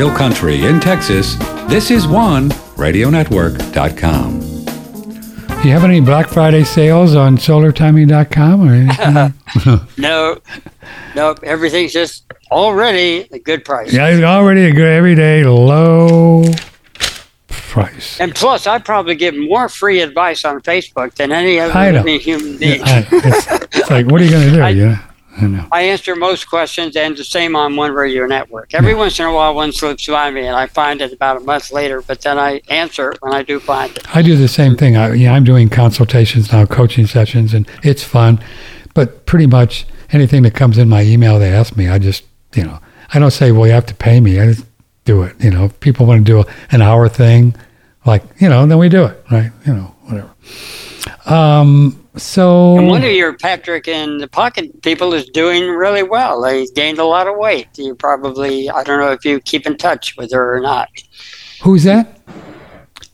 [0.00, 1.34] Hill Country in Texas,
[1.68, 4.40] this is one radionetwork.com.
[4.40, 9.84] Do you have any Black Friday sales on solartiming.com or anything?
[10.02, 10.38] no,
[11.14, 13.92] no, everything's just already a good price.
[13.92, 16.44] yeah, it's already a good everyday low
[17.48, 18.18] price.
[18.20, 21.98] And plus, I probably give more free advice on Facebook than any other I know.
[21.98, 22.80] living human being.
[22.84, 24.62] I, it's, it's like, what are you going to do?
[24.62, 24.98] I- you know?
[25.36, 25.68] I.
[25.72, 28.74] I answer most questions and the same on one radio network.
[28.74, 31.40] Every once in a while, one slips by me and I find it about a
[31.40, 34.16] month later, but then I answer it when I do find it.
[34.16, 34.96] I do the same thing.
[34.96, 38.40] I, yeah, I'm doing consultations now, coaching sessions, and it's fun.
[38.94, 41.88] But pretty much anything that comes in my email, they ask me.
[41.88, 42.24] I just,
[42.54, 42.80] you know,
[43.14, 44.40] I don't say, well, you have to pay me.
[44.40, 44.66] I just
[45.04, 45.36] do it.
[45.40, 47.54] You know, if people want to do an hour thing,
[48.04, 49.52] like, you know, then we do it, right?
[49.66, 50.30] You know, whatever.
[51.30, 56.40] Um, so And one of your Patrick in the Pocket people is doing really well.
[56.42, 57.68] They gained a lot of weight.
[57.78, 60.88] You probably, I don't know if you keep in touch with her or not.
[61.62, 62.18] who's that?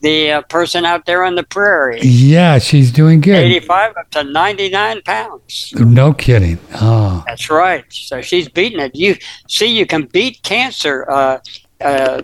[0.01, 3.35] The uh, person out there on the prairie, Yeah, she's doing good.
[3.43, 5.73] 85 up to 99 pounds.
[5.75, 6.59] No kidding.
[6.75, 7.83] Oh, That's right.
[7.89, 8.95] So she's beating it.
[8.95, 9.15] You
[9.47, 11.09] see, you can beat cancer.
[11.09, 11.39] Uh,
[11.81, 12.21] uh,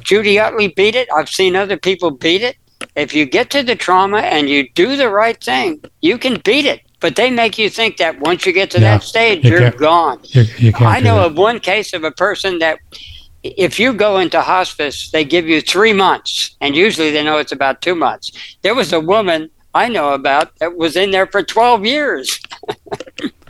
[0.00, 1.08] Judy Utley beat it.
[1.14, 2.56] I've seen other people beat it.
[3.00, 6.66] If you get to the trauma and you do the right thing, you can beat
[6.66, 6.80] it.
[7.00, 9.60] But they make you think that once you get to Yeah, that stage, you you're
[9.60, 10.18] can't- gone.
[10.24, 10.72] you, you.
[10.80, 12.78] I know of one case of a person that
[13.42, 17.52] if you go into hospice, they give you three months, and usually they know it's
[17.52, 18.30] about two months.
[18.62, 22.38] There was a woman I know about that was in there for 12 years.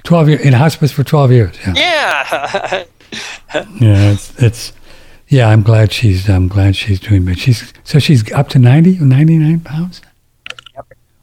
[0.05, 1.57] 12 years in hospice for 12 years.
[1.67, 1.75] Yeah.
[1.77, 2.85] Yeah.
[3.81, 4.73] Yeah, it's, it's
[5.31, 5.49] yeah.
[5.49, 7.25] I'm glad she's I'm glad she's doing.
[7.25, 10.03] But she's so she's up to 90 or 99 pounds.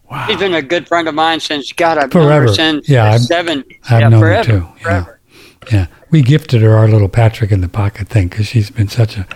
[0.09, 0.25] Wow.
[0.27, 2.47] She's been a good friend of mine since God, I've Forever.
[2.47, 3.65] since Yeah, I've- 70s.
[3.89, 4.83] I've yeah, known her too, yeah.
[4.83, 5.19] Forever.
[5.71, 9.17] Yeah, we gifted her our little Patrick in the pocket thing because she's been such
[9.17, 9.27] a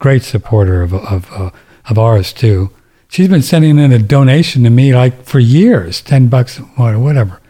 [0.00, 1.50] great supporter of of uh,
[1.88, 2.70] of ours too.
[3.06, 7.40] She's been sending in a donation to me like for years, ten bucks or whatever.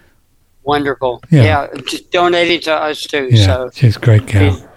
[0.63, 1.23] Wonderful.
[1.31, 1.43] Yeah.
[1.73, 1.81] Yeah.
[1.87, 3.29] just donating to us too.
[3.31, 4.68] Yeah, So she's a great gal.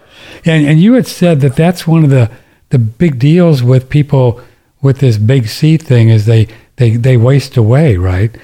[0.46, 2.30] And and you had said that that's one of the
[2.70, 4.42] the big deals with people
[4.82, 6.48] with this big C thing is they
[6.78, 8.36] they they waste away, right?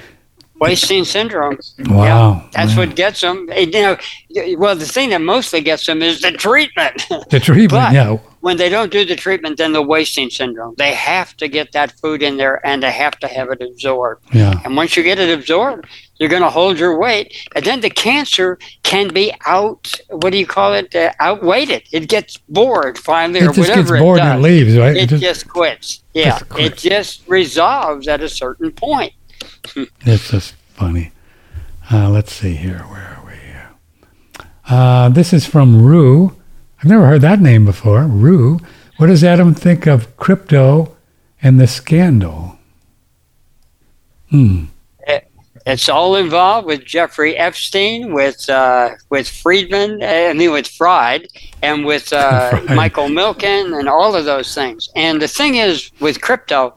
[0.59, 1.57] Wasting syndrome.
[1.87, 2.03] Wow.
[2.43, 3.49] Yeah, that's what gets them.
[3.55, 3.97] You know,
[4.57, 7.03] well, the thing that mostly gets them is the treatment.
[7.29, 7.71] the treatment.
[7.71, 10.73] but- yeah, when they don't do the treatment, then the wasting syndrome.
[10.77, 14.23] They have to get that food in there and they have to have it absorbed.
[14.33, 14.61] yeah.
[14.63, 15.85] And once you get it absorbed,
[16.17, 17.35] you're going to hold your weight.
[17.55, 20.95] And then the cancer can be out, what do you call it?
[20.95, 21.83] Uh, outweighted.
[21.91, 24.29] It gets bored finally or It just whatever gets bored it does.
[24.35, 24.95] and it leaves, right?
[24.95, 26.03] It just- just quits.
[26.13, 26.29] Yeah.
[26.39, 26.85] just quits.
[26.85, 29.13] It just resolves at a certain point.
[30.01, 31.11] It's just funny.
[31.91, 32.79] Uh, let's see here.
[32.79, 33.33] Where are we?
[34.69, 36.35] Uh, this is from Rue.
[36.79, 38.03] I've never heard that name before.
[38.03, 38.59] Rue.
[38.97, 40.95] What does Adam think of crypto
[41.41, 42.57] and the scandal?
[44.29, 44.65] Hmm.
[45.67, 51.27] It's all involved with Jeffrey Epstein, with uh, with Friedman, I mean with Fried,
[51.61, 52.61] and with uh.
[52.69, 54.89] Michael Milken, and all of those things.
[54.95, 56.73] And the thing is, with crypto,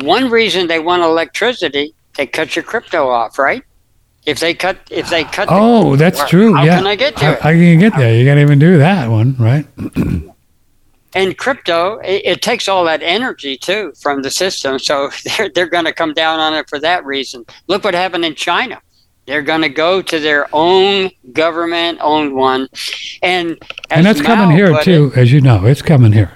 [0.00, 3.62] one reason they want electricity, they cut your crypto off, right?
[4.24, 5.48] If they cut, if they cut.
[5.48, 6.54] the- Oh, that's Well, true.
[6.54, 6.76] how yeah.
[6.78, 8.14] can I get to How- How can you get there?
[8.14, 9.66] You can't even do that one, right?
[11.14, 15.68] and crypto, it, it takes all that energy too from the system, so they're they're
[15.68, 17.44] going to come down on it for that reason.
[17.68, 18.80] Look what happened in China.
[19.26, 22.68] They're going to go to their own government-owned one,
[23.22, 23.50] and
[23.90, 25.66] as and that's coming here too, it- as you know.
[25.66, 26.32] It's coming here.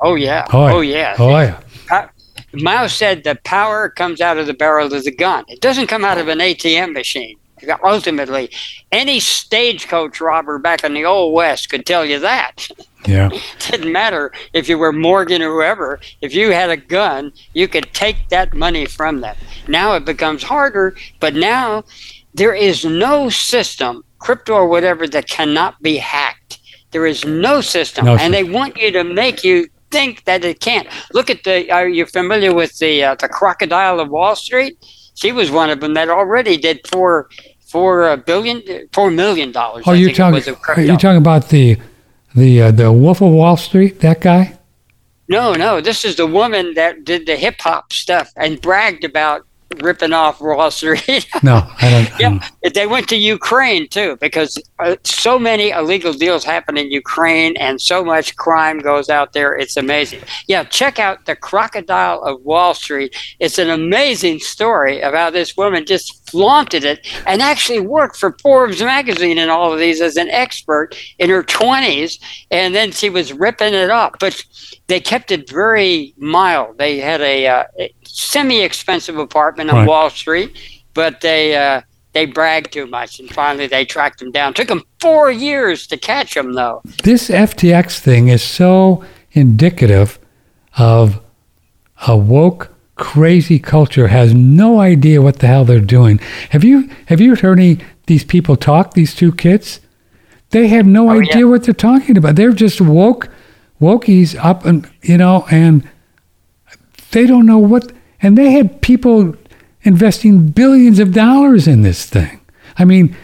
[0.00, 0.74] oh yeah, Oh, yeah.
[0.74, 1.16] oh yeah.
[1.18, 1.60] Oh yeah.
[2.62, 5.44] Mao said the power comes out of the barrel of the gun.
[5.48, 7.38] It doesn't come out of an ATM machine.
[7.82, 8.50] Ultimately,
[8.92, 12.68] any stagecoach robber back in the old West could tell you that.
[13.06, 13.30] Yeah.
[13.32, 16.00] it didn't matter if you were Morgan or whoever.
[16.20, 19.36] If you had a gun, you could take that money from them.
[19.68, 21.84] Now it becomes harder, but now
[22.34, 26.58] there is no system, crypto or whatever, that cannot be hacked.
[26.90, 30.60] There is no system, No and they want you to make you think that it
[30.60, 30.88] can't.
[31.12, 31.70] Look at the.
[31.70, 34.76] Are you familiar with the uh, the crocodile of Wall Street?
[35.14, 37.28] She was one of them that already did four
[37.66, 38.62] four uh, billion,
[38.92, 39.84] four million dollars.
[39.86, 40.54] Oh, I you're talking.
[40.68, 41.78] Are you talking about the
[42.34, 44.00] the uh, the Wolf of Wall Street?
[44.00, 44.58] That guy?
[45.28, 45.80] No, no.
[45.80, 49.45] This is the woman that did the hip hop stuff and bragged about
[49.76, 51.26] ripping off Wall Street.
[51.42, 52.20] No, I don't.
[52.20, 57.56] Yeah, they went to Ukraine too because uh, so many illegal deals happen in Ukraine
[57.56, 59.54] and so much crime goes out there.
[59.54, 60.22] It's amazing.
[60.48, 63.14] Yeah, check out the Crocodile of Wall Street.
[63.38, 68.82] It's an amazing story about this woman just flaunted it and actually worked for Forbes
[68.82, 72.18] magazine and all of these as an expert in her 20s.
[72.50, 74.18] And then she was ripping it up.
[74.18, 74.42] But
[74.86, 76.78] they kept it very mild.
[76.78, 77.64] They had a, uh,
[78.04, 79.88] semi expensive apartment on right.
[79.88, 80.58] Wall Street,
[80.94, 81.56] but they.
[81.56, 81.82] Uh,
[82.12, 84.54] they bragged too much, and finally they tracked him down.
[84.54, 86.80] Took them four years to catch him, though.
[87.02, 90.18] This FTX thing is so indicative
[90.78, 91.20] of
[92.06, 96.18] a woke, crazy culture has no idea what the hell they're doing.
[96.50, 98.94] Have you have you heard any these people talk?
[98.94, 99.80] These two kids,
[100.50, 101.44] they have no oh, idea yeah.
[101.44, 102.36] what they're talking about.
[102.36, 103.28] They're just woke,
[103.80, 105.88] wokies up, and you know, and
[107.12, 107.92] they don't know what.
[108.22, 109.36] And they had people
[109.82, 112.40] investing billions of dollars in this thing.
[112.78, 113.14] I mean,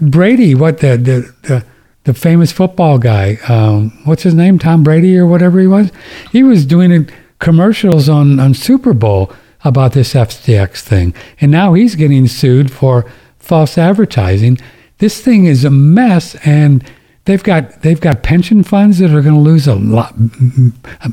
[0.00, 1.64] Brady, what the the the,
[2.04, 5.90] the famous football guy, um, what's his name, Tom Brady or whatever he was,
[6.30, 6.92] he was doing
[7.38, 9.32] commercials on on Super Bowl
[9.64, 13.04] about this FTX thing, and now he's getting sued for
[13.38, 14.58] false advertising.
[14.98, 16.84] This thing is a mess, and
[17.24, 20.14] they've got they've got pension funds that are going to lose a lot,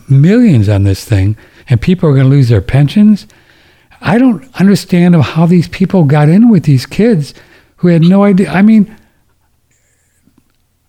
[0.10, 1.38] millions on this thing,
[1.70, 3.28] and people are going to lose their pensions.
[4.02, 7.34] I don't understand how these people got in with these kids
[7.78, 8.50] who had no idea.
[8.50, 8.96] I mean,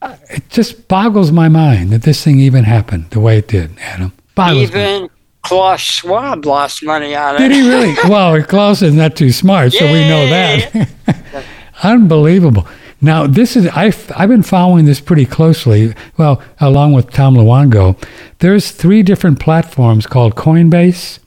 [0.02, 4.12] it just boggles my mind that this thing even happened the way it did, Adam.
[4.34, 5.08] Boggles even
[5.46, 7.38] Klaus Schwab lost money on it.
[7.38, 7.94] Did he really?
[8.08, 10.88] well, Klaus is not too smart, so we know that.
[11.82, 12.66] Unbelievable.
[13.00, 15.94] Now, this is I've I've been following this pretty closely.
[16.16, 17.96] Well, along with Tom Luongo,
[18.38, 21.18] there's three different platforms called Coinbase,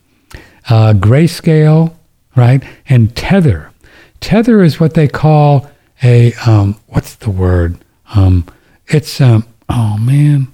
[0.69, 1.94] uh, Grayscale,
[2.36, 3.72] right, and Tether.
[4.19, 5.69] Tether is what they call
[6.04, 7.77] a um, what's the word?
[8.15, 8.45] Um,
[8.88, 10.48] it's um, oh man,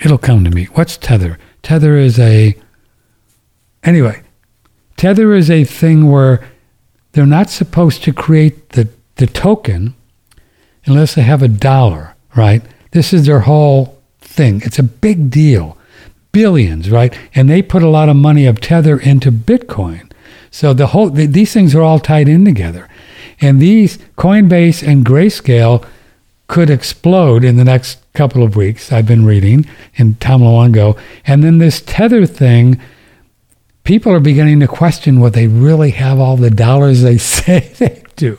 [0.00, 0.64] it'll come to me.
[0.64, 1.38] What's Tether?
[1.70, 2.56] Tether is a
[3.84, 4.22] anyway.
[4.96, 6.44] Tether is a thing where
[7.12, 9.94] they're not supposed to create the the token
[10.84, 12.60] unless they have a dollar, right?
[12.90, 14.62] This is their whole thing.
[14.64, 15.78] It's a big deal
[16.32, 17.16] billions, right?
[17.36, 20.10] And they put a lot of money of Tether into Bitcoin.
[20.50, 22.88] So the whole the, these things are all tied in together.
[23.40, 25.86] And these Coinbase and Grayscale
[26.48, 28.92] could explode in the next couple of weeks.
[28.92, 30.98] I've been reading in Tom Luongo.
[31.26, 32.80] And then this Tether thing,
[33.84, 38.02] people are beginning to question what they really have all the dollars they say they
[38.16, 38.38] do.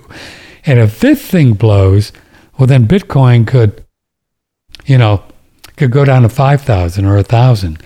[0.65, 2.11] And if this thing blows,
[2.57, 3.83] well, then Bitcoin could,
[4.85, 5.23] you know,
[5.77, 7.81] could go down to 5,000 or 1,000.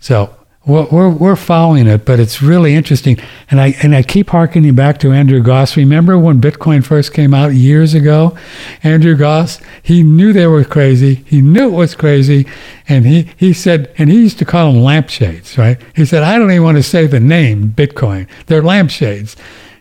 [0.00, 0.34] So
[0.68, 3.18] we're, we're following it, but it's really interesting.
[3.50, 5.76] And I, and I keep harkening back to Andrew Gause.
[5.78, 8.36] Remember when Bitcoin first came out years ago?
[8.82, 11.14] Andrew Gause, he knew they were crazy.
[11.26, 12.46] He knew it was crazy.
[12.86, 15.80] And he, he said, and he used to call them lampshades, right?
[15.96, 18.28] He said, I don't even want to say the name Bitcoin.
[18.46, 19.36] They're lampshades.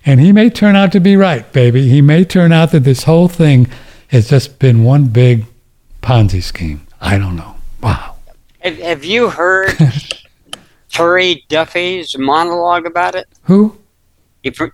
[0.05, 1.89] And he may turn out to be right, baby.
[1.89, 3.67] He may turn out that this whole thing
[4.07, 5.45] has just been one big
[6.01, 6.87] Ponzi scheme.
[7.01, 7.55] I don't know.
[7.83, 8.15] Wow.
[8.59, 9.75] Have, have you heard
[10.97, 13.27] Terry Duffy's monologue about it?
[13.43, 13.77] Who?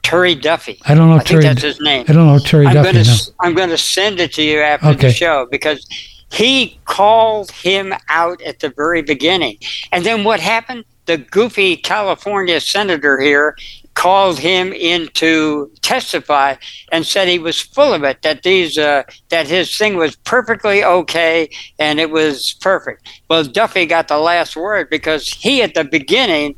[0.03, 0.79] Terry Duffy.
[0.85, 1.17] I don't know.
[1.17, 2.05] I Terry, think that's his name.
[2.07, 2.93] I don't know Terry I'm Duffy.
[2.93, 3.15] Gonna, no.
[3.41, 5.07] I'm going to send it to you after okay.
[5.07, 5.85] the show because
[6.31, 9.57] he called him out at the very beginning.
[9.91, 10.85] And then what happened?
[11.07, 13.57] The goofy California senator here
[13.93, 16.55] called him in to testify
[16.91, 20.83] and said he was full of it that these uh, that his thing was perfectly
[20.83, 21.49] okay
[21.79, 23.07] and it was perfect.
[23.29, 26.55] Well duffy got the last word because he at the beginning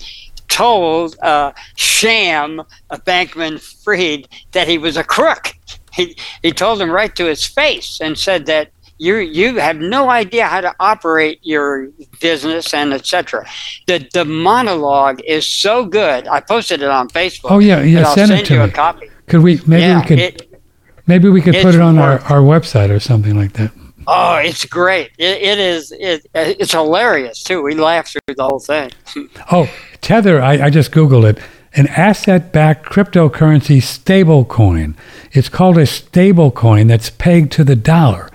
[0.48, 2.62] told uh, sham
[3.06, 5.54] bankman freed that he was a crook.
[5.94, 10.10] He, he told him right to his face and said that you you have no
[10.10, 11.90] idea how to operate your
[12.22, 13.46] business and etc.
[13.88, 16.28] The the monologue is so good.
[16.28, 17.52] I posted it on Facebook.
[17.52, 18.14] Oh yeah, yeah.
[18.14, 18.66] Send it to you me.
[18.66, 19.10] a copy.
[19.28, 20.62] Could we maybe yeah, we could it,
[21.08, 23.72] maybe we could put it on our, our website or something like that.
[24.08, 25.12] Oh, it's great.
[25.18, 25.92] It, it is.
[25.92, 27.62] It, it's hilarious too.
[27.62, 28.92] We laughed through the whole thing.
[29.52, 29.70] oh,
[30.02, 30.42] Tether.
[30.42, 31.40] I, I just googled it.
[31.78, 34.96] An asset-backed cryptocurrency stablecoin.
[35.34, 38.30] It's called a stablecoin that's pegged to the dollar.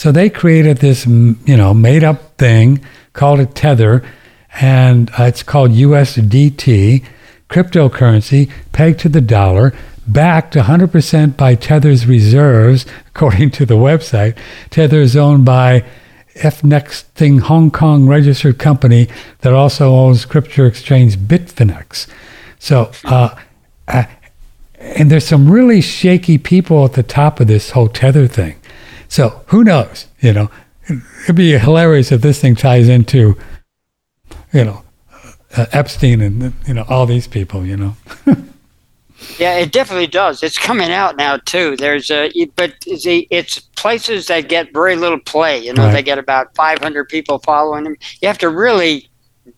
[0.00, 2.80] So they created this, you know, made up thing,
[3.12, 4.02] called it Tether,
[4.58, 7.04] and uh, it's called USDT,
[7.50, 9.74] cryptocurrency pegged to the dollar,
[10.08, 14.38] backed 100% by Tether's reserves, according to the website.
[14.70, 15.84] Tether is owned by
[16.36, 19.06] iFinex Inc Hong Kong registered company
[19.40, 22.06] that also owns crypto exchange Bitfinex.
[22.58, 23.34] So, uh,
[23.86, 24.04] uh,
[24.78, 28.56] and there's some really shaky people at the top of this whole Tether thing.
[29.10, 30.06] So who knows?
[30.20, 30.50] You know,
[31.24, 33.36] it'd be hilarious if this thing ties into,
[34.52, 34.84] you know,
[35.56, 37.66] uh, Epstein and you know all these people.
[37.66, 37.96] You know.
[39.38, 40.42] Yeah, it definitely does.
[40.42, 41.76] It's coming out now too.
[41.76, 45.58] There's a, but see, it's places that get very little play.
[45.58, 45.92] You know, Right.
[45.92, 47.96] they get about 500 people following them.
[48.22, 49.09] You have to really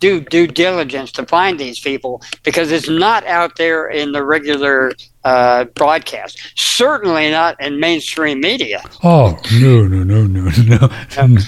[0.03, 4.93] do due diligence to find these people because it's not out there in the regular
[5.25, 6.39] uh, broadcast.
[6.57, 8.83] Certainly not in mainstream media.
[9.05, 10.89] Oh no no no no no!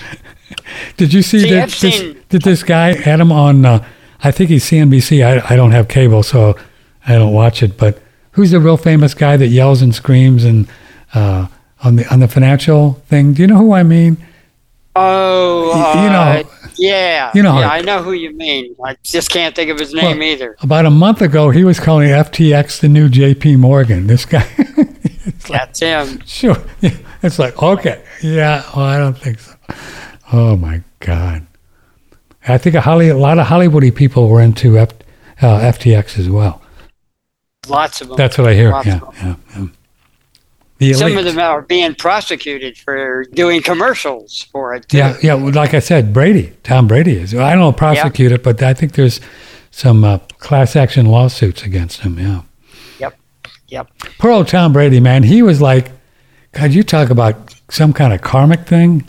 [0.96, 1.62] did you see, See, that?
[1.64, 3.64] I've This, seen- did this guy had him on?
[3.66, 3.84] Uh,
[4.22, 5.24] I think he's CNBC.
[5.26, 6.56] I I don't have cable, so
[7.06, 7.76] I don't watch it.
[7.76, 8.00] But
[8.32, 10.68] who's the real famous guy that yells and screams and
[11.12, 11.48] uh,
[11.82, 13.32] on the on the financial thing?
[13.34, 14.16] Do you know who I mean?
[14.96, 18.74] Oh, Y- you know- uh, yeah, you know- yeah, I know who you mean.
[18.84, 20.56] I just can't think of his name Well, either.
[20.60, 23.56] About a month ago, he was calling FTX the new J.P.
[23.56, 24.06] Morgan.
[24.06, 24.46] This guy.
[25.48, 26.20] That's him.
[26.26, 26.56] Sure.
[27.22, 28.02] It's like, okay.
[28.22, 28.64] Yeah.
[28.76, 29.54] Well, I don't think so.
[30.32, 31.46] Oh, my God.
[32.46, 34.90] I think a, Holly, a lot of Hollywoody people were into F,
[35.40, 36.60] uh, FTX as well.
[37.68, 38.16] Lots of them.
[38.16, 38.70] That's what I hear.
[38.70, 39.00] Lots Yeah.
[39.22, 39.36] Yeah.
[39.56, 39.66] yeah.
[40.78, 44.88] The Some of them are being prosecuted for doing commercials for it.
[44.88, 44.98] Too.
[44.98, 45.16] Yeah.
[45.22, 45.34] Yeah.
[45.34, 47.34] Like I said, Brady, Tom Brady is.
[47.34, 49.20] I don't prosecute it, but I think there's
[49.70, 52.18] some uh, class action lawsuits against him.
[52.18, 52.42] Yeah.
[52.98, 53.18] Yep.
[53.68, 53.90] Yep.
[54.18, 55.22] Poor old Tom Brady, man.
[55.22, 55.92] He was like,
[56.52, 59.08] God, you talk about some kind of karmic thing.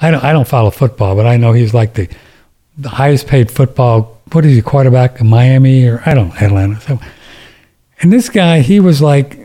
[0.00, 2.08] I don't, I don't follow football, but I know he's like the,
[2.76, 4.20] the highest paid football.
[4.32, 6.80] What is he, quarterback in Miami or I don't know, Atlanta.
[6.80, 6.98] So,
[8.00, 9.43] and this guy, he was like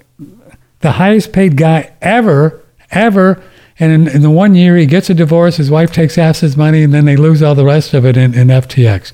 [0.80, 3.42] the highest paid guy ever, ever.
[3.80, 6.58] And in, in the one year he gets a divorce, his wife takes half his
[6.58, 9.12] money, and then they lose all the rest of it in, in FTX.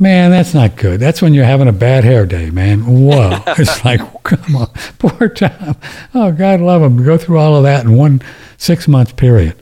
[0.00, 1.00] Man, that's not good.
[1.00, 2.86] That's when you're having a bad hair day, man.
[2.86, 3.42] Whoa.
[3.58, 4.68] it's like, come on.
[4.98, 5.76] Poor Tom.
[6.14, 7.04] Oh, God love him.
[7.04, 8.22] Go through all of that in one
[8.56, 9.56] six month period.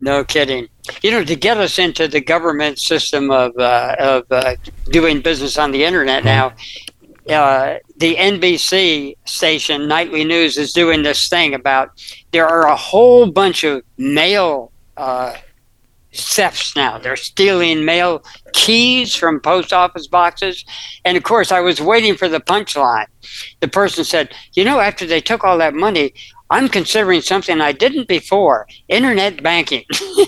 [0.00, 0.68] No kidding.
[1.02, 4.56] You know, to get us into the government system of uh, of uh,
[4.86, 6.54] doing business on the internet now,
[7.28, 11.90] uh, the NBC station Nightly News is doing this thing about
[12.32, 15.36] there are a whole bunch of mail uh,
[16.14, 16.98] thefts now.
[16.98, 20.64] They're stealing mail keys from post office boxes,
[21.04, 23.06] and of course, I was waiting for the punchline.
[23.60, 26.14] The person said, "You know, after they took all that money."
[26.50, 29.84] I'm considering something I didn't before internet banking.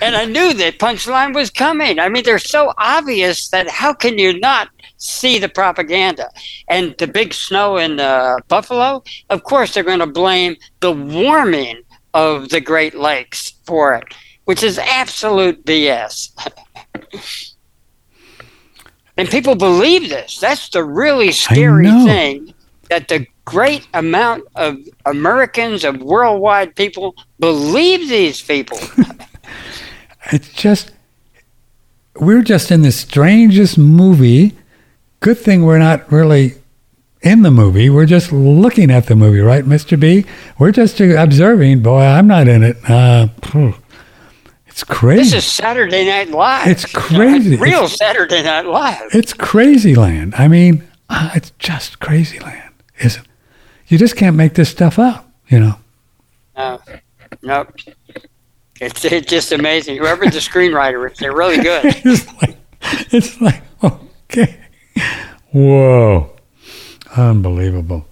[0.00, 2.00] and I knew that punchline was coming.
[2.00, 6.28] I mean, they're so obvious that how can you not see the propaganda?
[6.68, 11.82] And the big snow in uh, Buffalo, of course, they're going to blame the warming
[12.12, 14.04] of the Great Lakes for it,
[14.44, 16.30] which is absolute BS.
[19.16, 20.40] and people believe this.
[20.40, 22.54] That's the really scary thing
[22.90, 24.76] that the great amount of
[25.06, 28.78] Americans, of worldwide people, believe these people.
[30.32, 30.90] It's just,
[32.16, 34.56] we're just in the strangest movie.
[35.20, 36.54] Good thing we're not really
[37.22, 37.90] in the movie.
[37.90, 39.98] We're just looking at the movie, right, Mr.
[39.98, 40.26] B?
[40.58, 41.82] We're just observing.
[41.82, 42.76] Boy, I'm not in it.
[42.88, 43.28] Uh,
[44.66, 45.36] it's crazy.
[45.36, 46.66] This is Saturday Night Live.
[46.66, 47.56] It's crazy.
[47.60, 49.14] Real Saturday Night Live.
[49.14, 50.34] It's crazy land.
[50.34, 53.25] I mean, uh, it's just crazy land, isn't it?
[53.88, 55.74] You just can't make this stuff up, you know.
[56.56, 56.80] No,
[57.42, 57.74] nope.
[58.80, 59.98] It's, it's just amazing.
[59.98, 61.84] Whoever the screenwriter is, they're really good.
[62.04, 62.56] it's like,
[63.12, 64.58] it's like, okay.
[65.52, 66.30] Whoa.
[67.16, 68.06] Unbelievable.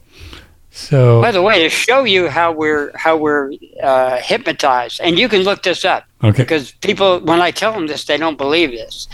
[0.70, 5.28] So, By the way, to show you how we're how we're uh, hypnotized, and you
[5.28, 6.42] can look this up okay.
[6.42, 9.06] because people, when I tell them this, they don't believe this.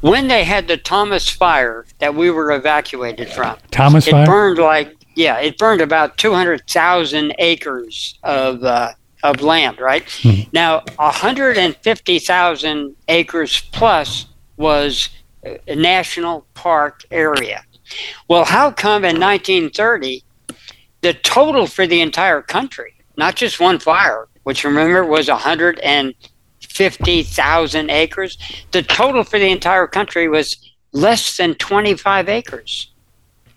[0.00, 4.24] When they had the Thomas fire that we were evacuated from, Thomas it Fire?
[4.24, 8.92] burned like yeah, it burned about two hundred thousand acres of uh,
[9.22, 9.78] of land.
[9.80, 10.40] Right Hmm.
[10.52, 15.08] now, hundred and fifty thousand acres plus was
[15.44, 17.62] a national park area.
[18.28, 20.22] Well, how come in 1930
[21.02, 28.38] the total for the entire country, not just one fire, which remember was 150,000 acres,
[28.70, 30.56] the total for the entire country was
[30.92, 32.90] less than 25 acres.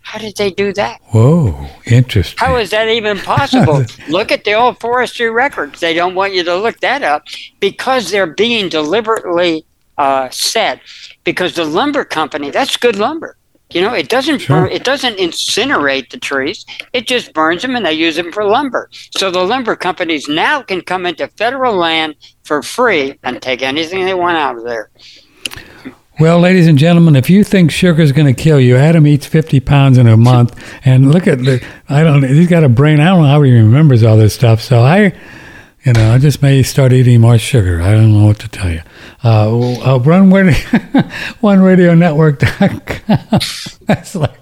[0.07, 1.01] How did they do that?
[1.07, 1.67] Whoa.
[1.85, 2.37] Interesting.
[2.39, 3.83] How is that even possible?
[4.09, 5.81] look at the old forestry records.
[5.81, 7.25] They don't want you to look that up
[7.59, 9.65] because they're being deliberately
[9.97, 10.79] uh, set.
[11.25, 13.35] Because the lumber company, that's good lumber.
[13.71, 14.61] You know, it doesn't Sure.
[14.61, 16.65] burn, it doesn't incinerate the trees.
[16.93, 18.89] It just burns them and they use them for lumber.
[19.17, 24.05] So the lumber companies now can come into federal land for free and take anything
[24.05, 24.89] they want out of there.
[26.19, 29.59] Well, ladies and gentlemen, if you think sugar's going to kill you, Adam eats 50
[29.59, 30.59] pounds in a month.
[30.83, 32.99] And look at the, I don't know, he's got a brain.
[32.99, 34.59] I don't know how he remembers all this stuff.
[34.59, 35.13] So I,
[35.85, 37.81] you know, I just may start eating more sugar.
[37.83, 38.81] I don't know what to tell you.
[39.23, 40.53] Uh, uh, run one,
[41.41, 42.39] one radio network.
[42.39, 44.33] That's like,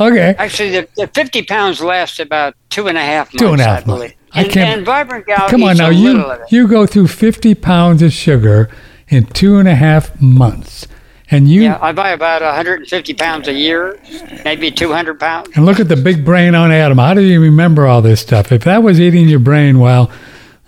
[0.00, 0.34] Okay.
[0.36, 3.64] Actually, the, the 50 pounds lasts about two and a half months, Two and a
[3.64, 4.00] half I believe.
[4.00, 4.14] months.
[4.32, 6.50] I And, can't- and Vibrant Gal Come on now, you little of it.
[6.50, 8.68] you go through 50 pounds of sugar
[9.08, 10.88] in two and a half months,
[11.30, 13.98] and you Yeah, I buy about 150 pounds a year,
[14.44, 15.48] maybe 200 pounds.
[15.54, 16.98] and look at the big brain on Adam.
[16.98, 18.52] How do you remember all this stuff?
[18.52, 20.10] If that was eating your brain, well,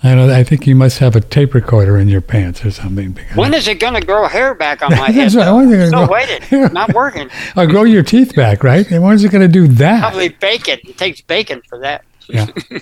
[0.05, 0.29] I know.
[0.35, 3.13] I think you must have a tape recorder in your pants or something.
[3.13, 5.27] because- When is it going to grow hair back on my head?
[5.27, 5.45] That's right.
[5.45, 5.57] though?
[5.57, 6.73] When is it Still grow- waiting.
[6.73, 7.31] Not working.
[7.57, 8.85] or grow your teeth back, right?
[8.91, 10.01] And when is it going to do that?
[10.01, 10.81] Probably bacon.
[10.89, 12.05] It takes bacon for that.
[12.29, 12.47] Yeah.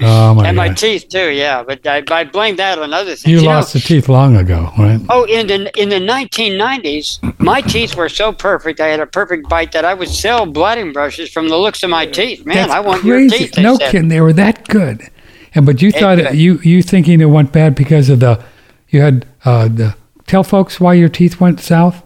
[0.00, 0.76] Oh my and my God.
[0.76, 1.62] teeth too, yeah.
[1.62, 3.26] But I, I blame that on other things.
[3.26, 5.00] You know, lost the teeth long ago, right?
[5.08, 8.80] Oh, in the in the 1990s, my teeth were so perfect.
[8.80, 11.90] I had a perfect bite that I would sell blotting brushes from the looks of
[11.90, 12.44] my teeth.
[12.44, 13.36] Man, That's I want crazy.
[13.36, 13.58] your teeth.
[13.58, 13.92] no said.
[13.92, 14.08] kidding.
[14.08, 15.08] They were that good.
[15.54, 16.34] And but you thought good.
[16.34, 18.42] you you thinking it went bad because of the
[18.88, 22.02] you had uh the tell folks why your teeth went south.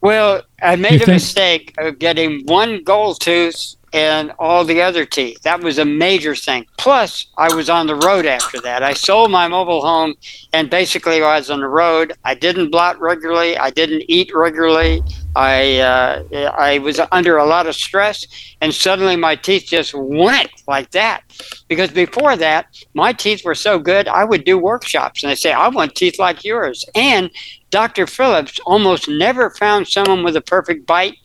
[0.00, 4.80] Well, I made You a think- mistake of getting one gold tooth and all the
[4.80, 5.42] other teeth.
[5.42, 6.66] That was a major thing.
[6.78, 8.82] Plus, I was on the road after that.
[8.82, 10.14] I sold my mobile home,
[10.52, 12.12] and basically, I was on the road.
[12.24, 13.56] I didn't blot regularly.
[13.56, 15.02] I didn't eat regularly.
[15.34, 18.26] I uh, I was under a lot of stress,
[18.60, 21.22] and suddenly my teeth just went like that.
[21.68, 25.52] Because before that, my teeth were so good, I would do workshops, and they say,
[25.52, 27.30] "I want teeth like yours." And
[27.70, 28.06] Dr.
[28.06, 31.16] Phillips almost never found someone with a perfect bite.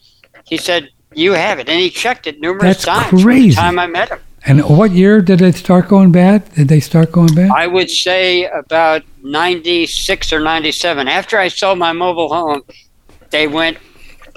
[0.45, 3.09] He said, "You have it," and he checked it numerous That's times.
[3.09, 3.49] from crazy.
[3.49, 6.53] the time I met him, And what year did it start going bad?
[6.53, 7.49] Did they start going bad?
[7.49, 11.07] I would say about '96 or '97.
[11.07, 12.61] After I sold my mobile home,
[13.31, 13.77] they went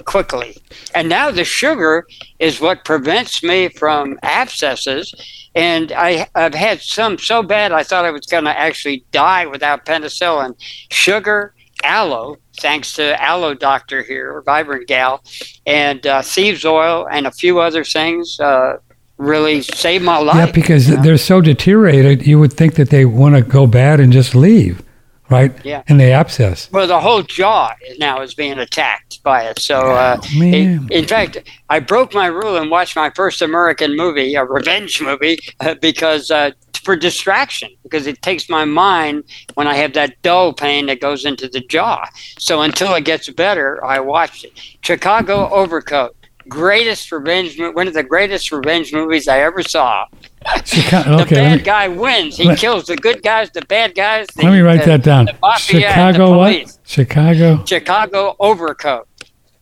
[0.05, 0.57] quickly,
[0.95, 2.05] and now the sugar
[2.39, 5.13] is what prevents me from abscesses.
[5.55, 9.45] And I, I've had some so bad I thought I was going to actually die
[9.47, 10.53] without penicillin.
[10.91, 15.23] Sugar, aloe, thanks to Aloe Doctor here, Vibrant Gal,
[15.65, 18.77] and uh, thieves oil, and a few other things uh,
[19.17, 20.35] really saved my life.
[20.35, 21.03] yeah, because you know?
[21.03, 24.83] they're so deteriorated, you would think that they want to go bad and just leave,
[25.29, 25.53] right?
[25.63, 25.83] Yeah.
[25.87, 26.69] And they abscess.
[26.71, 29.59] Well, the whole jaw now is being attacked by it.
[29.59, 31.37] So, uh, Oh, it- in fact,
[31.69, 36.31] I broke my rule and watched my first American movie, a revenge movie, uh, because
[36.31, 36.51] uh,
[36.83, 39.23] for distraction, because it takes my mind
[39.55, 42.05] when I have that dull pain that goes into the jaw.
[42.37, 44.53] So until it gets better, I watched it.
[44.81, 46.15] Chicago Overcoat.
[46.47, 50.05] Greatest revenge, one of the greatest revenge movies I ever saw.
[50.65, 52.37] Chicago, The bad me, guy wins.
[52.37, 54.27] He let- kills the good guys, the bad guys.
[54.35, 55.25] The, let me write the- that down.
[55.25, 56.77] the mafia and the Chicago what?
[56.85, 57.65] Chicago?
[57.65, 59.07] Chicago Overcoat.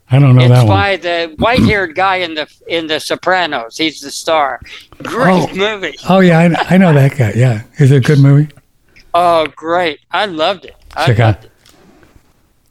[0.10, 0.68] I don't know it's that one.
[0.68, 3.76] by the white-haired guy in the in the Sopranos.
[3.78, 4.62] He's the star.
[5.04, 5.54] Great Oh.
[5.54, 5.98] movie.
[6.08, 7.34] Oh yeah, I, I know that guy.
[7.36, 8.48] Yeah, is it a good movie?
[9.14, 10.00] Oh, great!
[10.12, 10.76] I loved it.
[10.96, 11.40] I Chicago.
[11.40, 11.50] loved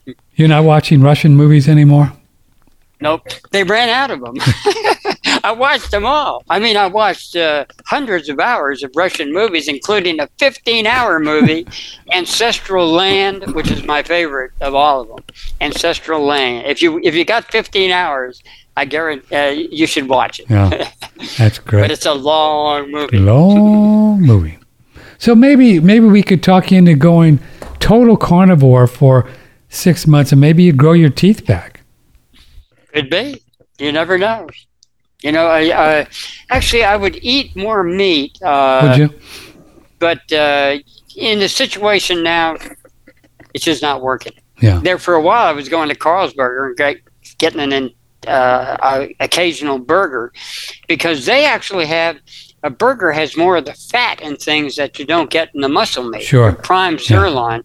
[0.06, 0.16] it.
[0.36, 2.12] You're not watching Russian movies anymore.
[3.00, 4.34] Nope, they ran out of them.
[5.44, 6.42] I watched them all.
[6.48, 11.66] I mean, I watched uh, hundreds of hours of Russian movies, including a 15-hour movie,
[12.12, 15.18] Ancestral Land, which is my favorite of all of them.
[15.60, 16.66] Ancestral Land.
[16.66, 18.42] If you if you got 15 hours,
[18.76, 20.46] I guarantee uh, you should watch it.
[20.48, 20.90] Yeah,
[21.38, 21.82] that's great.
[21.82, 23.18] but it's a long movie.
[23.18, 24.58] Long movie.
[25.18, 27.40] So maybe maybe we could talk you into going
[27.78, 29.28] total carnivore for
[29.68, 31.75] six months, and maybe you'd grow your teeth back.
[32.96, 33.42] Could be.
[33.78, 34.48] You never know.
[35.22, 36.04] You know, I, uh,
[36.50, 38.40] actually, I would eat more meat.
[38.42, 39.20] Uh, Would you?
[39.98, 40.78] But uh,
[41.16, 42.56] in the situation now,
[43.54, 44.32] it's just not working.
[44.60, 44.80] Yeah.
[44.82, 46.96] There for a while, I was going to Carlsberger and get,
[47.38, 47.90] getting an
[48.26, 50.32] uh, a occasional burger
[50.88, 52.16] because they actually have
[52.62, 55.68] a burger has more of the fat and things that you don't get in the
[55.68, 56.22] muscle meat.
[56.22, 56.52] Sure.
[56.52, 57.62] Prime sirloin.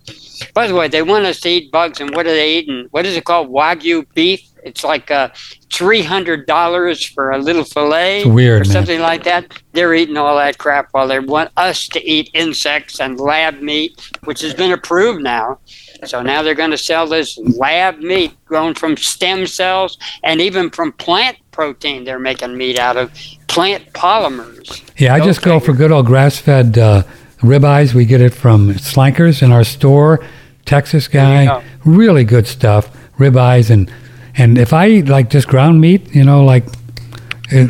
[0.53, 2.87] By the way, they want us to eat bugs, and what are they eating?
[2.91, 3.49] What is it called?
[3.49, 4.41] Wagyu beef.
[4.63, 5.30] It's like uh,
[5.71, 8.74] three hundred dollars for a little fillet weird, or man.
[8.74, 9.62] something like that.
[9.74, 14.12] They're eating all that crap while they want us to eat insects and lab meat,
[14.26, 15.60] which has been approved now.
[16.06, 20.69] So now they're going to sell this lab meat grown from stem cells and even
[20.69, 22.04] from plant protein.
[22.04, 23.12] They're making meat out of
[23.47, 24.82] plant polymers.
[24.97, 27.04] Yeah, I just go for good old grass-fed uh,
[27.39, 27.93] ribeyes.
[27.93, 30.26] We get it from Slankers in our store.
[30.65, 32.89] Texas guy, really good stuff.
[33.17, 33.91] Ribeyes and
[34.37, 36.65] and if I eat like just ground meat, you know, like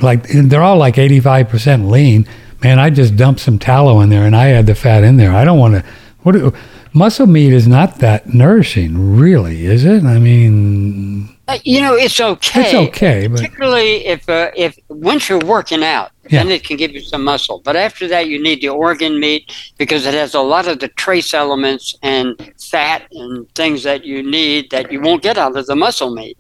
[0.02, 2.28] like they're all like eighty-five percent lean.
[2.64, 5.34] Man, I just dump some tallow in there and I add the fat in there.
[5.34, 5.84] I don't want to.
[6.20, 6.54] What
[6.94, 10.04] muscle meat is not that nourishing, really, is it?
[10.04, 12.62] I mean, Uh, you know, it's okay.
[12.62, 16.44] it's okay, but Particularly if uh, if once you're working out, Yeah.
[16.44, 17.62] then it can give you some muscle.
[17.64, 20.88] But after that, you need the organ meat because it has a lot of the
[20.90, 25.66] trace elements and fat and things that you need that you won't get out of
[25.66, 26.38] the muscle meat.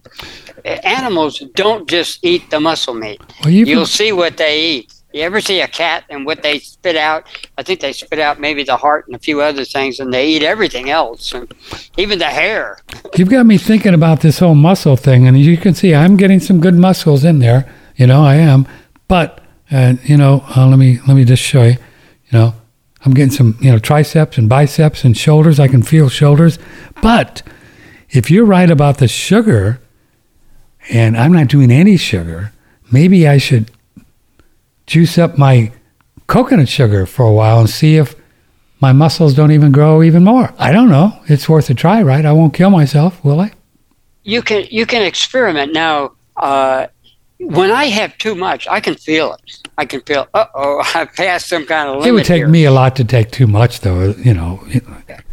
[0.84, 3.19] animals don't just eat the muscle meat.
[3.43, 4.93] Well, you You'll see what they eat.
[5.13, 7.26] You ever see a cat and what they spit out?
[7.58, 10.28] I think they spit out maybe the heart and a few other things, and they
[10.30, 11.54] eat everything else, and
[11.97, 12.80] even the hair.
[13.15, 16.39] You've got me thinking about this whole muscle thing, and you can see I'm getting
[16.39, 17.69] some good muscles in there.
[17.97, 18.65] You know, I am.
[19.08, 21.71] But uh, you know, uh, let me let me just show you.
[21.71, 22.56] You know,
[23.04, 25.60] I'm getting some you know triceps and biceps and shoulders.
[25.60, 26.58] I can feel shoulders.
[27.02, 27.41] But
[28.10, 29.82] if you're right about the sugar,
[30.89, 32.54] and I'm not doing any sugar,
[32.91, 33.70] maybe I should
[34.91, 35.71] juice up my
[36.27, 38.13] coconut sugar for a while and see if
[38.82, 40.54] my muscles don't even grow even more.
[40.58, 41.17] I don't know.
[41.27, 42.25] It's worth a try, right?
[42.25, 43.51] I won't kill myself, will I?
[44.23, 46.12] You can you can experiment now.
[46.36, 46.88] Uh,
[47.39, 49.67] when I have too much, I can feel it.
[49.77, 50.27] I can feel.
[50.34, 52.47] Uh oh, I passed some kind of limit it would take here.
[52.49, 54.13] me a lot to take too much, though.
[54.27, 54.63] You know,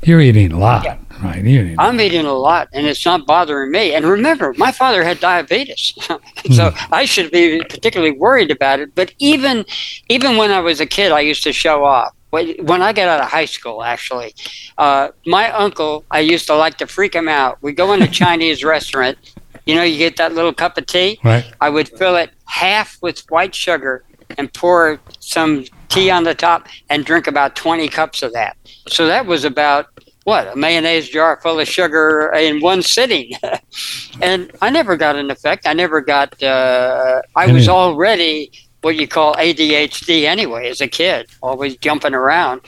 [0.04, 0.96] you're eating a lot, Yeah.
[1.22, 1.42] Right?
[1.78, 3.94] I'm eating a lot, and it's not bothering me.
[3.94, 5.94] And remember, my father had diabetes,
[6.52, 8.94] so I should be particularly worried about it.
[8.94, 9.64] But even,
[10.08, 12.14] even when I was a kid, I used to show off.
[12.30, 14.34] When when I got out of high school, actually,
[14.76, 17.58] uh, my uncle, I used to like to freak him out.
[17.62, 19.16] We go in a Chinese restaurant.
[19.64, 21.18] You know, you get that little cup of tea.
[21.24, 21.44] right.
[21.60, 24.04] I would fill it half with white sugar
[24.36, 28.56] and pour some tea on the top and drink about 20 cups of that.
[28.88, 29.86] So that was about
[30.28, 33.32] what a mayonnaise jar full of sugar in one sitting.
[34.20, 35.66] and I never got an effect.
[35.66, 41.30] I never got, uh, I was already what you call ADHD anyway as a kid,
[41.42, 42.60] always jumping around.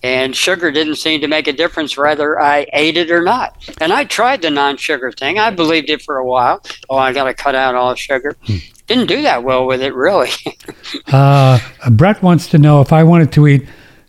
[0.00, 3.68] And sugar didn't seem to make a difference whether I ate it or not.
[3.80, 5.40] And I tried the non sugar thing.
[5.40, 6.62] I believed it for a while.
[6.88, 8.36] Oh, I got to cut out all sugar.
[8.86, 10.30] Didn't do that well with it, really.
[11.12, 11.58] Uh,
[11.90, 13.68] Brett wants to know if I wanted to eat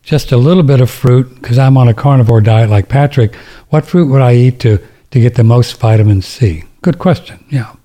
[0.10, 3.36] just a little bit of fruit because I'm on a carnivore diet like Patrick.
[3.70, 4.80] What fruit would I eat to
[5.12, 6.64] to get the most vitamin C?
[6.82, 7.46] Good question.
[7.50, 7.76] Yeah.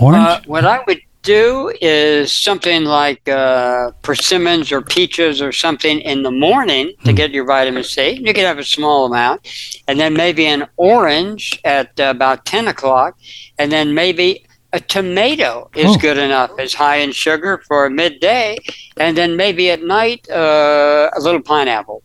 [0.00, 0.26] Orange.
[0.26, 6.24] Uh, what I would do is something like uh, persimmons or peaches or something in
[6.24, 8.18] the morning to get your vitamin C.
[8.20, 9.46] You can have a small amount,
[9.86, 13.16] and then maybe an orange at uh, about ten o'clock,
[13.60, 15.98] and then maybe a tomato is Oh.
[15.98, 16.50] good enough.
[16.58, 18.58] It's high in sugar for midday,
[18.98, 22.02] and then maybe at night uh, a little pineapple.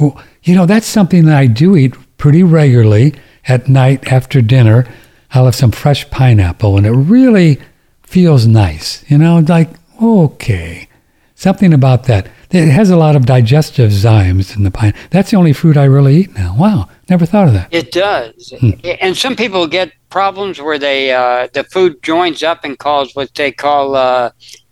[0.00, 3.14] Well, you know, that's something that I do eat pretty regularly
[3.46, 4.86] at night after dinner.
[5.34, 7.60] I'll have some fresh pineapple, and it really
[8.02, 9.04] feels nice.
[9.08, 9.70] You know, like,
[10.02, 10.88] okay,
[11.34, 12.26] something about that.
[12.52, 14.94] It has a lot of digestive zymes in the pine.
[15.10, 16.54] That's the only fruit I really eat now.
[16.58, 17.68] Wow, never thought of that.
[17.72, 18.70] It does, Hmm.
[19.00, 23.34] and some people get problems where they uh, the food joins up and cause what
[23.34, 24.30] they call uh,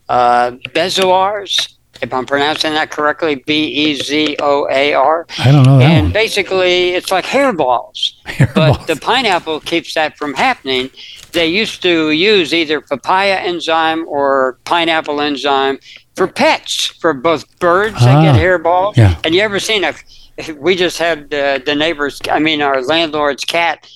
[0.09, 1.73] uh, bezoars.
[2.03, 5.85] If I'm pronouncing that correctly, B E Z O A R, I don't know that
[5.90, 6.12] and one.
[6.12, 8.12] basically it's like hairballs.
[8.55, 10.88] But the pineapple keeps that from happening.
[11.33, 15.79] They used to use either papaya enzyme or pineapple enzyme
[16.16, 18.96] for pets, for both birds that get Ah, hairballs.
[18.96, 19.18] yeah.
[19.25, 19.94] And you ever seen a?
[20.59, 23.87] We just had uh, the neighbor's, I mean, our landlord's cat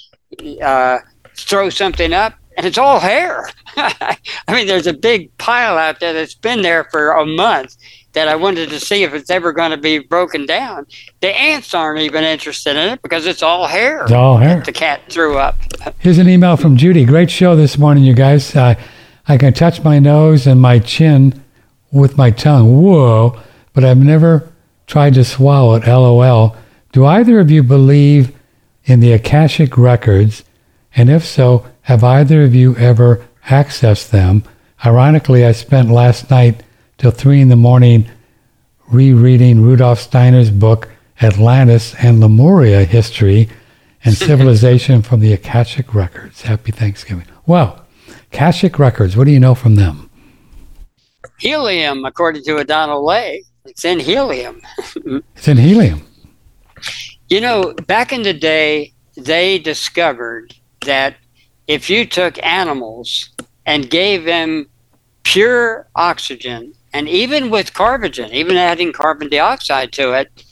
[0.63, 0.99] uh,
[1.37, 3.49] throw something up, and it's all hair.
[3.77, 4.17] I
[4.51, 7.77] mean, there's a big pile out there that's been there for a month
[8.13, 10.87] that I wanted to see if it's ever going to be broken down.
[11.21, 14.03] The ants aren't even interested in it because it's all hair.
[14.05, 14.61] It's all hair.
[14.61, 15.57] The cat threw up.
[15.99, 17.05] Here's an email from Judy.
[17.05, 18.55] Great show this morning, you guys.
[18.55, 18.75] Uh,
[19.27, 21.43] I can touch my nose and my chin
[21.95, 22.83] with my tongue.
[22.83, 23.41] Whoa.
[23.73, 24.53] But I've never
[24.87, 25.87] tried to swallow it.
[25.87, 26.57] LOL.
[26.93, 28.37] Do either of you believe
[28.85, 30.45] in the Akashic records?
[30.95, 34.45] And if so, have either of you ever accessed them?
[34.85, 36.63] Ironically, I spent last night
[36.99, 38.07] till three in the morning
[38.89, 40.89] rereading Rudolf Steiner's book,
[41.23, 43.49] Atlantis and Lemuria History
[44.05, 46.43] and Civilization from the Akashic Records.
[46.43, 47.27] Happy Thanksgiving.
[47.47, 47.85] Well,
[48.33, 50.04] Akashic Records, what do you know from them?
[51.39, 54.61] Helium, according to Adano Ley, it's in helium.
[55.37, 56.07] It's in helium.
[57.29, 61.17] You know, back in the day, they discovered that
[61.67, 63.31] if you took animals
[63.67, 64.69] and gave them
[65.23, 70.45] pure oxygen, and even with carbogen, even adding carbon dioxide to it,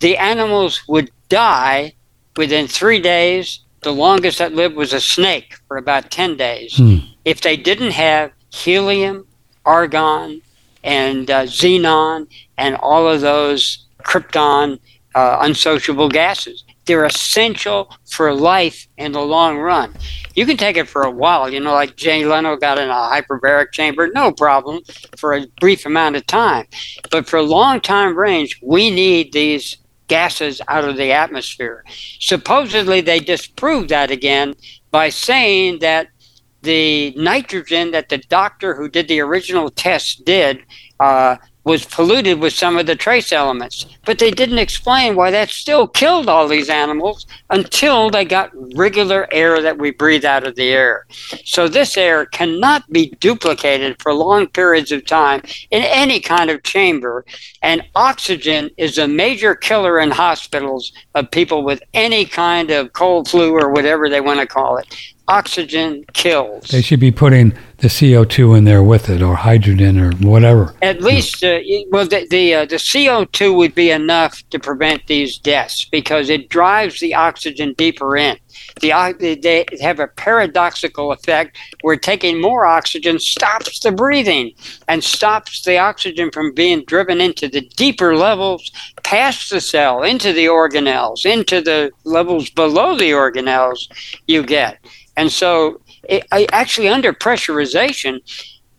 [0.00, 1.94] the animals would die
[2.36, 3.60] within three days.
[3.82, 6.76] The longest that lived was a snake for about 10 days.
[6.76, 6.96] Hmm.
[7.24, 9.26] If they didn't have helium,
[9.70, 10.42] argon,
[10.82, 12.26] and uh, xenon,
[12.58, 14.78] and all of those krypton
[15.14, 16.64] uh, unsociable gases.
[16.86, 19.94] They're essential for life in the long run.
[20.34, 22.92] You can take it for a while, you know, like Jay Leno got in a
[22.92, 24.80] hyperbaric chamber, no problem,
[25.16, 26.66] for a brief amount of time.
[27.10, 29.76] But for a long time range, we need these
[30.08, 31.84] gases out of the atmosphere.
[32.18, 34.54] Supposedly, they disproved that again
[34.90, 36.08] by saying that
[36.62, 40.62] the nitrogen that the doctor who did the original test did
[40.98, 43.86] uh, was polluted with some of the trace elements.
[44.06, 49.28] But they didn't explain why that still killed all these animals until they got regular
[49.30, 51.06] air that we breathe out of the air.
[51.44, 56.62] So this air cannot be duplicated for long periods of time in any kind of
[56.62, 57.26] chamber.
[57.62, 63.28] And oxygen is a major killer in hospitals of people with any kind of cold
[63.28, 64.86] flu or whatever they want to call it
[65.30, 66.68] oxygen kills.
[66.68, 70.74] They should be putting the CO2 in there with it, or hydrogen, or whatever.
[70.82, 75.38] At least, uh, well, the the, uh, the CO2 would be enough to prevent these
[75.38, 78.36] deaths because it drives the oxygen deeper in.
[78.80, 84.52] The, they have a paradoxical effect where taking more oxygen stops the breathing
[84.88, 88.70] and stops the oxygen from being driven into the deeper levels
[89.02, 93.88] past the cell, into the organelles, into the levels below the organelles
[94.26, 94.78] you get.
[95.20, 98.20] And so, it, actually, under pressurization,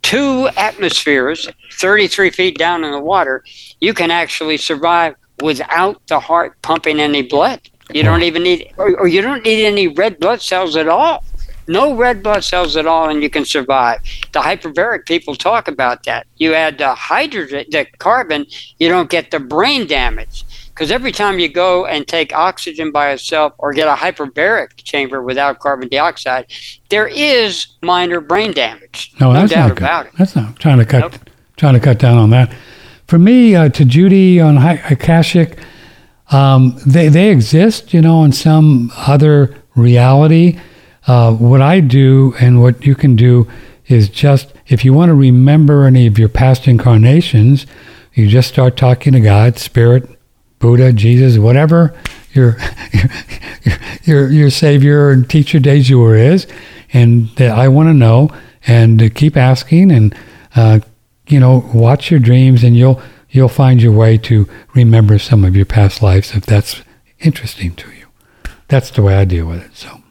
[0.02, 3.44] two atmospheres, 33 feet down in the water,
[3.80, 7.62] you can actually survive without the heart pumping any blood.
[7.94, 11.24] You don't even need, or, or you don't need any red blood cells at all.
[11.68, 14.02] No red blood cells at all, and you can survive.
[14.32, 16.26] The hyperbaric people talk about that.
[16.38, 18.48] You add the hydrogen, the carbon,
[18.80, 20.44] you don't get the brain damage.
[20.82, 25.22] Because every time you go and take oxygen by itself or get a hyperbaric chamber
[25.22, 26.52] without carbon dioxide,
[26.90, 29.14] there is minor brain damage.
[29.20, 29.78] No, no that's doubt not good.
[29.78, 30.14] about it.
[30.18, 31.30] That's not trying to cut Nope.
[31.56, 32.52] trying to cut down on that.
[33.06, 35.60] For me, uh, to Judy on Hi- Akashic,
[36.32, 40.60] um, they they exist, you know, in some other reality.
[41.06, 43.48] Uh, what I do and what you can do
[43.86, 47.68] is just if you want to remember any of your past incarnations,
[48.16, 50.10] you just start talking to God, Spirit,
[50.62, 51.94] Buddha, Jesus, whatever
[52.34, 52.56] your
[52.94, 53.10] your
[54.04, 56.48] your, your Savior and teacher de jour is,
[56.94, 58.30] and that I want to know,
[58.68, 60.16] and uh, keep asking, and
[60.56, 60.80] uh,
[61.28, 65.56] you know, watch your dreams, and you'll you'll find your way to remember some of
[65.56, 66.82] your past lives if that's
[67.20, 68.06] interesting to you.
[68.68, 69.76] That's the way I deal with it.
[69.76, 70.02] So,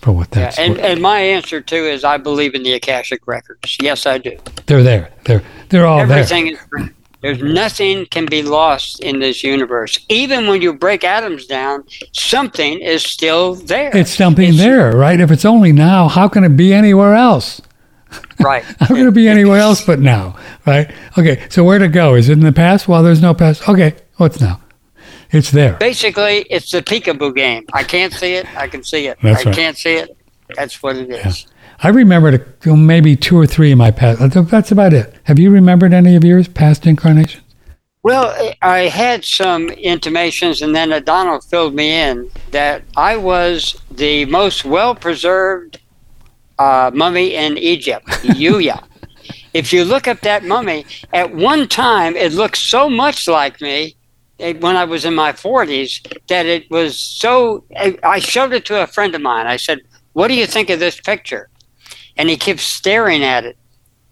[0.00, 0.84] for what Yeah, and, worth.
[0.84, 3.76] and my answer too is I believe in the Akashic records.
[3.80, 4.38] Yes, I do.
[4.66, 5.10] they're there.
[5.24, 6.18] They're they're all there.
[6.18, 6.84] Everything there.
[6.84, 6.90] is.
[7.22, 9.98] There's nothing can be lost in this universe.
[10.08, 13.94] Even when you break atoms down, something is still there.
[13.94, 15.20] It's something It's- there, right?
[15.20, 17.60] If it's only now, how can it be anywhere else?
[18.40, 18.64] right.
[18.80, 20.90] How can it be anywhere else but now, right?
[21.18, 22.14] Okay, so where to go?
[22.14, 22.88] Is it in the past?
[22.88, 23.68] Well, there's no past.
[23.68, 24.60] Okay, what's now?
[25.30, 25.74] It's there.
[25.74, 27.64] Basically, it's the peekaboo game.
[27.72, 28.46] I can't see it.
[28.56, 29.18] I can see it.
[29.22, 29.54] That's I right.
[29.54, 30.16] can't see it.
[30.56, 31.46] That's what it is.
[31.82, 34.20] I remembered a, maybe two or three in my past.
[34.50, 35.14] That's about it.
[35.24, 37.42] Have you remembered any of yours past incarnations?
[38.02, 44.24] Well, I had some intimations, and then Donald filled me in that I was the
[44.26, 45.78] most well preserved
[46.58, 48.82] uh, mummy in Egypt, Yuya.
[49.54, 53.96] if you look up that mummy, at one time it looked so much like me
[54.38, 57.64] eh, when I was in my 40s that it was so.
[58.02, 59.46] I showed it to a friend of mine.
[59.46, 59.80] I said,
[60.14, 61.49] What do you think of this picture?
[62.16, 63.56] And he kept staring at it.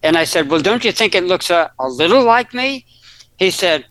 [0.02, 2.87] And I said, Well, don't you think it looks a, a little like me?
[3.38, 3.87] He said,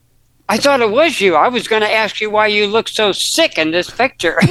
[0.50, 1.36] I thought it was you.
[1.36, 4.40] I was going to ask you why you look so sick in this picture.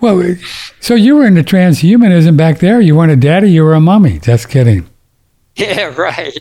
[0.00, 0.36] Well,
[0.80, 2.80] so you were into transhumanism back there.
[2.80, 3.50] You weren't a daddy.
[3.50, 4.18] You were a mummy.
[4.18, 4.88] Just kidding.
[5.56, 6.38] yeah, right.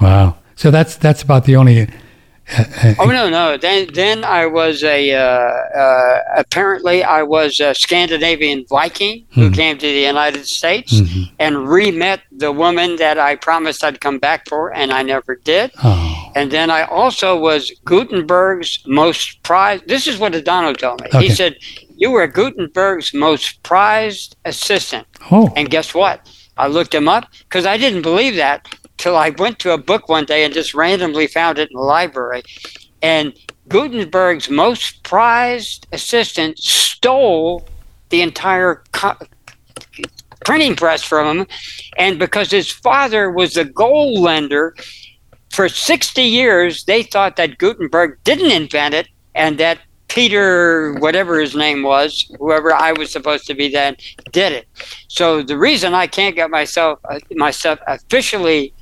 [0.00, 0.36] Wow.
[0.56, 1.88] So that's that's about the only.
[2.98, 3.56] Oh no, no.
[3.56, 5.12] Then, then I was a.
[5.12, 9.52] Uh, uh, apparently, I was a Scandinavian Viking who Hmm.
[9.54, 11.30] came to the United States mhm.
[11.38, 15.70] and re-met the woman that I promised I'd come back for, and I never did.
[15.84, 19.86] Oh, And then I also was Gutenberg's most prized.
[19.88, 21.06] This is what Adano told me.
[21.08, 21.26] Okay.
[21.28, 21.56] He said,
[21.96, 26.16] "You were Gutenberg's most prized assistant." oh, And guess what?
[26.56, 28.68] I looked him up because I didn't believe that
[29.00, 31.82] till I went to a book one day and just randomly found it in the
[31.82, 32.42] library.
[33.02, 33.32] And
[33.68, 37.66] Gutenberg's most prized assistant stole
[38.10, 39.16] the entire co-
[40.44, 41.46] printing press from him.
[41.96, 44.74] And because his father was the gold lender,
[45.50, 51.54] for 60 years, they thought that Gutenberg didn't invent it and that Peter, whatever his
[51.54, 53.96] name was, whoever I was supposed to be then,
[54.32, 54.68] did it.
[55.08, 58.74] So the reason I can't get myself uh, myself officially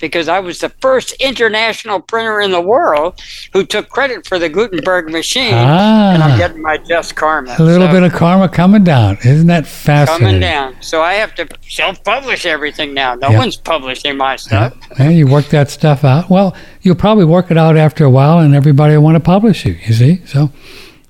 [0.00, 3.20] because I was the first international printer in the world
[3.52, 7.54] who took credit for the Gutenberg machine, and I'm ah, getting my just karma.
[7.58, 9.18] a little So, bit of karma coming down.
[9.24, 10.26] Isn't that fascinating?
[10.26, 10.76] coming down.
[10.80, 13.14] So I have to self-publish everything now.
[13.14, 13.38] No Yeah.
[13.38, 14.74] one's publishing my stuff.
[14.98, 16.28] Yeah, you work that stuff out.
[16.28, 19.64] Well, you'll probably work it out after a while, and everybody will want to publish
[19.64, 19.78] you.
[19.86, 20.50] You see, so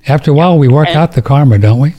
[0.06, 1.94] after a while, we work And- out the karma, don't we?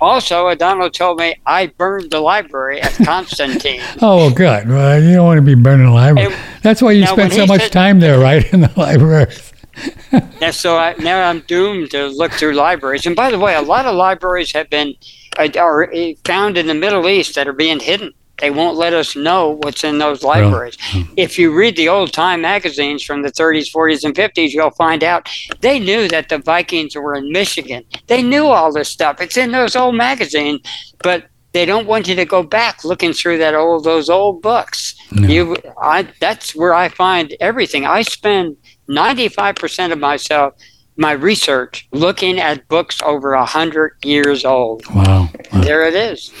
[0.00, 3.82] Also, Adano told me I burned the library at Constantine.
[4.00, 4.68] oh, good.
[4.68, 6.32] Well, you don't want to be burning the library.
[6.32, 9.32] And- That's why you now, spend so much said- time there, right, in the library.
[10.50, 13.06] So I, now I'm doomed to look through libraries.
[13.06, 14.94] And by the way, a lot of libraries have been
[15.38, 18.12] uh, are uh, found in the Middle East that are being hidden.
[18.40, 20.76] They won't let us know what's in those libraries.
[21.16, 25.04] If you read the old time magazines from the 30s, 40s, and 50s, you'll find
[25.04, 25.28] out
[25.60, 27.84] they knew that the Vikings were in Michigan.
[28.06, 29.20] They knew all this stuff.
[29.20, 30.60] It's in those old magazines,
[31.02, 34.94] but they don't want you to go back looking through that old those old books.
[35.12, 35.28] No.
[35.28, 37.84] You, I, that's where I find everything.
[37.86, 38.56] I spend
[38.88, 40.54] 95% of myself,
[40.96, 44.86] my research, looking at books over a hundred years old.
[44.94, 45.28] Wow.
[45.52, 45.60] wow.
[45.60, 46.32] There it is.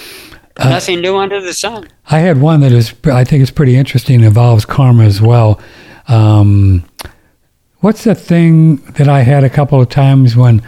[0.60, 1.88] Uh, Nothing new under the sun.
[2.10, 4.20] I had one that is, I think is pretty interesting.
[4.20, 5.60] Involves karma as well.
[6.06, 6.84] Um,
[7.78, 10.62] what's the thing that I had a couple of times when,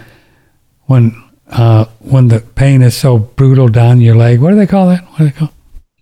[0.87, 1.15] when,
[1.49, 4.41] uh, when the pain is so brutal down your leg?
[4.41, 5.05] What do they call that?
[5.11, 5.53] What do they call?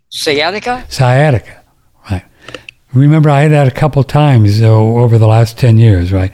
[0.08, 0.86] Sciatica?
[0.88, 1.62] Sciatica,
[2.10, 2.24] right?
[2.92, 6.32] Remember, I had that a couple of times uh, over the last ten years, right?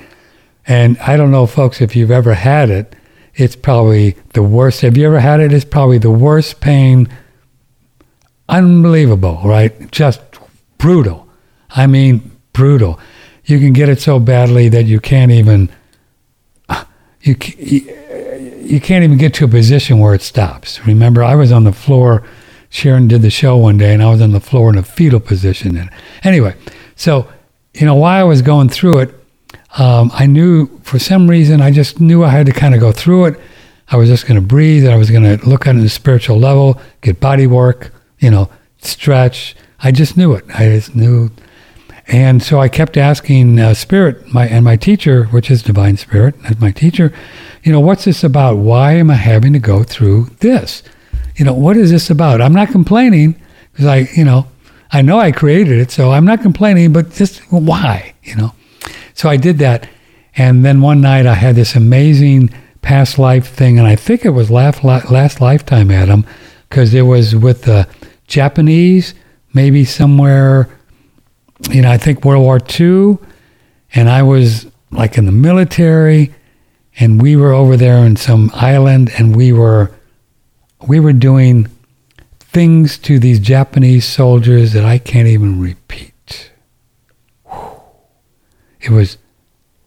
[0.66, 2.94] And I don't know, folks, if you've ever had it.
[3.34, 4.80] It's probably the worst.
[4.80, 5.52] Have you ever had it?
[5.52, 7.06] It's probably the worst pain.
[8.48, 9.90] Unbelievable, right?
[9.90, 10.20] Just
[10.78, 11.28] brutal.
[11.70, 12.98] I mean, brutal.
[13.44, 15.70] You can get it so badly that you can't even
[17.26, 17.36] you
[18.62, 20.84] you, can't even get to a position where it stops.
[20.86, 22.22] Remember, I was on the floor.
[22.70, 25.20] Sharon did the show one day, and I was on the floor in a fetal
[25.20, 25.76] position.
[25.76, 25.90] And
[26.22, 26.54] anyway,
[26.94, 27.28] so
[27.74, 29.14] you know, while I was going through it,
[29.78, 32.92] um, I knew for some reason I just knew I had to kind of go
[32.92, 33.40] through it.
[33.88, 34.84] I was just going to breathe.
[34.84, 37.92] and I was going to look at it on a spiritual level, get body work,
[38.18, 39.56] you know, stretch.
[39.80, 40.44] I just knew it.
[40.54, 41.30] I just knew
[42.08, 46.36] and so I kept asking uh, Spirit, my and my teacher, which is Divine Spirit,
[46.44, 47.12] as my teacher,
[47.64, 48.58] you know, what's this about?
[48.58, 50.84] Why am I having to go through this?
[51.34, 52.40] You know, what is this about?
[52.40, 53.34] I'm not complaining
[53.72, 54.46] because I, you know,
[54.92, 56.92] I know I created it, so I'm not complaining.
[56.92, 58.14] But just why?
[58.22, 58.52] You know,
[59.14, 59.88] so I did that,
[60.36, 62.50] and then one night I had this amazing
[62.82, 66.24] past life thing, and I think it was last last lifetime, Adam,
[66.68, 67.88] because it was with the
[68.26, 69.14] Japanese,
[69.52, 70.68] maybe somewhere
[71.70, 73.18] you know, I think World War II,
[73.94, 76.34] and I was like in the military,
[76.98, 79.90] and we were over there in some island, and we were
[80.86, 81.68] we were doing
[82.38, 86.50] things to these Japanese soldiers that I can't even repeat.
[88.80, 89.18] It was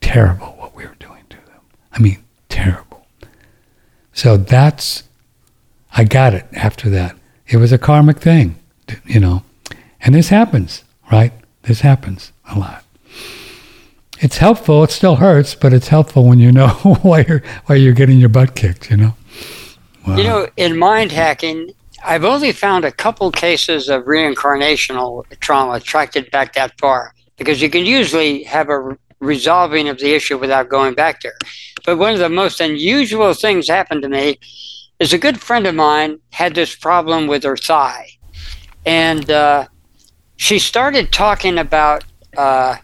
[0.02, 1.62] terrible what we were doing to them.
[1.93, 3.06] I mean, terrible.
[4.13, 5.04] So that's
[5.93, 7.15] I got it after that.
[7.49, 8.59] It was a karmic thing,
[9.05, 9.43] you know.
[10.01, 11.33] And this happens, right?
[11.63, 12.85] This happens a lot.
[14.19, 14.83] It's helpful.
[14.83, 16.67] It still hurts, but it's helpful when you know
[17.01, 18.91] why you're why you're getting your butt kicked.
[18.91, 19.15] You know.
[20.07, 20.17] Wow.
[20.17, 21.71] You know, in mind hacking,
[22.03, 27.69] I've only found a couple cases of reincarnational trauma tracted back that far because you
[27.69, 31.38] can usually have a resolving of the issue without going back there.
[31.85, 34.39] But one of the most unusual things happened to me
[34.99, 38.09] is a good friend of mine had this problem with her thigh.
[38.85, 39.67] And uh,
[40.35, 42.03] she started talking about
[42.38, 42.75] uh,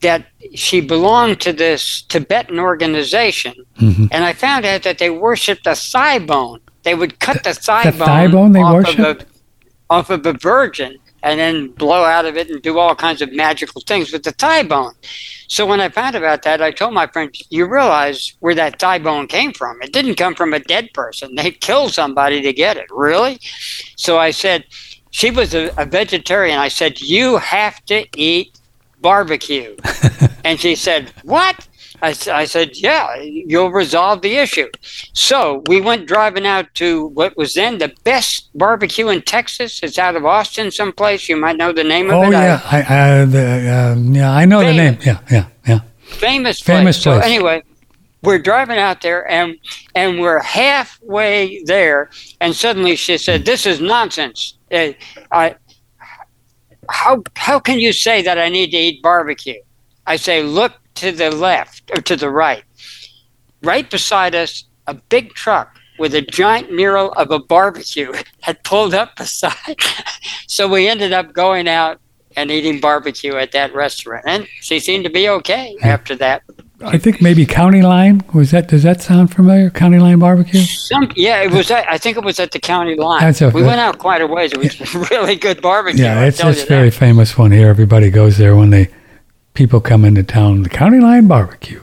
[0.00, 3.54] that she belonged to this Tibetan organization.
[3.78, 4.08] Mhm.
[4.10, 6.60] And I found out that they worshiped a thigh bone.
[6.82, 9.26] They would cut the thigh the bone, thigh bone they off, of a,
[9.90, 13.32] off of a virgin and then blow out of it and do all kinds of
[13.32, 14.92] magical things with the thigh bone.
[15.48, 18.98] So when I found about that, I told my friend, "You realize where that thigh
[18.98, 19.82] bone came from?
[19.82, 21.34] It didn't come from a dead person.
[21.34, 22.86] They killed somebody to get it.
[22.90, 23.40] Really?"
[23.96, 24.64] So I said,
[25.10, 28.58] "She was a, a vegetarian." I said, "You have to eat
[29.00, 29.76] barbecue,"
[30.44, 31.66] and she said, "What?"
[32.02, 34.68] I, I said, "Yeah, you'll resolve the issue."
[35.12, 39.80] So we went driving out to what was then the best barbecue in Texas.
[39.82, 41.28] It's out of Austin, someplace.
[41.28, 42.34] You might know the name of Oh it.
[42.34, 44.98] I- yeah, I, I the, uh, yeah, I know the name.
[45.04, 45.80] Yeah, yeah, yeah.
[46.04, 46.78] famous place.
[46.78, 47.24] Famous So place.
[47.24, 47.62] anyway,
[48.22, 49.56] we're driving out there and
[49.94, 52.10] and we're halfway there,
[52.40, 54.56] and suddenly she said, "This is nonsense.
[54.72, 54.92] Uh,
[55.30, 55.56] I
[56.88, 59.60] how how can you say that I need to eat barbecue?"
[60.06, 62.64] I say, "Look to the left or to the right.
[63.62, 68.94] Right beside us, a big truck." With a giant mural of a barbecue had pulled
[68.94, 69.76] up beside.
[70.46, 72.00] so we ended up going out
[72.36, 74.24] and eating barbecue at that restaurant.
[74.26, 76.42] And she seemed to be okay after that.
[76.82, 78.68] I think maybe County Line was that.
[78.68, 79.68] Does that sound familiar?
[79.68, 80.62] County Line Barbecue.
[80.62, 81.70] Some, yeah, it was.
[81.70, 83.20] At, I think it was at the county line.
[83.20, 83.54] That's okay.
[83.54, 84.52] We went out quite a ways.
[84.52, 86.04] It was really good barbecue.
[86.04, 86.98] Yeah, it's it's very that.
[86.98, 87.68] famous one here.
[87.68, 88.88] Everybody goes there when they
[89.54, 90.62] people come into town.
[90.62, 91.82] The County Line Barbecue.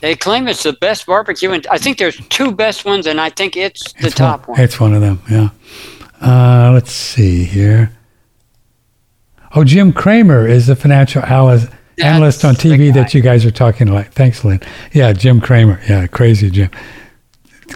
[0.00, 3.30] They claim it's the best barbecue, and I think there's two best ones, and I
[3.30, 4.64] think it's the It's top one, one.
[4.64, 5.20] It's one of them.
[5.30, 5.50] Yeah.
[6.20, 7.92] Uh, let's see here.
[9.54, 11.68] Oh, Jim Cramer is the financial analyst,
[12.02, 14.06] analyst on TV that you guys are talking about.
[14.06, 14.60] Thanks, Lynn.
[14.92, 15.80] Yeah, Jim Cramer.
[15.88, 16.70] Yeah, crazy Jim.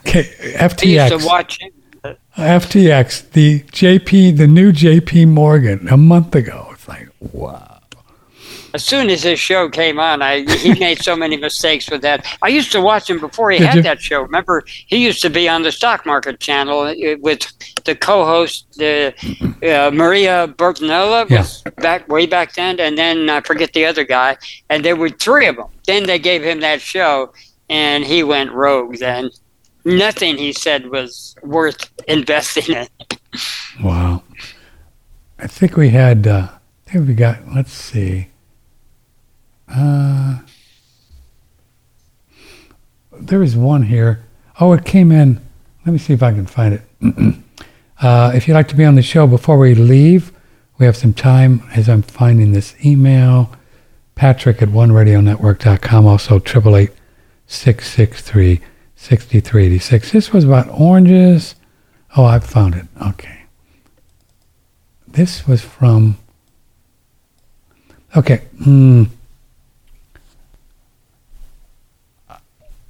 [0.05, 0.21] K-
[0.59, 1.27] I used to FTX.
[1.27, 1.71] watch him.
[2.37, 3.31] FTX.
[3.33, 4.37] The JP.
[4.37, 5.87] The new JP Morgan.
[5.89, 6.69] A month ago.
[6.73, 7.76] It's like wow.
[8.77, 12.27] As soon as his show came on, I he made so many mistakes with that.
[12.43, 13.83] I used to watch him before he Did had you?
[13.85, 14.21] that show.
[14.21, 17.41] Remember, he used to be on the stock market channel uh, with
[17.87, 19.15] the co-host, the
[19.63, 24.37] uh, Maria Bertinola, was back way back then, and then I forget the other guy,
[24.69, 25.69] and there were three of them.
[25.87, 27.33] Then they gave him that show,
[27.71, 28.99] and he went rogue.
[28.99, 29.31] Then
[29.87, 32.89] nothing he said was worth investing in.
[33.83, 34.23] Wow.
[35.39, 36.49] I think we had, uh,
[36.87, 38.29] I think we got, let's see.
[39.69, 40.39] Uh,
[43.13, 44.25] there is one here.
[44.61, 45.41] Oh, it came in.
[45.85, 46.83] Let me see if I can find it.
[48.01, 50.33] uh, if you'd like to be on the show before we leave,
[50.79, 53.51] we have some time as I'm finding this email.
[54.15, 56.91] Patrick at oneradionetwork.com, also 888
[57.47, 58.61] 663
[58.97, 60.13] 6386.
[60.13, 61.55] This was about oranges.
[62.17, 62.87] Oh, I found it.
[63.01, 63.43] Okay.
[65.07, 66.19] This was from.
[68.17, 68.39] Okay.
[68.63, 69.05] Hmm.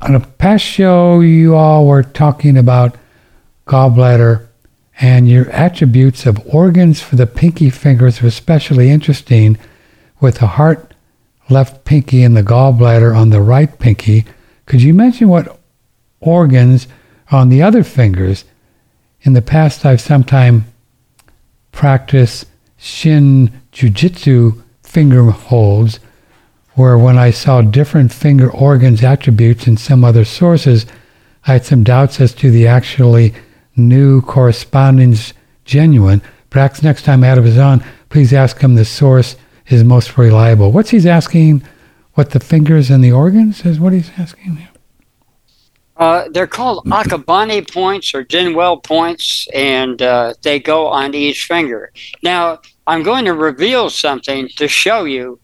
[0.07, 2.97] On a past show, you all were talking about
[3.67, 4.47] gallbladder,
[5.01, 9.59] and your attributes of organs for the pinky fingers were especially interesting,
[10.21, 10.95] with the heart
[11.51, 14.25] left pinky and the gallbladder on the right pinky.
[14.67, 15.59] Could you mention what
[16.21, 16.87] organs
[17.33, 18.45] on the other fingers?
[19.23, 20.63] In the past, I've sometimes
[21.73, 22.47] practiced
[22.77, 25.99] shin jujitsu finger holds,
[26.77, 30.87] where when I saw different finger organs attributes in some other sources,
[31.47, 33.35] I had some doubts as to the actually
[33.75, 35.33] new correspondence
[35.65, 36.23] genuine.
[36.51, 39.37] Perhaps next time Adam is on, please ask him the source
[39.69, 40.71] is most reliable.
[40.71, 41.63] What's he's asking?
[42.15, 44.69] What the fingers and the organs is what he's asking?
[45.97, 51.91] Uh, they're called Akabane points or Jing-well points, and uh, they go on each finger.
[52.23, 55.41] Now, I'm going to reveal something to show you.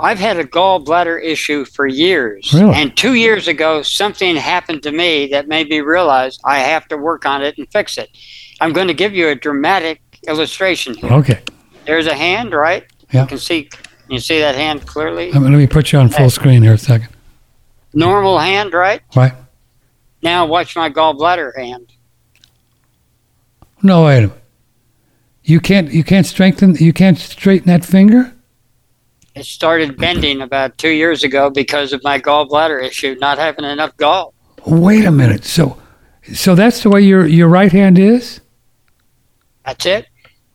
[0.00, 2.52] I've had a gallbladder issue for years.
[2.54, 2.74] Really?
[2.74, 6.96] And two years ago, something happened to me that made me realize I have to
[6.96, 8.10] work on it and fix it.
[8.60, 11.12] I'm going to give you a dramatic illustration here.
[11.12, 11.40] Okay.
[11.84, 12.84] There's a hand, right?
[13.12, 13.22] Yeah.
[13.22, 13.68] You can see.
[14.08, 15.32] You see that hand clearly.
[15.32, 17.08] Um, Let me put you on full screen here a second.
[17.92, 19.02] Normal hand, right?
[19.14, 19.32] Right?
[20.22, 21.92] Now watch my gallbladder hand.
[23.82, 24.42] No, wait a minute.
[25.44, 28.34] You can't you can't strengthen you can't straighten that finger?
[29.38, 33.96] It started bending about two years ago because of my gallbladder issue, not having enough
[33.96, 34.34] gall.
[34.66, 35.44] Wait a minute.
[35.44, 35.78] So
[36.34, 38.40] so that's the way your your right hand is?
[39.64, 40.06] That's it.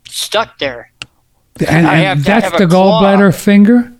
[0.07, 0.91] Stuck there.
[1.67, 3.01] And, I and have that's the claw.
[3.01, 3.93] gallbladder finger?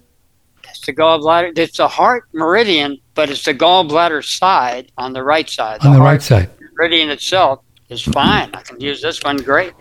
[0.67, 1.57] It's the gallbladder.
[1.57, 5.86] It's the heart meridian, but it's the gallbladder side on the right side.
[5.86, 6.49] On the right side.
[6.77, 8.49] meridian itself is fine.
[8.53, 9.73] I can use this one great.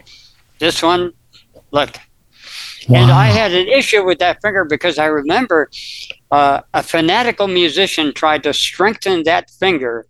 [0.59, 1.13] This one,
[1.73, 1.97] look.
[2.89, 5.71] And I had an issue with that finger because I remember
[6.31, 10.07] uh, a fanatical musician tried to strengthen that finger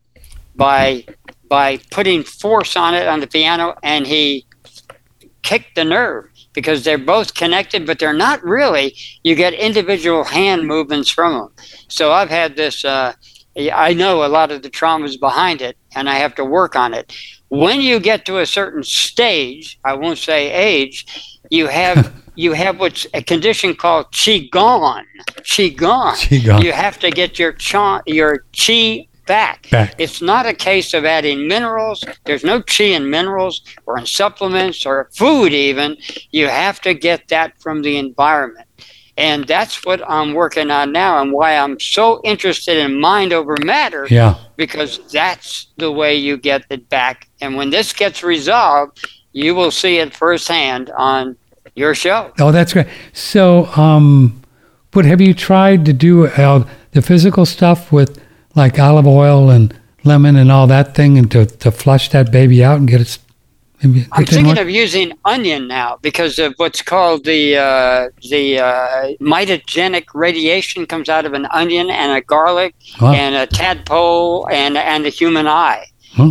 [0.55, 1.05] by
[1.49, 4.47] by putting force on it on the piano, and he
[5.43, 8.97] kicked the nerve because they're both connected, but they're not really.
[9.23, 11.49] You get individual hand movements from them.
[11.89, 12.85] So I've had this.
[12.85, 13.12] Uh,
[13.57, 16.95] I know a lot of the traumas behind it, and I have to work on
[16.95, 17.14] it.
[17.49, 22.80] When you get to a certain stage, I won't say age, you have you have
[22.80, 25.05] what's a condition called qigong.
[25.42, 26.14] Qigong.
[26.14, 26.64] Qigong.
[26.64, 29.68] You have to get your cha, your chi back.
[29.70, 29.94] Back.
[29.98, 32.03] It's not a case of adding minerals.
[32.24, 35.96] There's no chi in minerals or in supplements or food even.
[36.30, 38.66] You have to get that from the environment.
[39.18, 43.57] And that's what I'm working on now and why I'm so interested in mind over
[43.62, 44.36] matter Yeah.
[44.57, 47.28] because that's the way you get it back.
[47.42, 51.36] And when this gets resolved, you will see it firsthand on
[51.75, 52.33] your show.
[52.39, 52.87] Oh, that's great.
[53.12, 54.43] So, um,
[54.91, 58.23] but have you tried to do uh, the physical stuff with
[58.55, 62.62] like olive oil and lemon and all that thing, and to, to flush that baby
[62.64, 63.18] out and get it?
[63.83, 69.12] maybe I'm thinking of using onion now because of what's called the uh, the uh,
[69.20, 73.12] mitogenic radiation comes out of an onion and a garlic Wow.
[73.12, 75.87] and a tadpole and and a human eye.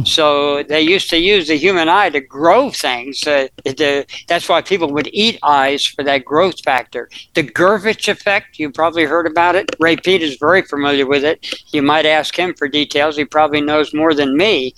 [0.06, 3.26] So they used to use the human eye to grow things.
[3.26, 7.10] Uh, the, that's why people would eat eyes for that growth factor.
[7.34, 9.76] The Gurwitsch effect, you probably heard about it.
[9.80, 11.64] Ray Peat is very familiar with it.
[11.74, 13.18] You might ask him for details.
[13.18, 14.76] He probably knows more than me.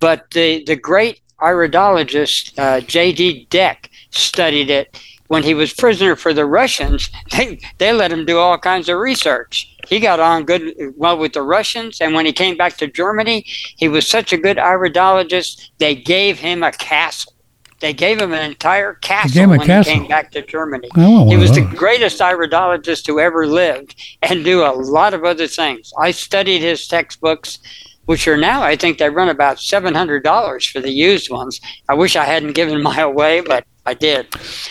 [0.00, 3.46] But the, the great iridologist, uh, J.D.
[3.50, 4.98] Deck, studied it
[5.28, 8.98] when he was prisoner for the Russians, they, they let him do all kinds of
[8.98, 9.71] research.
[9.88, 13.44] He got on good well with the Russians, and when he came back to Germany,
[13.76, 15.70] he was such a good iridologist.
[15.78, 17.34] They gave him a castle.
[17.80, 19.92] They gave him an entire castle when castle?
[19.92, 20.88] he came back to Germany.
[20.94, 25.48] Want He was the greatest iridologist who ever lived, and do a lot of other
[25.48, 25.92] things.
[25.98, 27.58] I studied his textbooks,
[28.04, 31.60] which are now I think they run about seven hundred dollars for the used ones.
[31.88, 34.28] I wish I hadn't given mine away, but I did.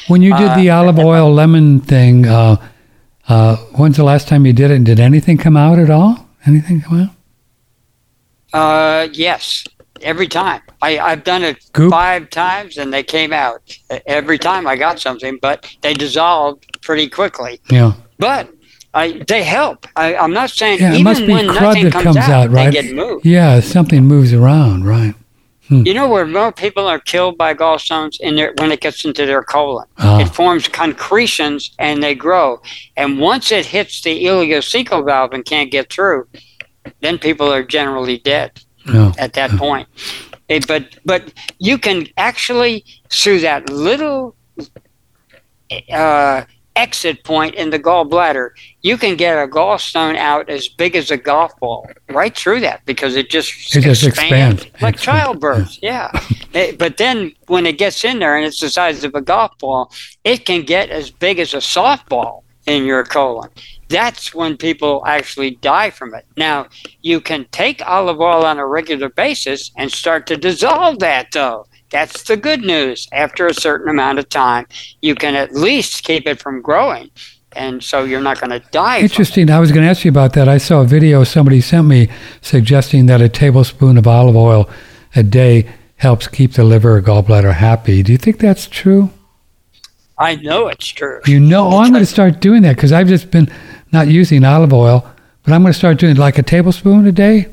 [0.07, 2.55] When you did Uh, the olive oil lemon thing, uh,
[3.31, 4.75] uh, when's the last time you did it?
[4.75, 6.27] And did anything come out at all?
[6.45, 7.09] Anything come out?
[8.53, 9.63] Uh, yes,
[10.01, 10.61] every time.
[10.81, 11.91] I, I've done it Goop?
[11.91, 13.61] five times and they came out.
[14.05, 17.61] Every time I got something, but they dissolved pretty quickly.
[17.69, 17.93] Yeah.
[18.17, 18.49] But
[18.93, 19.87] I, they help.
[19.95, 22.17] I, I'm not saying Yeah, it even must be when crud nothing that comes, comes
[22.17, 22.73] out, out, right?
[22.73, 23.25] they get moved.
[23.25, 25.15] Yeah, something moves around, right?
[25.71, 29.25] You know where more people are killed by gallstones in their when it gets into
[29.25, 29.87] their colon.
[29.99, 30.19] Ah.
[30.19, 32.61] It forms concretions and they grow.
[32.97, 36.27] And once it hits the ileocecal valve and can't get through,
[36.99, 38.51] then people are generally dead
[38.85, 39.13] No.
[39.17, 39.87] at that point.
[40.49, 44.35] Eh, but but you can actually through that little
[45.91, 46.43] uh,
[46.81, 48.49] exit point in the gallbladder,
[48.81, 52.83] you can get a gallstone out as big as a golf ball right through that
[52.85, 54.63] because it just It just expands.
[54.81, 55.77] like Expands, childbirth.
[55.81, 56.09] Yeah,
[56.53, 59.51] Eh, but then when it gets in there and it's the size of a golf
[59.59, 59.89] ball,
[60.25, 63.49] it can get as big as a softball in your colon.
[63.87, 66.25] That's when people actually die from it.
[66.37, 66.67] Now,
[67.01, 71.65] you can take olive oil on a regular basis and start to dissolve that, though.
[71.91, 73.07] That's the good news.
[73.11, 74.65] After a certain amount of time,
[75.01, 77.11] you can at least keep it from growing.
[77.53, 79.01] And so you're not going to die.
[79.01, 79.49] Interesting.
[79.49, 80.47] I was going to ask you about that.
[80.47, 82.07] I saw a video somebody sent me
[82.41, 84.69] suggesting that a tablespoon of olive oil
[85.15, 88.03] a day helps keep the liver or gallbladder happy.
[88.03, 89.11] Do you think that's true?
[90.17, 91.19] I know it's true.
[91.25, 93.51] You know, oh, I'm going to start doing that because I've just been
[93.91, 95.05] not using olive oil,
[95.43, 97.47] but I'm going to start doing like a tablespoon a day.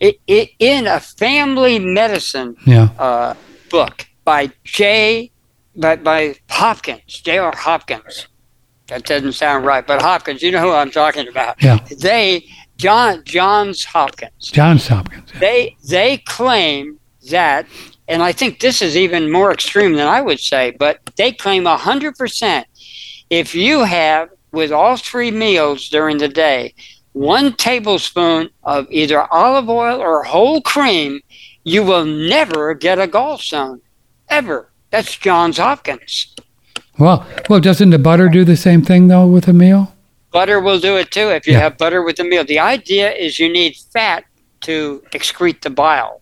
[0.00, 2.88] It, it, in a family medicine Yeah.
[2.98, 3.34] uh,
[3.70, 5.30] book by J.
[5.76, 7.52] by, by Hopkins, J.R.
[7.56, 8.28] Hopkins.
[8.88, 11.62] That doesn't sound right, but Hopkins, you know who I'm talking about.
[11.62, 11.78] Yeah.
[12.00, 12.46] They
[12.76, 14.50] John Johns Hopkins.
[14.52, 15.30] Johns Hopkins.
[15.40, 16.98] They they claim
[17.30, 17.66] that,
[18.06, 21.64] and I think this is even more extreme than I would say, but they claim
[21.66, 22.66] hundred percent.
[23.30, 26.72] If you have with all three meals during the day,
[27.18, 31.20] one tablespoon of either olive oil or whole cream,
[31.64, 33.80] you will never get a gallstone,
[34.28, 34.70] ever.
[34.90, 36.34] That's Johns Hopkins.
[36.98, 39.94] Well, well, doesn't the butter do the same thing though with a meal?
[40.30, 41.60] Butter will do it too if you Yeah.
[41.60, 42.44] have butter with the meal.
[42.44, 44.24] The idea is you need fat
[44.62, 46.20] to excrete the bile.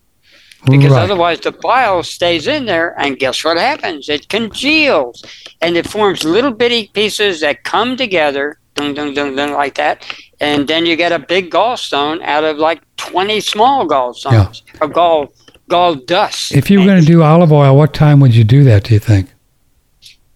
[0.69, 1.03] because right.
[1.03, 5.23] otherwise the bile stays in there and guess what happens it congeals
[5.63, 9.97] and it forms little bitty pieces that come together dun, dun, dun, dun, like that
[10.41, 15.33] and then you get a big gallstone out of like 20 small gallstones or gall
[15.69, 18.63] gall dust If you were going to do olive oil, what time would you do
[18.65, 18.85] that?
[18.85, 19.33] Do you think?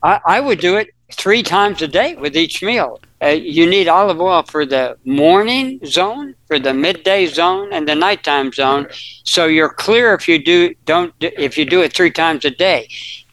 [0.02, 3.00] I, I would do it three times a day with each meal.
[3.22, 7.94] Uh, you need olive oil for the morning zone, for the midday zone, and the
[7.94, 8.86] nighttime zone.
[9.24, 12.50] So you're clear if you do don't do- if you do it three times a
[12.50, 12.88] day.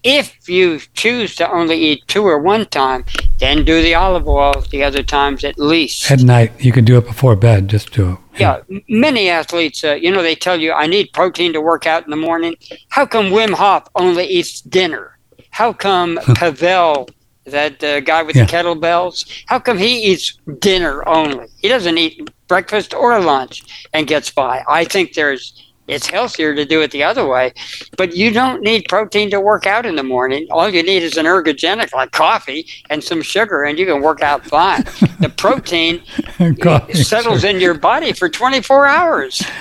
[0.09, 3.03] If you choose to only eat two or one time,
[3.39, 6.09] then do the olive oil the other times at least.
[6.09, 7.67] At night, you can do it before bed.
[7.67, 8.17] Just do it.
[8.39, 12.05] Yeah, many athletes, uh, you know, they tell you, I need protein to work out
[12.05, 12.55] in the morning.
[12.89, 15.17] How come Wim Hof only eats dinner?
[15.49, 17.09] How come Pavel,
[17.45, 18.45] that uh, guy with Yeah.
[18.45, 21.47] the kettlebells, how come he eats dinner only?
[21.57, 24.63] He doesn't eat breakfast or lunch and gets by.
[24.69, 27.53] I think there's, it's healthier to do it the other way,
[27.97, 30.47] but you don't need protein to work out in the morning.
[30.51, 34.21] All you need is an ergogenic like coffee and some sugar, and you can work
[34.21, 34.83] out fine.
[35.19, 36.03] the protein
[36.93, 39.43] settles in your body for 24 hours.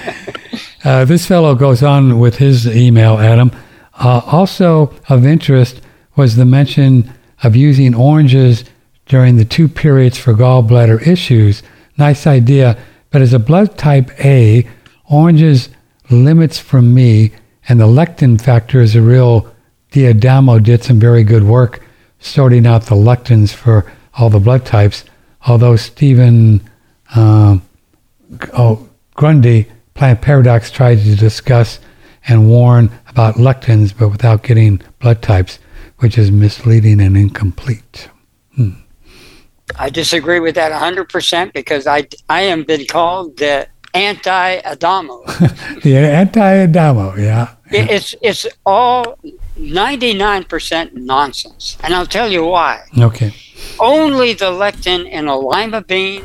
[0.85, 3.51] Uh, this fellow goes on with his email, Adam.
[3.95, 5.81] Uh, also of interest
[6.15, 7.13] was the mention
[7.43, 8.65] of using oranges
[9.07, 11.65] during the two periods for gallbladder issues.
[11.99, 12.79] Nice idea,
[13.11, 14.65] but as a blood type A,
[15.11, 15.71] oranges
[16.11, 17.33] limits from me,
[17.69, 19.53] and the lectin factor is a real.
[19.93, 21.83] D'Adamo did some very good work
[22.19, 25.05] sorting out the lectins for all the blood types.
[25.47, 26.61] Although Stephen
[27.15, 27.63] um,
[28.53, 31.79] oh, Gundry Plant Paradox tried to discuss
[32.29, 35.59] and warn about lectins, but without getting blood types,
[35.99, 38.11] which is misleading and incomplete.
[39.79, 45.23] I disagree with that 100% because I, I am been called the anti Adamo.
[45.83, 47.55] the anti-Adamo, yeah.
[47.71, 49.19] It- It's it's all
[49.59, 51.77] 99% nonsense.
[51.83, 52.83] And I'll tell you why.
[52.99, 53.33] Okay.
[53.81, 56.25] Only the lectin in a lima bean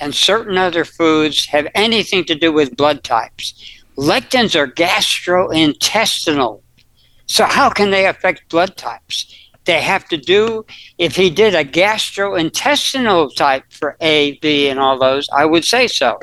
[0.00, 3.54] and certain other foods have anything to do with blood types.
[3.96, 6.62] Lectins are gastrointestinal.
[7.26, 9.26] So how can they affect blood types?
[9.64, 10.64] They have to do
[10.98, 15.86] if he did a gastrointestinal type for A, B, and all those, I would say
[15.86, 16.18] so.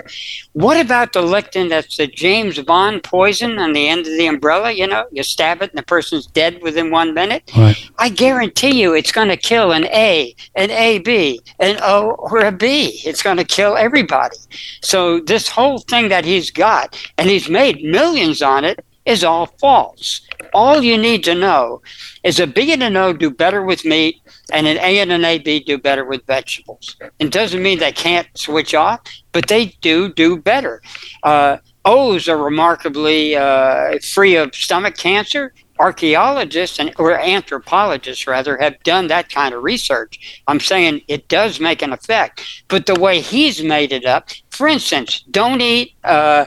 [0.54, 4.72] What about the lectin that's the James Bond poison on the end of the umbrella?
[4.72, 7.50] You know, you stab it and the person's dead within one minute.
[7.56, 7.78] Right.
[8.00, 12.52] I guarantee you it's going to kill an A, an AB, an O, or a
[12.52, 13.00] B.
[13.06, 14.38] It's going to kill everybody.
[14.82, 19.46] So this whole thing that he's got, and he's made millions on it, is all
[19.60, 20.22] false.
[20.54, 21.82] All you need to know
[22.24, 25.24] is a B and an O do better with meat, and an A and an
[25.24, 26.98] AB do better with vegetables.
[27.18, 29.00] It doesn't mean they can't switch off,
[29.32, 30.82] but they do do better.
[31.24, 35.54] Uh, O's are remarkably uh, free of stomach cancer.
[35.80, 40.42] Archaeologists and or anthropologists rather have done that kind of research.
[40.48, 44.30] I'm saying it does make an effect, but the way he's made it up.
[44.50, 45.94] For instance, don't eat.
[46.04, 46.46] Uh,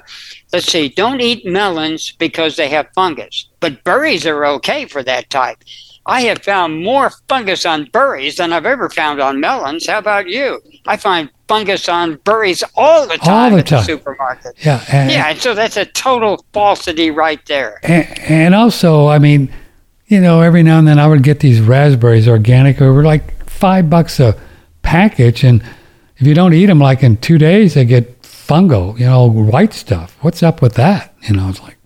[0.52, 5.30] let's see, don't eat melons because they have fungus, but berries are okay for that
[5.30, 5.58] type.
[6.06, 9.86] I have found more fungus on berries than I've ever found on melons.
[9.86, 10.60] How about you?
[10.86, 13.80] I find fungus on berries all the time the at time.
[13.80, 14.56] the supermarket.
[14.64, 14.84] Yeah.
[14.90, 17.80] And, Yeah, and so that's a total falsity right there.
[17.82, 19.52] And, and also, I mean,
[20.06, 23.90] you know, every now and then I would get these raspberries organic over like five
[23.90, 24.36] bucks a
[24.82, 25.44] package.
[25.44, 25.62] And
[26.16, 28.19] if you don't eat them like in two days, they get
[28.50, 30.16] fungal, you know, white stuff.
[30.22, 31.14] What's up with that?
[31.22, 31.76] You know, it's like,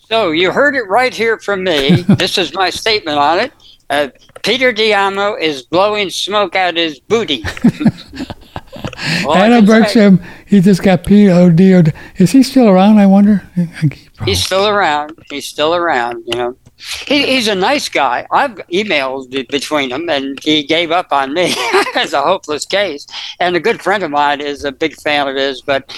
[0.00, 2.02] So you heard it right here from me.
[2.08, 3.52] this is my statement on it.
[3.88, 4.08] Uh,
[4.42, 7.42] Peter D'Adamo is blowing smoke out his booty.
[9.02, 11.92] I Anna Bergstrom, he just got POD.
[12.18, 13.42] Is he still around, I wonder?
[13.56, 13.90] I-
[14.26, 15.18] He's still around.
[15.30, 16.22] He's still around.
[16.26, 16.56] You know,
[17.06, 18.26] he, he's a nice guy.
[18.30, 21.54] I've emailed between them, and he gave up on me
[21.96, 23.06] as a hopeless case.
[23.38, 25.90] And a good friend of mine is a big fan of his, but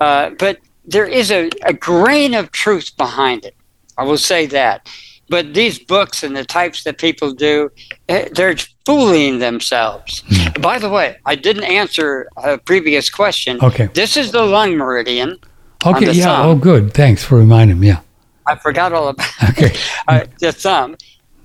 [0.00, 3.54] uh, but there is a, a grain of truth behind it.
[3.96, 4.88] I will say that.
[5.28, 7.70] But these books and the types that people do,
[8.08, 10.22] eh, they're fooling themselves.
[10.60, 13.58] By the way, I didn't answer a previous question.
[13.62, 13.88] Okay.
[13.94, 15.38] This is the lung meridian.
[15.86, 16.24] Okay, yeah.
[16.24, 16.46] thumb.
[16.46, 16.92] Oh, good.
[16.92, 17.88] Thanks for reminding me.
[17.88, 18.00] Yeah.
[18.46, 19.74] I forgot all about Okay.
[20.08, 20.96] uh, the thumb.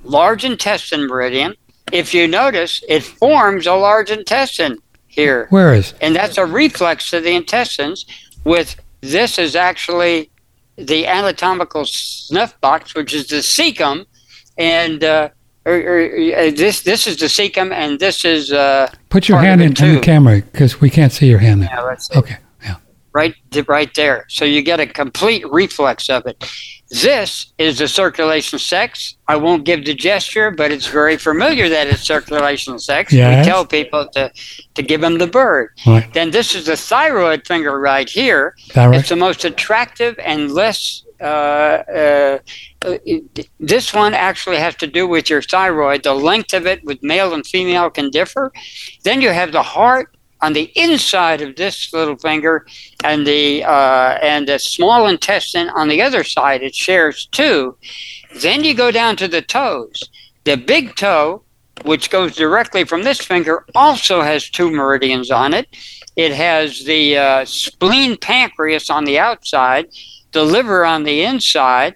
[0.04, 1.56] Large intestine meridian.
[1.92, 4.78] If you notice, it forms a large intestine
[5.08, 5.94] here, Where is?
[6.02, 8.06] and that's a reflex to the intestines.
[8.44, 10.30] With this is actually
[10.78, 14.06] the anatomical snuff box, which is the cecum,
[14.58, 15.30] and uh,
[15.66, 19.62] or, or, uh, this this is the cecum, and this is uh, Put your hand
[19.62, 21.70] it in, in the camera because we can't see your hand there.
[21.74, 22.20] yeah, let's see.
[22.20, 22.38] Okay.
[23.18, 23.36] Right
[23.68, 24.26] right there.
[24.30, 26.38] So you get a complete reflex of it.
[26.90, 29.16] This is the circulation sex.
[29.28, 33.12] I won't give the gesture, but it's very familiar that it's circulation sex.
[33.12, 33.46] Yes.
[33.46, 34.32] We tell people to,
[34.76, 35.72] to give them the bird.
[35.86, 36.14] Right.
[36.14, 38.56] Then this is the thyroid finger right here.
[38.76, 39.00] right?
[39.00, 41.04] It's the most attractive and less.
[41.20, 42.38] Uh, uh,
[43.60, 46.04] this one actually has to do with your thyroid.
[46.04, 48.54] The length of it with male and female can differ.
[49.04, 52.66] Then you have the heart on the inside of this little finger,
[53.04, 56.64] and the uh, and the small intestine on the other side.
[56.64, 57.78] It shares two.
[58.42, 60.10] Then you go down to the toes.
[60.44, 61.44] The big toe,
[61.84, 65.68] which goes directly from this finger, also has two meridians on it.
[66.16, 69.88] It has the uh, spleen pancreas on the outside,
[70.32, 71.96] the liver on the inside.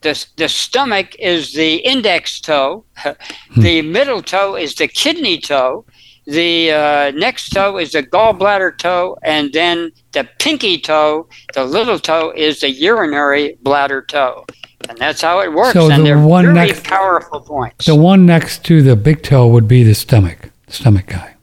[0.00, 2.84] The, the stomach is the index toe.
[3.56, 5.84] the middle toe is the kidney toe.
[6.28, 9.16] The uh, next toe is the gallbladder toe.
[9.22, 14.44] And then the pinky toe, the little toe, is the urinary bladder toe.
[14.90, 15.72] And that's how it works.
[15.72, 17.86] So and the they're one very next- powerful points.
[17.86, 21.34] The one next to the big toe would be the stomach, stomach guy,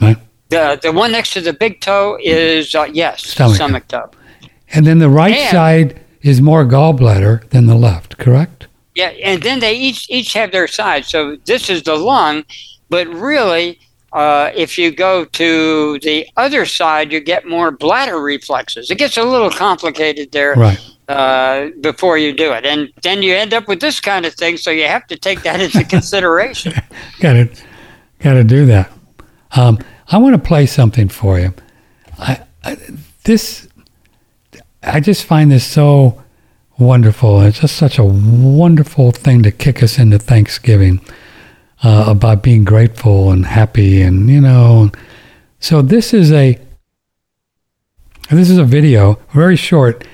[0.00, 0.16] right?
[0.48, 3.54] The, the one next to the big toe is, uh, yes, Stomach.
[3.56, 4.10] stomach toe.
[4.72, 8.66] And then the right And- side is more gallbladder than the left, correct?
[8.96, 11.04] Yeah, and then they each each have their side.
[11.04, 12.44] So this is the lung,
[12.90, 13.78] but really,
[14.14, 18.90] uh, if you go to the other side, you get more bladder reflexes.
[18.90, 20.78] It gets a little complicated there Right.
[21.08, 24.56] uh, before you do it, and then you end up with this kind of thing.
[24.56, 26.72] So you have to take that into consideration.
[27.20, 27.48] Got to,
[28.20, 28.90] got to do that.
[29.56, 31.52] Um, I want to play something for you.
[32.18, 32.76] I, I,
[33.24, 33.66] this,
[34.82, 36.22] I just find this so
[36.78, 37.40] wonderful.
[37.42, 41.00] It's just such a wonderful thing to kick us into Thanksgiving
[41.84, 44.90] uh, about being grateful and happy, and you know.
[45.60, 46.58] So this is a
[48.30, 50.04] this is a video, very short.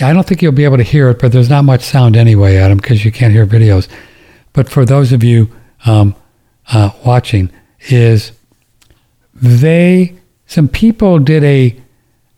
[0.00, 2.56] I don't think you'll be able to hear it, but there's not much sound anyway,
[2.56, 3.88] Adam, because you can't hear videos.
[4.52, 5.48] But for those of you
[5.86, 6.14] um,
[6.68, 7.50] uh, watching,
[7.88, 8.32] is
[9.34, 10.14] they
[10.46, 11.76] some people did a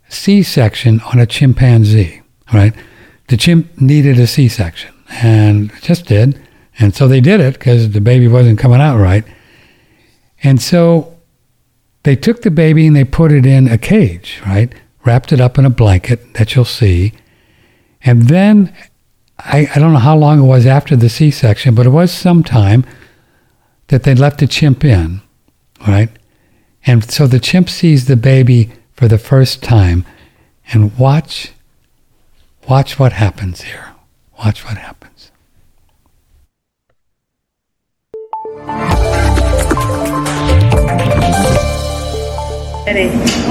[0.09, 2.22] C-section on a chimpanzee,
[2.53, 2.72] right?
[3.28, 6.41] The chimp needed a C-section, and just did,
[6.78, 9.24] and so they did it because the baby wasn't coming out right,
[10.42, 11.16] and so
[12.02, 14.72] they took the baby and they put it in a cage, right?
[15.04, 17.12] Wrapped it up in a blanket that you'll see,
[18.02, 18.74] and then
[19.38, 22.42] I, I don't know how long it was after the C-section, but it was some
[22.42, 22.84] time
[23.88, 25.20] that they left the chimp in,
[25.86, 26.08] right?
[26.86, 30.04] And so the chimp sees the baby for the first time
[30.72, 31.52] and watch
[32.68, 33.94] watch what happens here.
[34.38, 34.95] Watch what happens.
[42.84, 43.45] Peraí.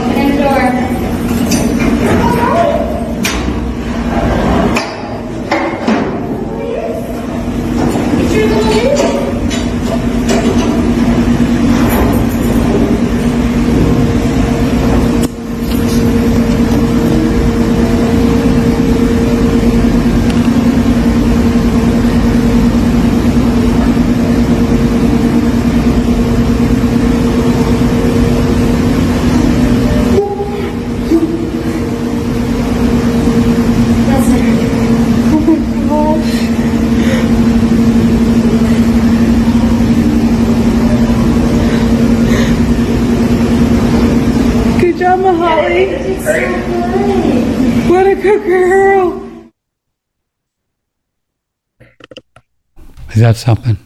[53.26, 53.78] That something?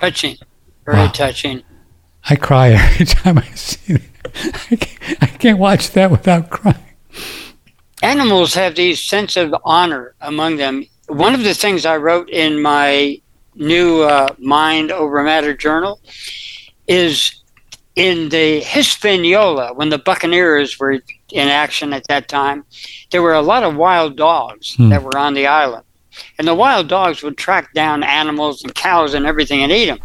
[0.00, 0.36] Touching.
[0.84, 1.08] Very wow.
[1.08, 1.62] touching.
[2.28, 4.02] I cry every time I see it.
[4.70, 6.76] I can't, I can't watch that without crying.
[8.02, 10.84] Animals have these sense of honor among them.
[11.08, 13.18] One of the things I wrote in my
[13.54, 16.00] new uh, Mind Over Matter journal
[16.86, 17.42] is
[17.94, 21.00] in the Hispaniola, when the Buccaneers were
[21.32, 22.66] in action at that time,
[23.10, 24.90] there were a lot of wild dogs hmm.
[24.90, 25.85] that were on the island.
[26.38, 30.00] And the wild dogs would track down animals and cows and everything and eat them.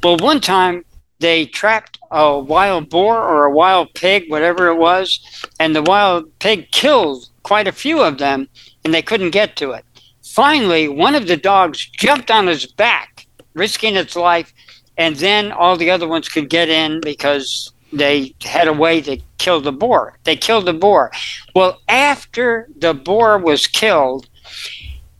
[0.00, 0.84] But one time
[1.18, 5.20] they trapped a wild boar or a wild pig, whatever it was,
[5.58, 8.48] and the wild pig killed quite a few of them
[8.84, 9.84] and they couldn't get to it.
[10.22, 14.52] Finally, one of the dogs jumped on his back, risking its life,
[14.98, 19.18] and then all the other ones could get in because they had a way to
[19.38, 20.18] kill the boar.
[20.24, 21.10] They killed the boar.
[21.54, 24.28] Well, after the boar was killed,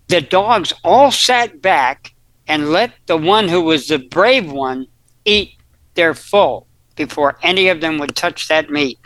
[0.08, 2.12] the dogs all sat back
[2.48, 4.86] and let the one who was the brave one
[5.24, 5.54] eat
[5.94, 8.98] their full before any of them would touch that meat.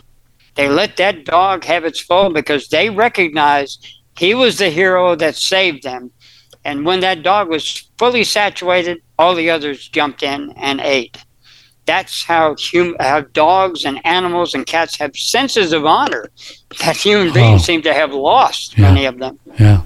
[0.54, 3.86] They let that dog have its full because they recognized
[4.18, 6.10] he was the hero that saved them.
[6.64, 11.16] And when that dog was fully saturated, all the others jumped in and ate.
[11.86, 16.30] That's how, hum- how dogs and animals and cats have senses of honor
[16.80, 17.64] that human beings oh.
[17.64, 18.92] seem to have lost, yeah.
[18.92, 19.38] many of them.
[19.58, 19.82] Yeah.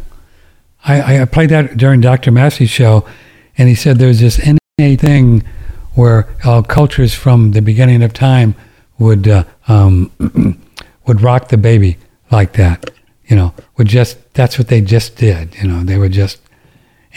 [0.84, 2.30] I, I played that during Dr.
[2.30, 3.06] Massey's show,
[3.56, 5.42] and he said there's this innate thing
[5.94, 8.54] where uh, cultures from the beginning of time
[8.98, 10.10] would uh, um,
[11.06, 11.96] would rock the baby
[12.30, 12.90] like that.
[13.26, 15.54] You know, would just that's what they just did.
[15.56, 16.40] You know, they would just,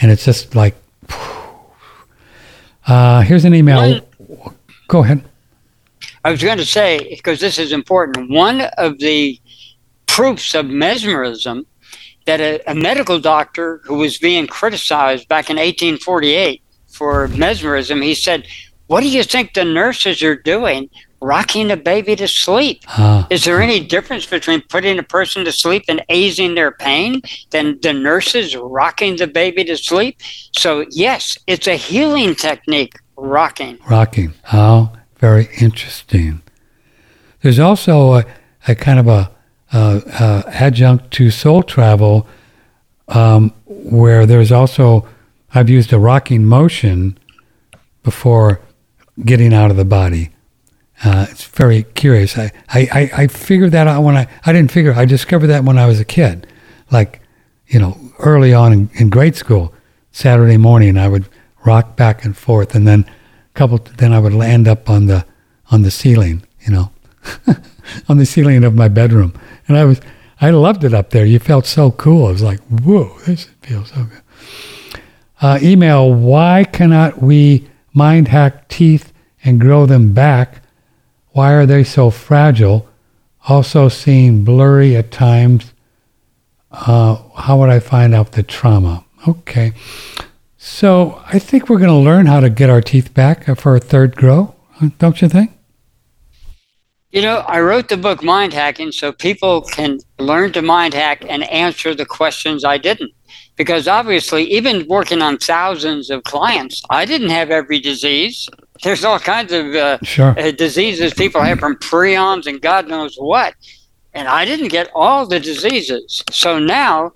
[0.00, 0.74] and it's just like.
[2.86, 4.00] Uh, here's an email.
[4.26, 4.54] One,
[4.88, 5.22] Go ahead.
[6.24, 8.30] I was going to say because this is important.
[8.30, 9.38] One of the
[10.06, 11.66] proofs of mesmerism
[12.28, 18.14] that a, a medical doctor who was being criticized back in 1848 for mesmerism, he
[18.14, 18.46] said,
[18.86, 22.84] What do you think the nurses are doing rocking a baby to sleep.
[22.96, 27.22] Uh, Is there any difference between putting a person to sleep and easing their pain
[27.50, 30.20] than the nurses rocking the baby to sleep?
[30.56, 33.78] So, yes, it's a healing technique, rocking.
[33.90, 34.34] Rocking.
[34.44, 36.42] How very interesting.
[37.42, 38.24] There's also a,
[38.68, 39.32] a kind of a
[39.72, 42.26] uh, uh, adjunct to soul travel,
[43.08, 45.06] um, where there's also
[45.54, 47.18] I've used a rocking motion
[48.02, 48.60] before
[49.24, 50.30] getting out of the body.
[51.04, 52.36] Uh, it's very curious.
[52.36, 55.78] I, I, I figured that out when I, I didn't figure, I discovered that when
[55.78, 56.46] I was a kid.
[56.90, 57.20] Like,
[57.68, 59.72] you know, early on in, in grade school,
[60.10, 61.28] Saturday morning, I would
[61.64, 63.08] rock back and forth and then
[63.54, 65.24] couple, then I would land up on the,
[65.70, 66.92] on the ceiling, you know,
[68.08, 69.32] on the ceiling of my bedroom
[69.66, 70.00] and I was
[70.40, 71.26] I loved it up there.
[71.26, 72.28] You felt so cool.
[72.28, 75.02] It was like, whoa, this feels so good.
[75.40, 79.12] Uh, email, why cannot we mind hack teeth
[79.44, 80.62] and grow them back?
[81.30, 82.88] Why are they so fragile?
[83.48, 85.72] Also seem blurry at times.
[86.70, 89.04] Uh, how would I find out the trauma?
[89.26, 89.72] Okay.
[90.56, 93.80] So I think we're going to learn how to get our teeth back for a
[93.80, 94.54] third grow,
[94.98, 95.57] don't you think?
[97.10, 101.24] You know, I wrote the book Mind Hacking so people can learn to mind hack
[101.26, 103.12] and answer the questions I didn't.
[103.56, 108.46] Because obviously, even working on thousands of clients, I didn't have every disease.
[108.82, 110.38] There's all kinds of uh, sure.
[110.38, 113.54] uh, diseases people have from prions and God knows what.
[114.12, 116.22] And I didn't get all the diseases.
[116.30, 117.12] So now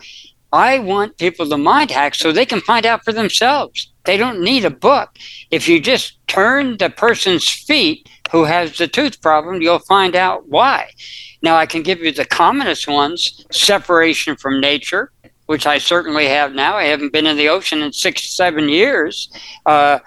[0.53, 3.93] I want people to mind hack so they can find out for themselves.
[4.05, 5.11] They don't need a book.
[5.51, 10.49] If you just turn the person's feet who has the tooth problem, you'll find out
[10.49, 10.91] why.
[11.43, 15.13] Now, I can give you the commonest ones separation from nature,
[15.47, 16.77] which I certainly have now.
[16.77, 19.31] I haven't been in the ocean in six, seven years.
[19.67, 19.99] Uh,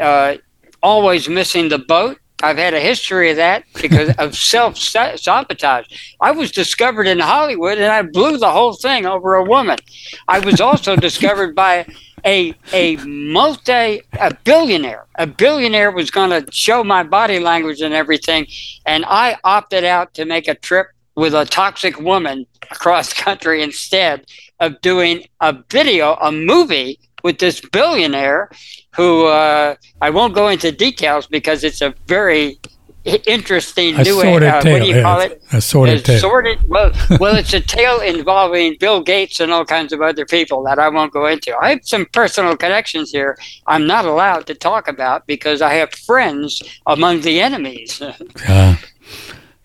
[0.00, 0.36] uh,
[0.82, 2.18] always missing the boat.
[2.42, 5.86] I've had a history of that because of self sabotage.
[6.20, 9.78] I was discovered in Hollywood and I blew the whole thing over a woman.
[10.26, 11.86] I was also discovered by
[12.24, 15.06] a a multi a billionaire.
[15.16, 18.46] A billionaire was going to show my body language and everything,
[18.86, 24.26] and I opted out to make a trip with a toxic woman across country instead
[24.60, 28.50] of doing a video, a movie with this billionaire
[28.94, 32.58] who uh, I won't go into details because it's a very
[33.04, 34.72] interesting a new sordid uh, tale.
[34.72, 35.42] what do you yeah, call it?
[35.52, 36.20] A sordid a tale.
[36.20, 40.62] Sordid, well, well, it's a tale involving Bill Gates and all kinds of other people
[40.64, 41.56] that I won't go into.
[41.56, 43.36] I have some personal connections here
[43.66, 48.02] I'm not allowed to talk about because I have friends among the enemies.
[48.46, 48.76] Uh,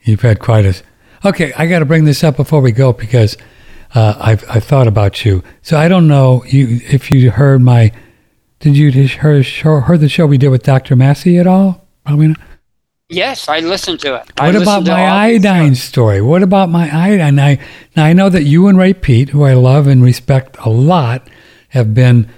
[0.03, 0.73] you've had quite a.
[1.25, 3.37] Okay, I got to bring this up before we go because
[3.93, 5.43] uh, I've I've thought about you.
[5.61, 7.91] So I don't know you if you heard my.
[8.59, 10.95] Did you hear heard the show we did with Dr.
[10.95, 11.87] Massey at all?
[12.05, 12.39] Probably not.
[13.10, 14.32] Yes, I listened to it.
[14.39, 16.22] What about my iodine story?
[16.22, 17.39] What about my iodine?
[17.39, 17.60] I,
[17.95, 21.28] now I know that you and Ray Peat, who I love and respect a lot,
[21.70, 22.30] have been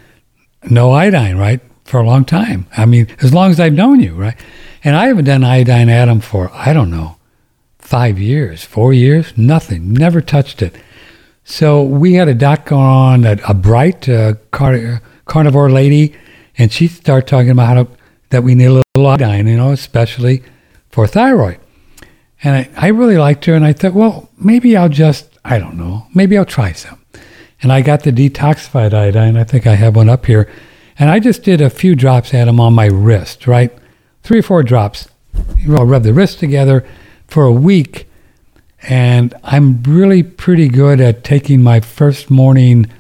[0.70, 2.68] no iodine, right, for a long time.
[2.78, 4.38] I mean, as long as I've known you, right?
[4.82, 7.18] And I haven't done iodine atom for I don't know,
[7.78, 10.74] five years, four years, nothing, never touched it.
[11.44, 16.16] So we had a doc going on, a, a bright uh, car, carnivore lady,
[16.58, 17.88] and she started talking about how to,
[18.30, 20.44] that we need a little iodine, you know, especially
[20.92, 21.60] for thyroid.
[22.44, 25.78] And I, I really liked her, and I thought, well, maybe I'll just, I don't
[25.78, 27.00] know, maybe I'll try some.
[27.62, 29.38] And I got the detoxified iodine.
[29.38, 30.50] I think I have one up here.
[30.98, 33.72] And I just did a few drops at them on my wrist, right?
[34.24, 35.08] Three or four drops.
[35.60, 36.86] You know, rub the wrist together
[37.28, 38.08] for a week.
[38.84, 42.92] And I'm really pretty good at taking my first morning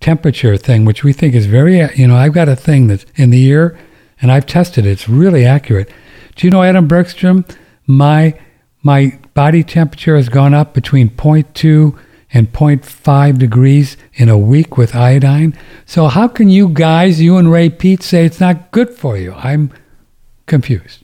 [0.00, 3.30] temperature thing, which we think is very, you know, I've got a thing that's in
[3.30, 3.78] the ear
[4.20, 4.90] and I've tested it.
[4.90, 5.90] It's really accurate.
[6.38, 7.44] Do you know, Adam Bergstrom,
[7.84, 8.38] my,
[8.84, 11.98] my body temperature has gone up between 0.2
[12.32, 15.58] and 0.5 degrees in a week with iodine.
[15.84, 19.32] So how can you guys, you and Ray Peat, say it's not good for you?
[19.32, 19.72] I'm
[20.46, 21.02] confused.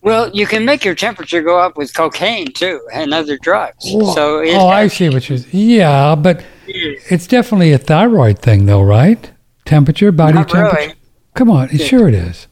[0.00, 3.84] Well, you can make your temperature go up with cocaine too and other drugs.
[3.88, 5.38] Oh, so it oh, I see what you're.
[5.50, 9.30] Yeah, but it's definitely a thyroid thing, though, right?
[9.66, 10.64] Temperature, body temperature.
[10.64, 10.94] really.
[11.34, 12.48] Come on, it, sure it is.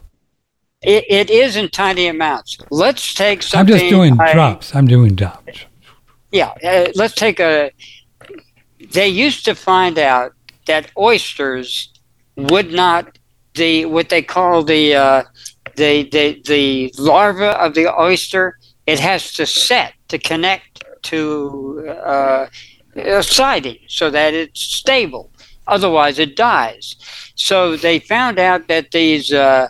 [0.82, 2.56] It, it is in tiny amounts.
[2.70, 3.74] Let's take something.
[3.74, 4.74] I'm just doing I- drops.
[4.74, 5.66] I'm doing drops.
[6.32, 7.70] Yeah, uh, let's take a.
[8.92, 10.32] They used to find out
[10.66, 11.92] that oysters
[12.36, 13.18] would not
[13.54, 15.24] the what they call the uh,
[15.76, 18.58] the the the larva of the oyster.
[18.86, 22.46] It has to set to connect to uh,
[22.96, 25.30] a siding so that it's stable.
[25.66, 26.96] Otherwise, it dies.
[27.34, 29.68] So they found out that these uh,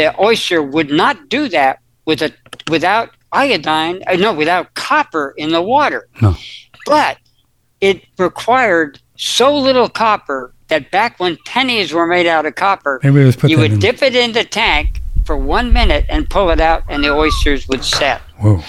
[0.00, 2.32] the oyster would not do that with a
[2.70, 4.02] without iodine.
[4.06, 6.08] Uh, no, without copper in the water.
[6.22, 6.34] No.
[6.86, 7.18] But
[7.82, 13.22] it required so little copper that back when pennies were made out of copper, Maybe
[13.24, 13.78] let's put you would in.
[13.78, 17.68] dip it in the tank for one minute and pull it out, and the oysters
[17.68, 18.22] would set.
[18.38, 18.62] Whoa.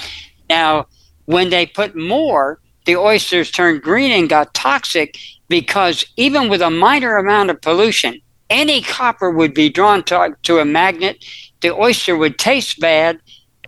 [0.49, 0.87] Now,
[1.25, 5.17] when they put more, the oysters turned green and got toxic
[5.47, 8.19] because even with a minor amount of pollution,
[8.51, 11.25] any copper would be drawn to, to a magnet.
[11.61, 13.19] The oyster would taste bad,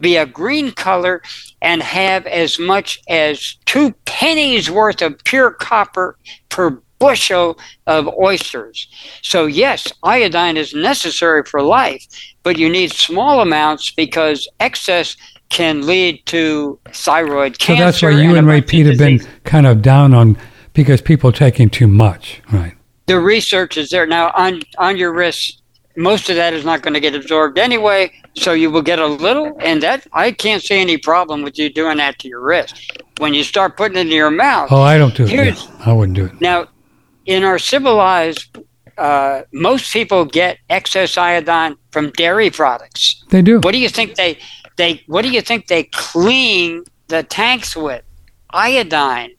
[0.01, 1.23] be a green color,
[1.61, 6.17] and have as much as two pennies worth of pure copper
[6.49, 7.57] per bushel
[7.87, 8.87] of oysters.
[9.21, 12.05] So, yes, iodine is necessary for life,
[12.43, 15.15] but you need small amounts because excess
[15.49, 17.81] can lead to thyroid cancer.
[17.81, 20.37] So that's why you a and Ray Peat have been kind of down on
[20.73, 22.75] because people are taking too much, right?
[23.05, 25.61] The research is there now on on your wrist.
[25.95, 29.05] Most of that is not going to get absorbed anyway, so you will get a
[29.05, 32.97] little, and that I can't see any problem with you doing that to your wrist.
[33.19, 35.31] When you start putting it in your mouth, Oh, I don't do it.
[35.31, 36.41] Yeah, I wouldn't do it.
[36.41, 36.67] Now,
[37.27, 38.57] in our civilized,
[38.97, 43.23] uh, most people get excess iodine from dairy products.
[43.29, 43.59] They do.
[43.59, 44.39] What do you think they
[44.77, 48.01] they What do you think they clean the tanks with?
[48.51, 49.31] Iodine,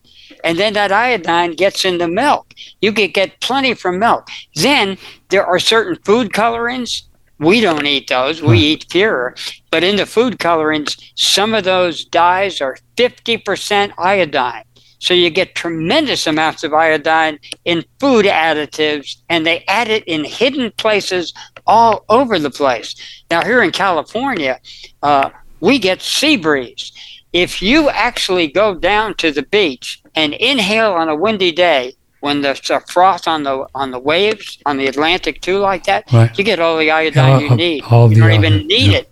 [0.42, 2.54] and then that iodine gets in the milk.
[2.80, 4.28] You could get plenty from milk.
[4.54, 7.04] Then there are certain food colorings.
[7.38, 8.42] We don't eat those.
[8.42, 9.34] We eat pure.
[9.70, 14.64] But in the food colorings, some of those dyes are 50% iodine.
[15.04, 20.24] So you get tremendous amounts of iodine in food additives, and they add it in
[20.24, 21.34] hidden places
[21.66, 22.94] all over the place.
[23.30, 24.58] Now, here in California,
[25.02, 25.28] uh,
[25.60, 26.92] we get sea breeze.
[27.34, 32.40] If you actually go down to the beach and inhale on a windy day, when
[32.40, 36.36] there's a froth on the on the waves on the Atlantic too, like that, Right.
[36.38, 37.84] you get all the iodine All- you need.
[37.90, 38.98] all you don't even need yeah.
[38.98, 39.10] it,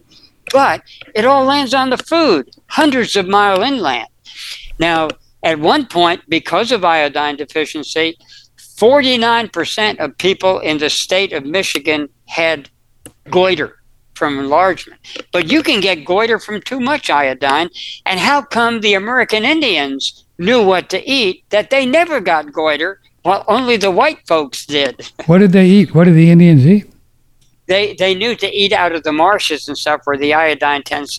[0.52, 0.82] but
[1.14, 4.08] it all lands on the food, hundreds of mile inland.
[4.78, 5.08] Now,
[5.42, 8.16] at one point, because of iodine deficiency,
[8.96, 12.68] 49% of people in the state of Michigan had
[13.30, 13.81] goiter
[14.22, 15.00] from enlargement.
[15.32, 17.70] But you can get goiter from too much iodine.
[18.06, 23.00] And how come the American Indians knew what to eat that they never got goiter
[23.22, 24.94] while only the white folks did?
[25.26, 25.92] What did they eat?
[25.92, 26.86] What did the Indians eat?
[27.66, 31.18] They, they knew to eat out of the marshes and stuff where the iodine tends.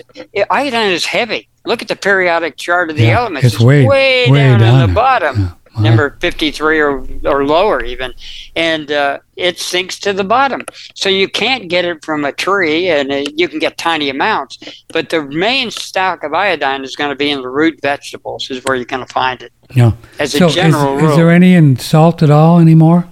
[0.50, 1.50] Iodine is heavy.
[1.66, 3.48] Look at the periodic chart of the Yeah, elements.
[3.48, 5.52] it's way- way, way down, down in the bottom Yeah.
[5.76, 5.82] Wow.
[5.82, 8.14] number 53 or, or lower even
[8.56, 10.62] and uh, it sinks to the bottom
[10.94, 14.60] so you can't get it from a tree and uh, you can get tiny amounts
[14.90, 18.64] but the main stock of iodine is going to be in the root vegetables is
[18.66, 21.32] where you're going to find it yeah as a So is, general rule is there
[21.32, 23.06] any in salt at all anymore?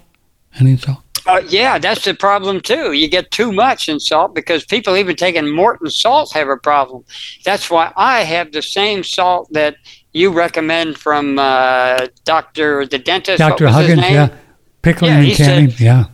[0.59, 0.99] Any salt?
[1.26, 5.16] uh, yeah that's the problem too you get too much in salt because people even
[5.16, 7.03] taking morton salt have a problem
[7.43, 9.76] that's why i have the same salt that
[10.14, 14.14] you recommend from uh, doctor the dentist his Huggins, name?
[14.14, 14.36] yeah.
[14.82, 16.05] Pickling Yeah, and he said- canning, yeah.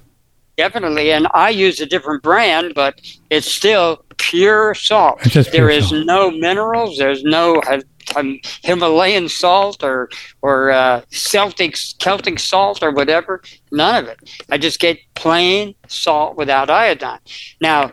[0.58, 5.20] Definitely, and I use a different brand, but it's still pure salt.
[5.24, 6.06] It's just There pure is salt.
[6.08, 6.98] no minerals.
[6.98, 7.82] There's no uh,
[8.16, 10.10] um, Himalayan salt or
[10.41, 13.43] or uh, Celtic Celtic salt or whatever.
[13.72, 14.18] None of it.
[14.50, 17.20] I just get plain salt without iodine.
[17.62, 17.91] Now,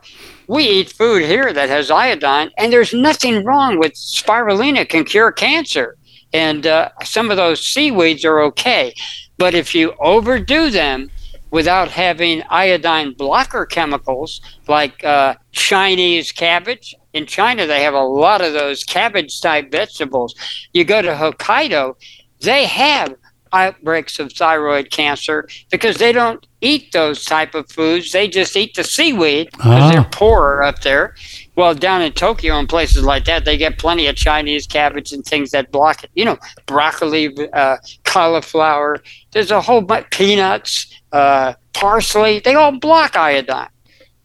[0.48, 5.32] we eat food here that has iodine, and there's nothing wrong with spirulina can cure
[5.32, 5.96] cancer,
[6.32, 8.94] and uh, some of those seaweeds are okay.
[9.38, 11.10] But if you overdo them,
[11.54, 16.96] without having iodine blocker chemicals like uh, Chinese cabbage.
[17.12, 20.34] In China, they have a lot of those cabbage type vegetables.
[20.72, 21.94] You go to Hokkaido,
[22.40, 23.14] they have
[23.54, 28.12] outbreaks of thyroid cancer because they don't eat those type of foods.
[28.12, 29.90] They just eat the seaweed because Ah.
[29.92, 31.14] they're poorer up there.
[31.56, 35.24] Well, down in Tokyo and places like that, they get plenty of Chinese cabbage and
[35.24, 36.10] things that block it.
[36.14, 39.02] You know, broccoli, uh, cauliflower.
[39.32, 42.40] There's a whole bunch peanuts, uh, parsley.
[42.40, 43.68] They all block iodine.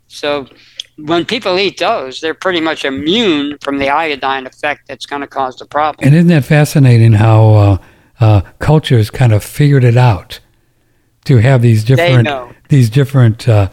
[0.08, 0.48] So
[0.98, 5.28] when people eat those, they're pretty much immune from the iodine effect that's going to
[5.28, 6.06] cause the problem.
[6.08, 7.78] And isn't that fascinating how uh,
[8.20, 10.40] uh, cultures kind of figured it out
[11.26, 12.28] to have these different
[12.70, 13.70] these different uh,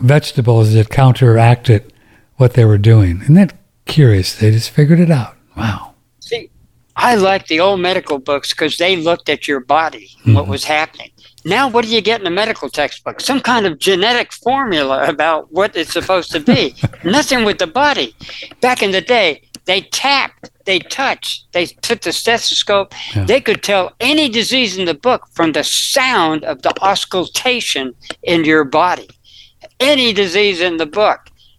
[0.00, 1.92] vegetables that counteracted
[2.36, 3.20] what they were doing?
[3.22, 3.52] Isn't that
[3.86, 4.34] curious?
[4.36, 5.36] They just figured it out.
[5.56, 5.94] Wow.
[6.20, 6.50] See,
[6.96, 10.64] I like the old medical books because they looked at your body and what was
[10.64, 11.10] happening.
[11.44, 13.20] Now, what do you get in a medical textbook?
[13.20, 16.74] Some kind of genetic formula about what it's supposed to be.
[17.04, 18.14] Nothing with the body.
[18.60, 22.94] Back in the day, they tapped, they touched, they took the stethoscope.
[23.16, 23.24] Yeah.
[23.24, 27.92] They could tell any disease in the book from the sound of the auscultation
[28.22, 29.08] in your body.
[29.80, 31.18] Any disease in the book.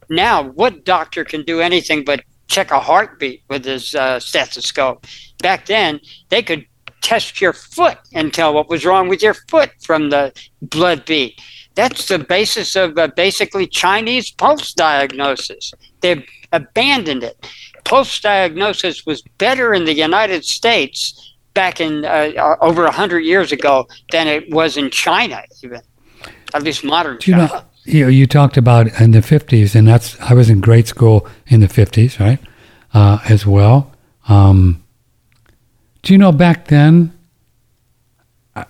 [0.09, 5.05] Now, what doctor can do anything but check a heartbeat with his uh, stethoscope?
[5.39, 5.99] Back then,
[6.29, 6.65] they could
[7.01, 10.31] test your foot and tell what was wrong with your foot from the
[10.61, 11.41] blood beat.
[11.75, 15.73] That's the basis of uh, basically Chinese pulse diagnosis.
[15.99, 17.37] They've abandoned it.
[17.83, 23.51] Pulse diagnosis was better in the United States back in uh, uh, over 100 years
[23.51, 25.81] ago than it was in China, even.
[26.53, 27.47] At least modern Do you China.
[27.53, 27.61] know?
[27.83, 31.27] You, know, you talked about in the fifties, and that's I was in grade school
[31.47, 32.39] in the fifties, right?
[32.93, 33.91] Uh, as well.
[34.27, 34.83] Um,
[36.03, 37.17] do you know back then?
[38.55, 38.65] uh,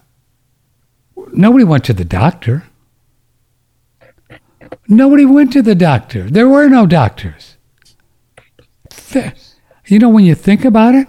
[1.34, 2.64] Nobody went to the doctor.
[4.88, 6.24] Nobody went to the doctor.
[6.30, 7.51] There were no doctors.
[9.88, 11.08] You know, when you think about it,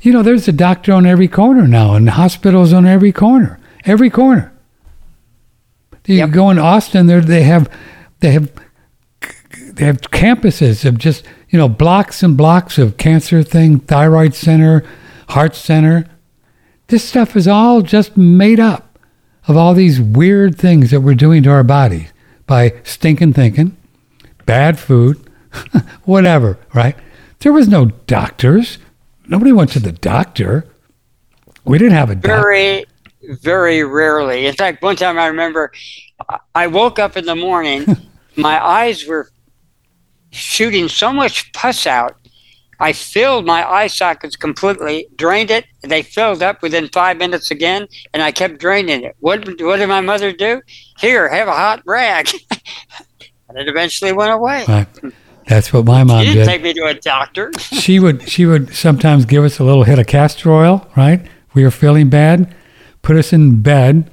[0.00, 4.10] you know, there's a doctor on every corner now, and hospitals on every corner, every
[4.10, 4.52] corner.
[6.06, 6.30] You Yep.
[6.30, 7.68] go in Austin, there they have,
[8.20, 8.50] they have,
[9.50, 14.84] they have campuses of just you know blocks and blocks of cancer thing, thyroid center,
[15.30, 16.06] heart center.
[16.88, 18.98] This stuff is all just made up
[19.48, 22.12] of all these weird things that we're doing to our bodies
[22.46, 23.76] by stinking thinking,
[24.44, 25.25] bad food,
[26.04, 26.96] whatever, right?
[27.40, 28.78] There was no doctors.
[29.28, 30.66] Nobody went to the doctor.
[31.64, 32.28] We didn't have a doctor.
[32.42, 32.84] Very,
[33.42, 34.46] very rarely.
[34.46, 35.72] In fact, one time I remember
[36.54, 37.84] I- woke up in the morning,
[38.36, 39.30] my eyes were
[40.30, 42.16] shooting so much pus out.
[42.78, 45.64] I filled my eye sockets completely, drained it.
[45.82, 49.16] and They filled up within five minutes again, and I kept draining it.
[49.20, 50.60] What, what did my mother do?
[50.98, 52.28] Here, have a hot rag.
[53.48, 54.64] and it eventually went away.
[54.68, 54.86] Right.
[55.48, 56.46] That's what my mom She didn't did.
[56.46, 57.52] take me to a doctor.
[57.58, 61.24] she would she would sometimes give us a little hit of castor oil, right?
[61.54, 62.54] We were feeling bad,
[63.02, 64.10] put us in bed,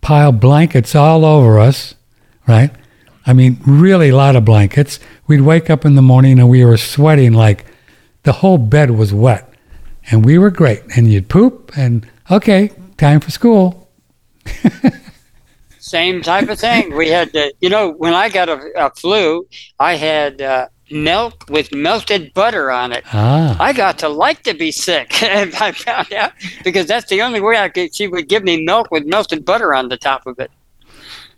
[0.00, 1.94] pile blankets all over us,
[2.46, 2.70] right?
[3.26, 5.00] I mean, really a lot of blankets.
[5.26, 7.66] We'd wake up in the morning and we were sweating like
[8.22, 9.44] the whole bed was wet.
[10.10, 10.82] And we were great.
[10.96, 13.90] And you'd poop and okay, time for school.
[15.88, 16.94] Same type of thing.
[16.94, 19.46] We had, to, you know, when I got a, a flu,
[19.80, 23.04] I had uh, milk with melted butter on it.
[23.12, 23.56] Ah.
[23.58, 25.22] I got to like to be sick.
[25.22, 26.32] and I found out
[26.62, 27.94] because that's the only way I could.
[27.94, 30.50] She would give me milk with melted butter on the top of it.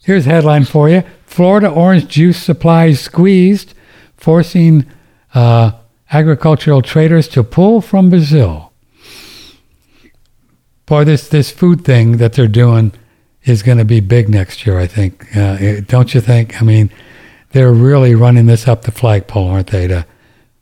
[0.03, 3.74] Here's a headline for you Florida orange juice supplies squeezed,
[4.16, 4.86] forcing
[5.32, 5.72] uh,
[6.11, 8.72] agricultural traders to pull from Brazil.
[10.86, 12.92] Boy, this, this food thing that they're doing
[13.45, 15.36] is going to be big next year, I think.
[15.36, 16.61] Uh, don't you think?
[16.61, 16.91] I mean,
[17.53, 19.88] they're really running this up the flagpole, aren't they?
[19.88, 20.07] To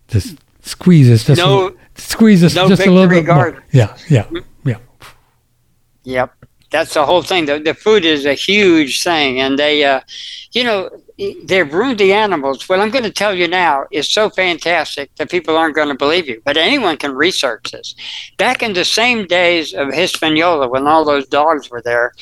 [0.09, 3.65] just squeeze us, just No- squeeze us no just a little victory bit more.
[3.73, 4.29] Yeah, yeah,
[4.65, 4.77] yeah.
[6.05, 6.33] Yep,
[6.71, 7.45] that's the whole thing.
[7.47, 10.01] The, the food is a huge thing, and they, uh,
[10.53, 10.89] you know,
[11.45, 12.69] they've ruined the animals.
[12.69, 15.95] What I'm going to tell you now is so fantastic that people aren't going to
[15.95, 17.95] believe you, but anyone can research this.
[18.39, 22.15] Back in the same days of Hispaniola, when all those dogs were there,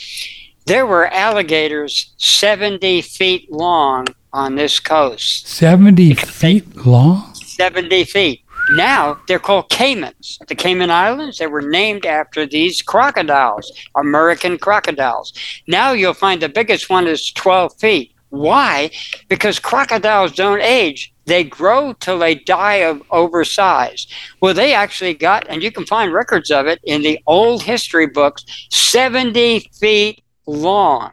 [0.66, 5.46] there were alligators 70 feet long on this coast.
[5.46, 7.34] 70 feet long?
[7.34, 8.42] 70 feet.
[8.72, 10.44] Now they're called caimans.
[10.48, 15.32] The Cayman Islands, they were named after these crocodiles, American crocodiles.
[15.68, 18.12] Now you'll find the biggest one is 12 feet.
[18.30, 18.90] Why?
[19.28, 21.14] Because crocodiles don't age.
[21.26, 24.08] They grow till they die of oversize.
[24.40, 28.06] Well, they actually got, and you can find records of it in the old history
[28.08, 31.12] books, 70 feet long.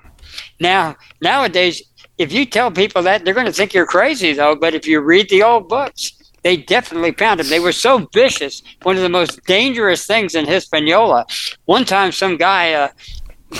[0.60, 1.82] Now, nowadays,
[2.18, 4.56] if you tell people that, they're going to think you're crazy, though.
[4.56, 6.12] But if you read the old books,
[6.44, 7.50] they definitely found them.
[7.50, 8.62] They were so vicious.
[8.84, 11.26] One of the most dangerous things in Hispaniola.
[11.66, 12.90] One time, some guy uh,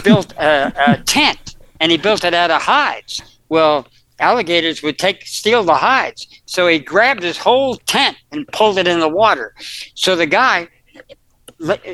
[0.04, 3.22] built a, a tent, and he built it out of hides.
[3.50, 3.88] Well,
[4.20, 8.88] alligators would take steal the hides, so he grabbed his whole tent and pulled it
[8.88, 9.56] in the water.
[9.96, 10.68] So the guy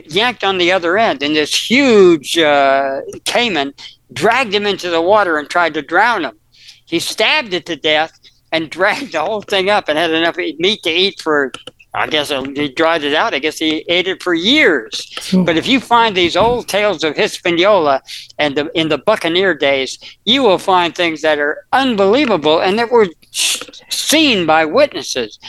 [0.05, 3.73] yanked on the other end, and this huge uh, caiman
[4.13, 6.37] dragged him into the water and tried to drown him.
[6.85, 8.11] He stabbed it to death
[8.51, 11.51] and dragged the whole thing up and had enough meat to eat for.
[11.91, 13.33] I guess uh, he dried it out.
[13.33, 15.11] I guess he ate it for years.
[15.33, 18.03] But if you find these old tales of Hispaniola
[18.37, 22.91] and the, in the Buccaneer days, you will find things that are unbelievable and that
[22.91, 25.39] were seen by witnesses.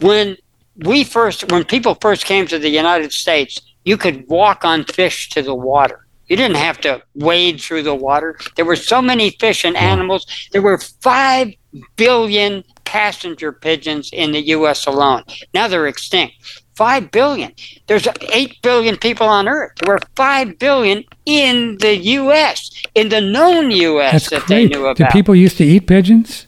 [0.00, 0.38] When
[0.78, 5.28] we first, when people first came to the United States, you could walk on fish
[5.30, 6.06] to the water.
[6.26, 8.38] You didn't have to wade through the water.
[8.56, 10.26] There were so many fish and animals.
[10.52, 11.54] There were five
[11.96, 14.86] billion passenger pigeons in the U.S.
[14.86, 15.24] alone.
[15.54, 16.34] Now they're extinct.
[16.74, 17.52] Five billion.
[17.86, 19.72] There's eight billion people on Earth.
[19.80, 22.70] There were five billion in the U.S.
[22.94, 24.12] in the known U.S.
[24.12, 25.12] That's that they knew Do about.
[25.12, 26.46] people used to eat pigeons?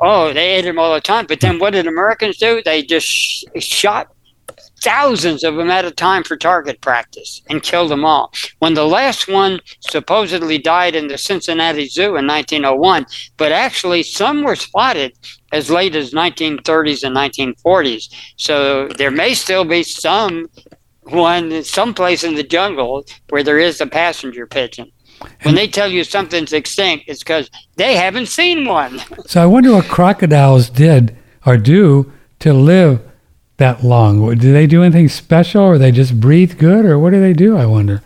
[0.00, 1.26] Oh, they ate them all the time.
[1.26, 2.62] But then what did Americans do?
[2.64, 4.08] They just sh- shot
[4.82, 8.32] thousands of them at a time for target practice and killed them all.
[8.58, 13.06] When the last one supposedly died in the Cincinnati Zoo in 1901,
[13.38, 15.12] but actually some were spotted
[15.52, 18.12] as late as 1930s and 1940s.
[18.36, 20.46] So there may still be some
[21.02, 24.90] one someplace in the jungle where there is a passenger pigeon.
[25.42, 29.00] When they tell you something's extinct, it's because they haven't seen one.
[29.26, 33.00] So I wonder what crocodiles did or do to live
[33.56, 34.34] that long.
[34.36, 37.56] Do they do anything special or they just breathe good or what do they do,
[37.56, 38.02] I wonder?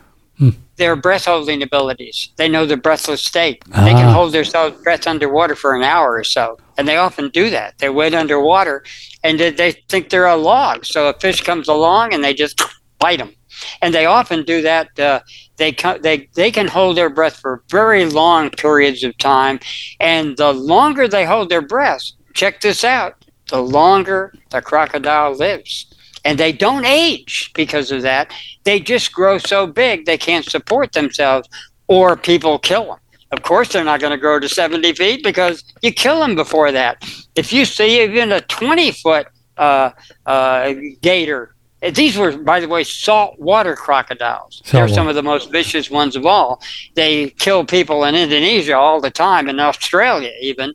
[0.76, 2.28] their breath holding abilities.
[2.36, 3.64] They know the breathless state.
[3.66, 4.12] They can Ah.
[4.12, 4.44] hold their
[4.84, 6.56] breath underwater for an hour or so.
[6.76, 7.76] And they often do that.
[7.78, 8.84] They wait underwater
[9.24, 10.84] and they, they think they're a log.
[10.86, 12.62] So a fish comes along and they just
[13.00, 13.34] bite them.
[13.82, 14.98] And they often do that.
[14.98, 15.20] Uh,
[15.56, 19.60] they, they, they can hold their breath for very long periods of time.
[20.00, 22.02] And the longer they hold their breath,
[22.34, 25.86] check this out, the longer the crocodile lives.
[26.24, 28.32] And they don't age because of that.
[28.64, 31.48] They just grow so big they can't support themselves,
[31.86, 32.98] or people kill them.
[33.30, 36.72] Of course, they're not going to grow to 70 feet because you kill them before
[36.72, 37.02] that.
[37.34, 39.26] If you see even a 20 foot
[39.56, 39.90] uh,
[40.24, 40.72] uh,
[41.02, 44.60] gator, uh, these were, by the way, saltwater crocodiles.
[44.64, 44.94] They're Saltwater.
[44.94, 46.60] some of the most vicious ones of all.
[46.94, 50.74] They kill people in Indonesia all the time, in Australia even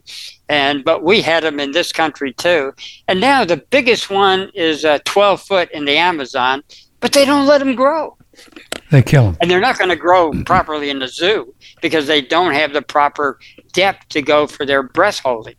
[0.49, 2.73] and but we had them in this country too.
[3.07, 6.63] And now the biggest one is uh, 12 foot in the Amazon,
[6.99, 8.17] but they don't let them grow,
[8.91, 9.37] They kill them.
[9.41, 12.81] and they're not going to grow properly in the zoo because they don't have the
[12.81, 13.39] proper
[13.71, 15.55] depth to go for their breath holding.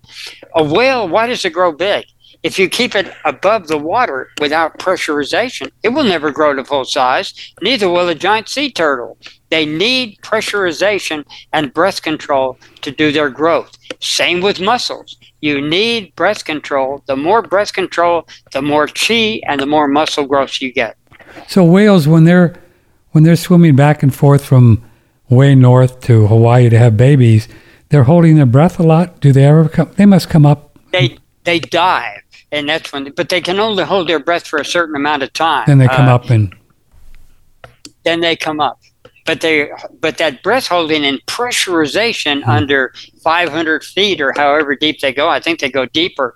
[0.55, 2.05] A whale, why does it grow big?
[2.45, 6.85] If you keep it above the water without pressurization, it will never grow to full
[6.85, 7.33] size.
[7.63, 9.17] Neither will a giant sea turtle.
[9.49, 13.79] They need pressurization and breath control to do their growth.
[14.01, 15.17] Same with muscles.
[15.41, 17.03] You need breath control.
[17.07, 20.99] The more breath control, the more chi and the more muscle growth you get.
[21.49, 22.61] So whales, when they're
[23.13, 24.85] when they're swimming back and forth from
[25.31, 27.49] way north to Hawaii to have babies,
[27.89, 29.21] they're holding their breath a lot.
[29.21, 29.91] Do they ever come?
[29.97, 30.79] They must come up.
[30.93, 32.23] They they dive,
[32.55, 33.11] and that's when.
[33.15, 35.65] But they can only hold their breath for a certain amount of time.
[35.67, 36.55] Then they come Uh, up and
[38.05, 38.79] then they come up.
[39.27, 39.71] But they,
[40.01, 42.51] but that breath holding and pressurization Hmm.
[42.51, 46.35] under 500 feet or however deep they go, I think they go deeper.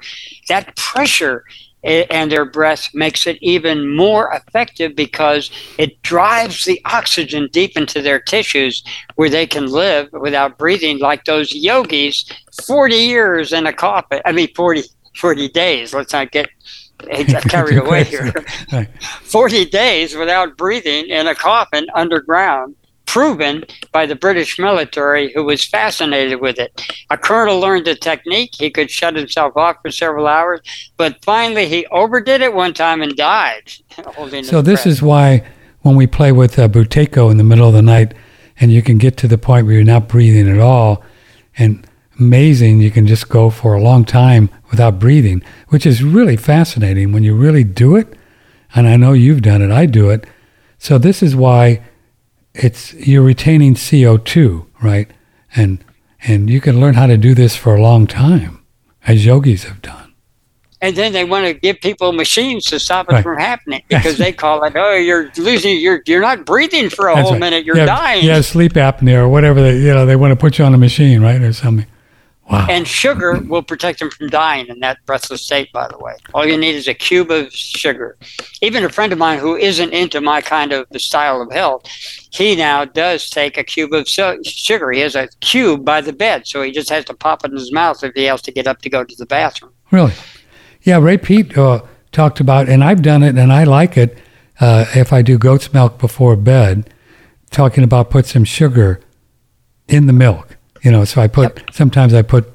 [0.48, 1.44] That pressure
[1.84, 8.02] and their breath makes it even more effective because it drives the oxygen deep into
[8.02, 8.82] their tissues
[9.14, 12.24] where they can live without breathing like those yogis
[12.66, 14.20] 40 years in a coffin.
[14.24, 14.82] I mean, 40,
[15.18, 15.92] 40 days.
[15.92, 16.48] Let's not get
[17.48, 18.32] carried away here.
[18.72, 18.88] Right.
[19.02, 22.74] 40 days without breathing in a coffin underground,
[23.06, 26.80] proven by the British military who was fascinated with it.
[27.10, 28.54] A colonel learned the technique.
[28.54, 30.60] He could shut himself off for several hours,
[30.96, 33.72] but finally he overdid it one time and died.
[34.44, 34.86] So this breath.
[34.86, 35.44] is why
[35.82, 38.14] when we play with uh, Buteyko in the middle of the night,
[38.60, 41.02] and you can get to the point where you're not breathing at all,
[41.56, 41.84] and
[42.20, 47.12] amazing, you can just go for a long time without breathing, which is really fascinating
[47.12, 48.14] when you really do it.
[48.74, 49.70] And I know you've done it.
[49.70, 50.26] I do it.
[50.78, 51.82] So this is why
[52.54, 55.10] it's you're retaining CO2, right?
[55.56, 55.84] And
[56.22, 58.62] and you can learn how to do this for a long time,
[59.06, 60.12] as yogis have done.
[60.80, 63.22] and then they want to give people machines to stop it Right.
[63.24, 67.14] from happening because they call it, oh, you're losing, you're you're not breathing for a
[67.14, 67.40] That's whole right.
[67.40, 68.24] minute, you're yeah, dying.
[68.24, 69.60] Yeah, sleep apnea or whatever.
[69.60, 71.86] They, you know, they want to put you on a machine, right, or something.
[72.50, 72.66] Wow.
[72.70, 76.14] And sugar will protect them from dying in that breathless state, by the way.
[76.32, 78.16] All you need is a cube of sugar.
[78.62, 81.84] Even a friend of mine who isn't into my kind of style of health,
[82.30, 84.90] he now does take a cube of su- sugar.
[84.92, 87.56] He has a cube by the bed, so he just has to pop it in
[87.58, 89.72] his mouth if he has to get up to go to the bathroom.
[89.90, 90.14] Really?
[90.82, 94.18] Yeah, Ray Peat uh, talked about, and I've done it, and I like it.
[94.58, 96.92] Uh, if I do goat's milk before bed,
[97.50, 99.00] talking about put some sugar
[99.86, 100.57] in the milk.
[100.88, 102.46] You know, so I put sometimes I put,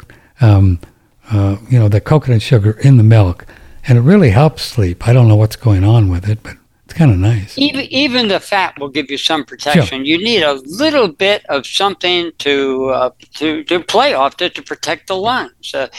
[0.41, 0.79] um,
[1.29, 3.45] uh, you know, the coconut sugar in the milk,
[3.87, 5.07] and it really helps sleep.
[5.07, 7.55] I don't know what's going on with it, but it's kind of nice.
[7.59, 10.03] Even even the fat will give you some protection.
[10.03, 14.63] You need a little bit of something to uh, to to play off to to
[14.63, 15.71] protect the lungs.
[15.71, 15.89] Uh,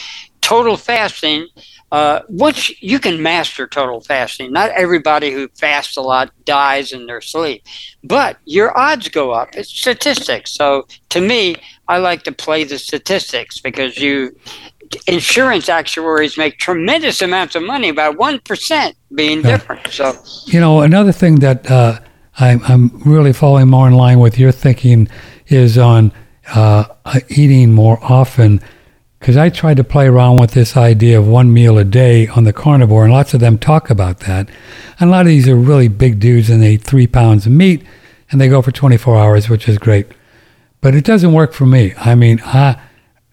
[0.40, 1.47] total fasting.
[1.94, 7.06] Uh, once you can master total fasting, not everybody who fasts a lot dies in
[7.06, 7.62] their sleep,
[8.02, 9.48] but your odds go up.
[9.54, 10.50] It's statistics.
[10.50, 11.54] So to me,
[11.86, 14.34] I like to play the statistics because you
[15.06, 19.52] insurance actuaries make tremendous amounts of money by one percent being Yeah.
[19.52, 19.86] different.
[19.92, 22.00] So You know, another thing that uh,
[22.40, 25.08] I'm, I'm really falling more in line with your thinking
[25.46, 26.10] is on
[26.56, 28.60] uh, uh, eating more often.
[29.24, 32.44] Because I tried to play around with this idea of one meal a day on
[32.44, 34.51] the carnivore, and lots of them talk about that.
[35.01, 37.52] And a lot of these are really big dudes, and they eat three pounds of
[37.52, 37.82] meat,
[38.30, 40.09] and they go for 24 hours, which is great.
[40.82, 41.94] But it doesn't work for me.
[41.96, 42.78] I mean, I,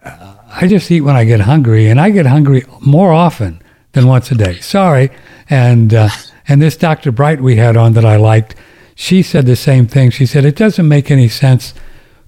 [0.05, 3.61] I just eat when I get hungry, and I get hungry more often
[3.91, 4.61] than once a day.
[4.61, 5.11] Sorry.
[5.49, 6.07] And uh,
[6.47, 7.11] and this Dr.
[7.11, 8.55] Bright we had on that I liked,
[8.95, 10.09] she said the same thing.
[10.11, 11.73] She said it doesn't make any sense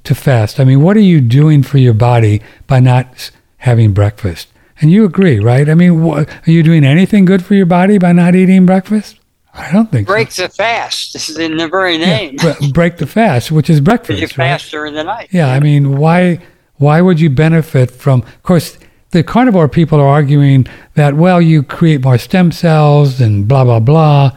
[0.04, 0.60] to fast.
[0.60, 3.32] I mean, what are you doing for your body by not
[3.64, 4.50] having breakfast?
[4.82, 5.70] And you agree, right?
[5.70, 9.20] I mean, are you doing anything good for your body by not eating breakfast?
[9.54, 10.14] I don't think so.
[10.14, 11.14] Break the fast.
[11.14, 12.38] This is in the very name.
[12.44, 14.32] Yeah, break the fast, which is you breakfast, right?
[14.32, 15.30] fast during the night.
[15.32, 16.40] Yeah, I mean, why
[16.78, 18.22] why would you benefit from?
[18.24, 18.78] Of course,
[19.12, 20.66] the carnivore people are arguing
[20.96, 24.32] that well, you create more stem cells and blah blah blah.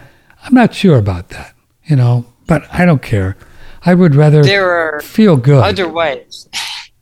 [0.45, 1.55] I'm not sure about that,
[1.87, 3.37] you know, but I don't care.
[3.87, 5.65] I would rather There are feel good.
[5.65, 6.49] other ways.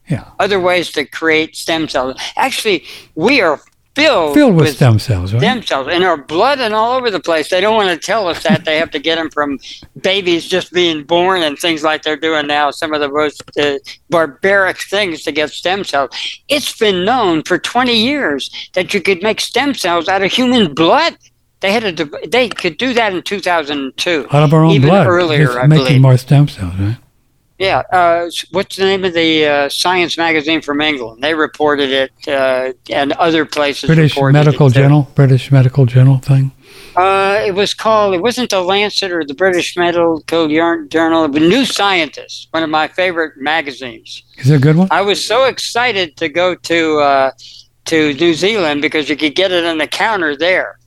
[0.08, 2.16] yeah, Other ways to create stem cells.
[2.36, 3.60] Actually, we are
[3.94, 5.40] filled, filled with, stem cells, right?
[5.40, 7.48] stem cells in our blood and all over the place.
[7.48, 8.64] They don't want to tell us that.
[8.64, 9.58] they have to get them from
[10.02, 12.70] babies just being born and things like they're doing now.
[12.70, 13.78] Some of the most uh,
[14.10, 16.10] barbaric things to get stem cells.
[16.48, 20.74] It's been known for 20 years that you could make stem cells out of human
[20.74, 21.16] blood.
[21.60, 24.26] They had a, they could do that in 2002.
[24.30, 26.00] Out of our own Even blood, earlier, just I making believe.
[26.02, 26.98] more stem cells, right?
[27.58, 31.22] Yeah, uh, what's the name of the uh, science magazine from England?
[31.22, 33.86] They reported it, uh, and other places.
[33.86, 34.74] British Medical it.
[34.74, 36.50] Journal, British Medical Journal thing.
[36.96, 38.14] Uh, it was called.
[38.14, 41.28] It wasn't the Lancet or the British Medical Jour- Journal.
[41.28, 44.24] But New Scientist, one of my favorite magazines.
[44.38, 44.88] Is it a good one?
[44.90, 47.30] I was so excited to go to uh,
[47.86, 50.80] to New Zealand because you could get it on the counter there.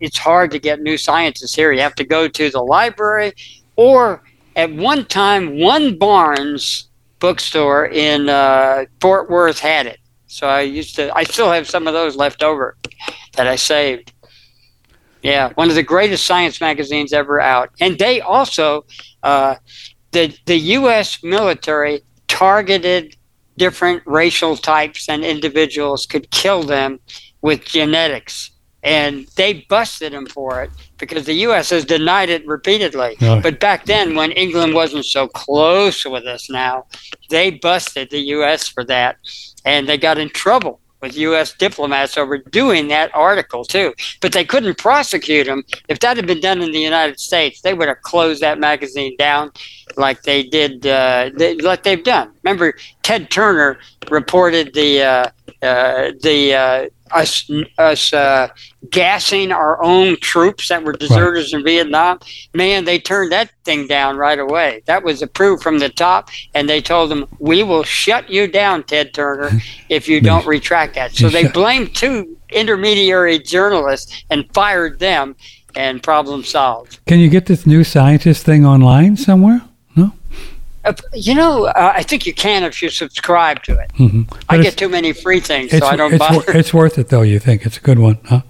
[0.00, 1.72] It's hard to get New Scientist here.
[1.72, 3.32] You have to go to the library,
[3.76, 4.22] or
[4.56, 6.88] at one time, one Barnes
[7.18, 9.98] bookstore in uh, Fort Worth had it.
[10.26, 11.14] So I used to.
[11.16, 12.76] I still have some of those left over
[13.36, 14.12] that I saved.
[15.22, 18.86] Yeah, one of the greatest science magazines ever out, and they also
[19.22, 19.56] uh,
[20.12, 21.22] the the U.S.
[21.22, 23.16] military targeted
[23.58, 26.98] different racial types and individuals could kill them
[27.42, 28.51] with genetics.
[28.82, 31.70] And they busted him for it because the U.S.
[31.70, 33.16] has denied it repeatedly.
[33.40, 36.86] But back then, when England wasn't so close with us now,
[37.30, 38.66] they busted the U.S.
[38.68, 39.18] for that.
[39.64, 41.52] And they got in trouble with U.S.
[41.52, 43.92] diplomats over doing that article, too.
[44.20, 45.64] But they couldn't prosecute him.
[45.88, 49.16] If that had been done in the United States, they would have closed that magazine
[49.16, 49.52] down
[49.96, 52.31] like they did, uh, they, like they've done.
[52.42, 53.78] Remember, Ted Turner
[54.10, 55.30] reported the uh,
[55.62, 58.48] uh, the uh, us us uh,
[58.90, 62.18] gassing our own troops that were deserters in Vietnam.
[62.54, 64.82] Man, they turned that thing down right away.
[64.86, 68.84] That was approved from the top, and they told them, "We will shut you down,
[68.84, 69.50] Ted Turner,
[69.88, 75.36] if you don't retract that." So they blamed two intermediary journalists and fired them,
[75.76, 76.98] and problem solved.
[77.06, 79.62] Can you get this new scientist thing online somewhere?
[80.84, 83.90] Uh, you know, uh, I think you can if you subscribe to it.
[83.96, 86.44] hmm I get too many free things, it's, so I don't it's, bother.
[86.58, 87.22] it's worth it though.
[87.22, 88.42] You think it's a good one, huh?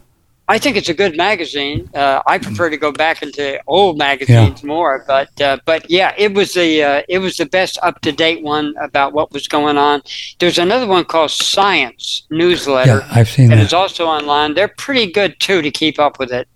[0.48, 1.88] I think it's a good magazine.
[1.94, 6.34] Uh, I prefer to go back into old magazines more, but uh, but yeah, it
[6.34, 9.78] was the uh, it was the best up to date one about what was going
[9.78, 10.02] on.
[10.40, 13.64] There's another one called Science Newsletter Yeah, I've seen that that.
[13.66, 14.54] is also online.
[14.54, 16.48] They're pretty good too to keep up with it.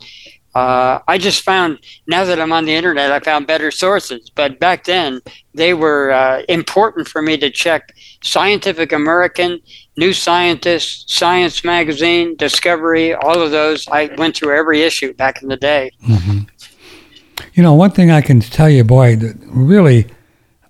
[0.56, 4.30] Uh, I just found now that I'm on the internet, I found better sources.
[4.30, 5.20] But back then,
[5.52, 9.60] they were uh, important for me to check Scientific American,
[9.98, 13.86] New Scientist, Science Magazine, Discovery, all of those.
[13.88, 15.90] I went through every issue back in the day.
[16.02, 16.38] hmm
[17.52, 20.06] You know, one thing I can tell you, boy, that really,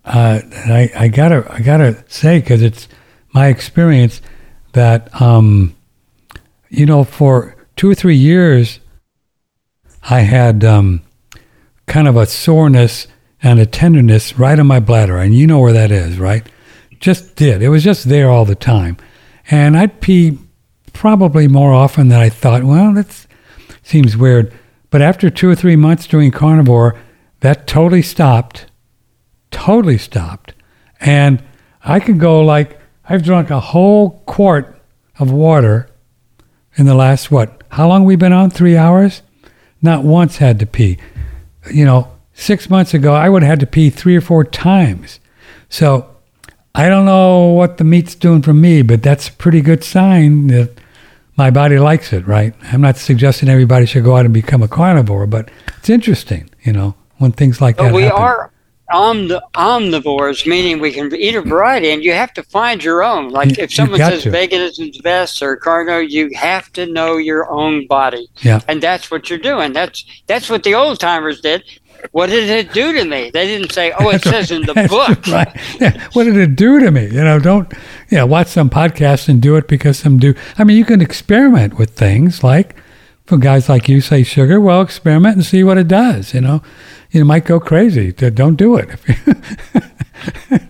[0.04, 2.88] uh, I, I gotta, I gotta say, because it's
[3.30, 4.20] my experience
[4.72, 5.76] that, um,
[6.70, 8.80] you know, for two or three years,
[10.08, 11.02] I had um,
[11.86, 13.06] kind of a soreness
[13.42, 16.46] and a tenderness right on my bladder, and you know where that is, right?
[17.00, 17.62] Just did.
[17.62, 18.96] It was just there all the time,
[19.50, 20.38] and I'd pee
[20.92, 22.64] probably more often than I thought.
[22.64, 23.26] Well, that
[23.82, 24.52] seems weird.
[24.90, 26.98] But after two or three months doing carnivore,
[27.40, 28.66] that totally stopped.
[29.50, 30.54] Totally stopped.
[31.00, 31.42] And
[31.84, 34.80] I could go like, I've drunk a whole quart
[35.18, 35.88] of water
[36.76, 38.50] in the last, what, how long we been on?
[38.50, 39.22] Three hours?
[39.82, 40.98] Not once had to pee.
[41.73, 45.20] You know, six months ago, I would have had to pee three or four times.
[45.69, 46.09] So
[46.74, 50.48] I don't know what the meat's doing for me, but that's a pretty good sign
[50.48, 50.78] that
[51.36, 52.55] my body likes it, right?
[52.73, 56.73] I'm not suggesting everybody should go out and become a carnivore, but it's interesting, you
[56.73, 58.19] know, when things like But that we happen.
[58.23, 58.51] are
[58.92, 63.28] omni- omnivores, meaning we can eat a variety, and you have to find your own.
[63.30, 64.30] Like You- if someone says to.
[64.30, 68.28] veganism's best or carno, you have to know your own body.
[68.42, 68.60] Yeah.
[68.68, 69.72] And that's what you're doing.
[69.72, 71.62] That's that's what the old timers did.
[72.12, 73.30] What did it do to me?
[73.32, 75.48] They didn't say, "Oh, it says in the book." right?
[75.80, 76.08] Yeah.
[76.12, 77.04] What did it do to me?
[77.06, 77.72] You know, don't
[78.10, 80.34] yeah, watch some podcasts and do it because some do.
[80.58, 82.76] I mean, you can experiment with things like
[83.27, 84.61] for guys like you say sugar.
[84.61, 86.32] Well, experiment and see what it does.
[86.32, 86.62] You know,
[87.11, 88.12] you might go crazy.
[88.12, 88.89] Don't do it.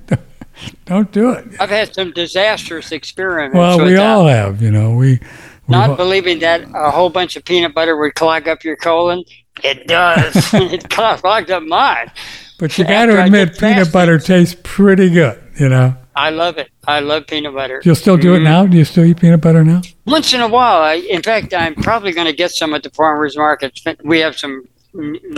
[0.87, 1.45] don't do it.
[1.61, 3.57] I've had some disastrous experiments.
[3.57, 4.07] Well, we that.
[4.07, 4.63] all have.
[4.63, 5.13] You know, we.
[5.13, 5.21] we've
[5.69, 9.25] Not all- believing that a whole bunch of peanut butter would clog up your colon.
[9.63, 10.35] It does.
[10.55, 12.11] it clogged up mine.
[12.59, 15.43] But you got to admit, peanut past butter tastes pretty good.
[15.59, 16.71] You know, I love it.
[16.89, 17.83] I love peanut butter.
[17.85, 18.67] you'll still do it now.
[18.67, 19.83] Do you still eat peanut butter now?
[20.07, 22.91] Once in a while, I, in fact, I'm probably going to get some at the
[22.91, 23.79] farmers market.
[24.03, 24.67] We have some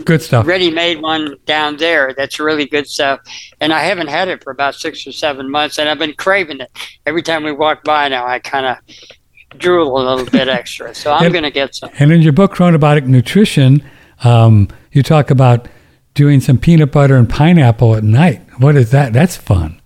[0.05, 0.47] Good stuff.
[0.47, 3.19] ready-made one down there that's really good stuff,
[3.61, 6.61] and I haven't had it for about six or seven months, and I've been craving
[6.61, 6.71] it
[7.07, 8.07] every time we walk by.
[8.09, 11.91] Now I kind of drool a little bit extra, so I'm going to get some.
[11.99, 13.83] And in your book, Chronobiotic Nutrition,
[14.23, 15.67] um, you talk about
[16.15, 18.41] doing some peanut butter and pineapple at night.
[18.59, 19.13] What is that?
[19.13, 19.78] That's fun.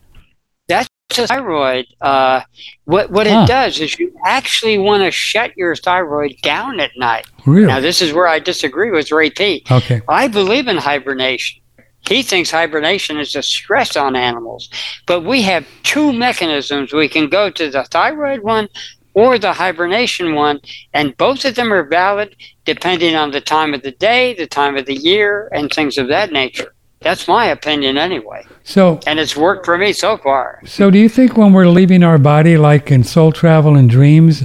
[1.17, 1.87] Thyroid.
[2.01, 2.43] Uh,
[2.85, 3.43] what what Huh.
[3.45, 7.27] it does is you actually want to shut your thyroid down at night.
[7.47, 7.67] Really?
[7.67, 9.71] Now this is where I disagree with Ray Peat.
[9.71, 10.01] Okay.
[10.09, 11.61] I believe in hibernation.
[12.09, 14.69] He thinks hibernation is a stress on animals.
[15.07, 16.93] But we have two mechanisms.
[16.93, 18.69] We can go to the thyroid one
[19.15, 20.59] or the hibernation one,
[20.95, 22.35] and both of them are valid
[22.65, 26.09] depending on the time of the day, the time of the year, and things of
[26.09, 26.72] that nature.
[27.03, 28.45] That's my opinion anyway.
[28.65, 30.61] So, And it's worked for me so far.
[30.65, 34.45] so do you think when we're leaving our body, like in soul travel and dreams,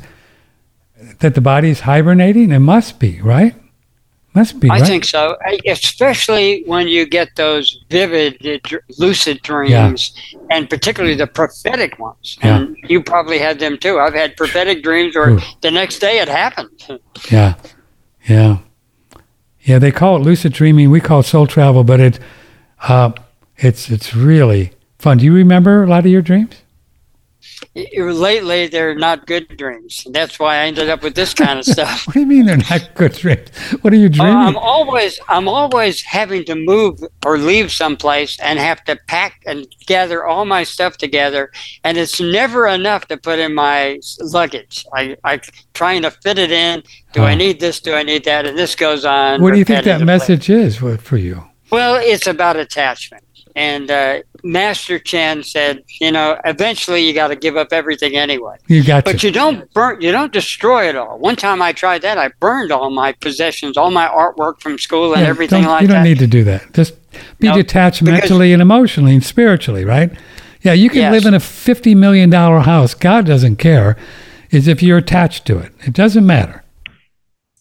[1.20, 2.52] that the body is hibernating?
[2.52, 3.56] It must be, right?
[4.34, 4.86] Must be, I right?
[4.86, 5.36] think so,
[5.66, 10.14] especially when you get those vivid, uh, lucid dreams,
[10.52, 12.38] and particularly the prophetic ones.
[12.44, 12.58] Yeah.
[12.58, 14.00] And you probably had them too.
[14.00, 15.40] I've had prophetic dreams where Ooh.
[15.62, 16.70] the next day it happened.
[17.32, 17.56] Yeah,
[18.30, 18.60] yeah,
[19.62, 19.80] yeah.
[19.80, 20.92] They call it lucid dreaming.
[20.92, 22.20] We call it soul travel, but it,
[22.84, 23.12] uh,
[23.58, 25.18] it's it's really fun.
[25.18, 26.56] Do you remember a lot of your dreams?
[27.76, 30.06] Lately, they're not good dreams.
[30.12, 32.06] That's why I ended up with this kind of stuff.
[32.08, 33.50] What do you mean they're not good dreams?
[33.82, 34.36] What are you Uh, dreaming?
[34.36, 39.68] I'm always I'm always having to move or leave someplace and have to pack and
[39.86, 41.52] gather all my stuff together,
[41.84, 44.86] and it's never enough to put in my luggage.
[44.94, 45.40] I I
[45.74, 46.84] trying to fit it in.
[47.14, 47.80] Do I need this?
[47.80, 48.46] Do I need that?
[48.46, 49.42] And this goes on.
[49.42, 51.47] what do you think that message is for you?
[51.72, 53.24] Well, it's about attachment.
[53.56, 58.56] And uh, Master Chan said, you know, eventually you got to give up everything anyway.
[58.68, 59.28] You got But to.
[59.28, 61.18] you don't burn, you don't destroy it all.
[61.18, 62.20] One time I tried that.
[62.20, 65.82] I burned all my possessions, all my artwork from school and Yeah, everything like that.
[65.82, 66.10] you don't that.
[66.10, 66.72] need to do that.
[66.74, 66.94] Just
[67.40, 70.12] be No, detached mentally and emotionally and spiritually, right?
[70.62, 71.12] Yeah, you can Yes.
[71.14, 72.94] live in a fifty million dollar house.
[72.94, 73.98] God doesn't care.
[74.52, 75.74] Is if you're attached to it.
[75.86, 76.64] It doesn't matter.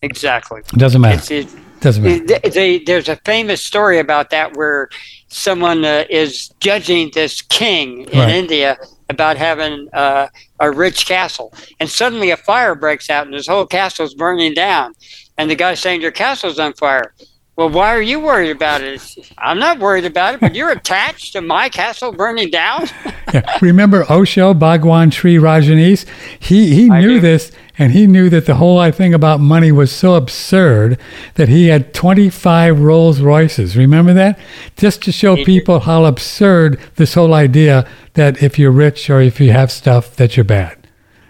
[0.02, 0.60] exactly.
[0.60, 1.44] It doesn't matter.
[1.86, 2.24] Doesn't matter.
[2.42, 4.88] they, they, there's a famous story about that where
[5.28, 8.30] someone uh, is judging this king in Right.
[8.34, 8.76] India
[9.08, 10.26] about having uh,
[10.58, 14.94] a rich castle, and suddenly a fire breaks out and his whole castle's burning down,
[15.38, 17.14] and the guy's saying your castle's on fire.
[17.54, 19.00] Well, why are you worried about it?
[19.38, 22.88] I'm not worried about it, but you're attached to my castle burning down.
[23.34, 23.42] Yeah.
[23.60, 26.06] Remember Osho, Bhagwan Shree Rajneesh?
[26.38, 27.20] He he I knew do.
[27.20, 30.98] this, and he knew that the whole thing about money was so absurd
[31.35, 33.77] that he had 25 Rolls Royces.
[33.77, 34.39] Remember that?
[34.77, 39.40] Just to show people how absurd this whole idea that if you're rich or if
[39.40, 40.86] you have stuff that you're bad.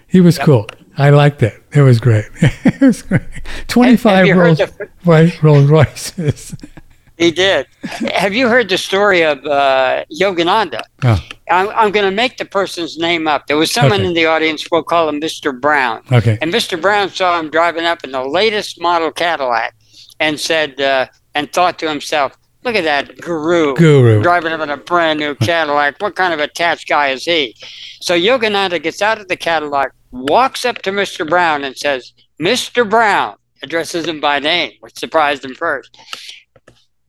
[0.06, 0.68] He was cool.
[0.97, 1.62] I liked it.
[1.73, 2.24] It was great.
[2.40, 3.23] it was great.
[3.68, 4.59] 25 you heard Rolls,
[5.05, 6.56] the- Rolls Royces.
[7.18, 7.66] He did.
[8.14, 10.82] Have you heard the story of uh, Yogananda?
[11.05, 11.18] Oh,
[11.51, 13.47] I'm, I'm going to make the person's name up.
[13.47, 14.06] There was someone Okay.
[14.09, 15.59] in the audience, we'll call him Mr.
[15.59, 16.02] Brown.
[16.12, 16.36] okay.
[16.43, 16.80] And Mr.
[16.80, 19.74] Brown saw him driving up in the latest model Cadillac
[20.20, 24.22] and said, uh, and thought to himself, look at that guru, Guru.
[24.22, 25.97] driving up in a brand new Cadillac.
[26.02, 27.56] What kind of attached guy is he?
[28.01, 31.26] So Yogananda gets out of the Cadillac, walks up to Mr.
[31.28, 32.88] Brown and says, Mr.
[32.88, 35.97] Brown, addresses him by name, which surprised him first.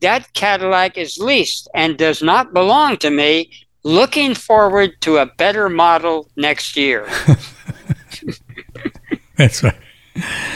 [0.01, 3.51] That Cadillac is leased and does not belong to me.
[3.83, 7.07] Looking forward to a better model next year.
[9.37, 9.77] That's right.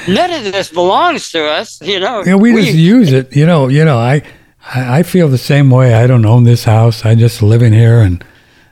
[0.07, 2.23] None of this belongs to us, you know.
[2.25, 3.35] Yeah, we, just use it.
[3.35, 4.23] You know, you know, I,
[4.65, 5.93] I I feel the same way.
[5.93, 7.05] I don't own this house.
[7.05, 8.23] I just live in here, and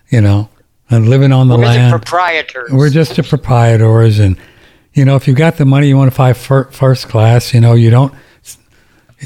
[0.09, 0.49] you know,
[0.89, 1.91] I'm living on the we're the land.
[1.91, 2.71] proprietors.
[2.71, 4.37] We're just the proprietors, and
[4.93, 7.53] you know, if you've got the money, you want to fly fir- first class.
[7.53, 8.13] You know, you don't,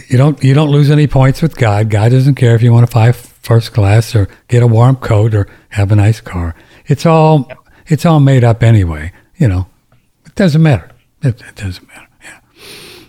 [0.07, 1.89] you don't, you don't lose any points with God.
[1.89, 5.33] God doesn't care if you want to fly first class or get a warm coat
[5.35, 6.55] or have a nice car.
[6.87, 7.49] It's all,
[7.87, 9.11] it's all made up anyway.
[9.37, 9.67] You know,
[10.25, 10.89] it doesn't matter.
[11.21, 12.07] It, it doesn't matter.
[12.23, 12.39] Yeah.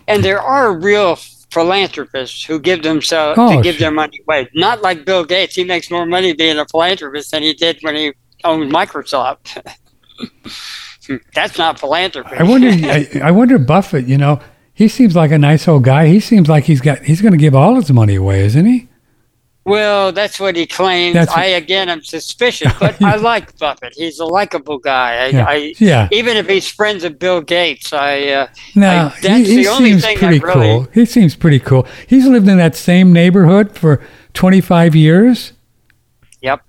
[0.09, 1.16] and there are real
[1.51, 3.81] philanthropists who give themselves Oh, to give sure.
[3.81, 4.48] their money away.
[4.55, 5.55] Not like Bill Gates.
[5.55, 8.12] He makes more money being a philanthropist than he did when he
[8.43, 9.65] owned Microsoft.
[11.35, 12.35] That's not philanthropy.
[12.36, 12.69] I wonder.
[12.73, 14.06] I, I wonder Buffett.
[14.06, 14.40] You know,
[14.75, 16.09] he seems like a nice old guy.
[16.09, 16.99] He seems like he's got.
[17.03, 18.89] He's going to give all his money away, isn't he?
[19.67, 21.15] Well, that's what he claims.
[21.15, 23.95] That's I again, I'm suspicious, but I like Buffett.
[23.97, 25.25] He's a likable guy.
[25.25, 25.45] I, Yeah.
[25.49, 26.09] I, Yeah.
[26.13, 28.25] even if he's friends with Bill Gates, I.
[28.29, 30.89] Uh, No, I- he, that's he the only seems thing I pretty really- cool.
[30.93, 31.87] He seems pretty cool.
[32.07, 34.03] He's lived in that same neighborhood for
[34.35, 35.53] 25 years.
[36.43, 36.61] Yep.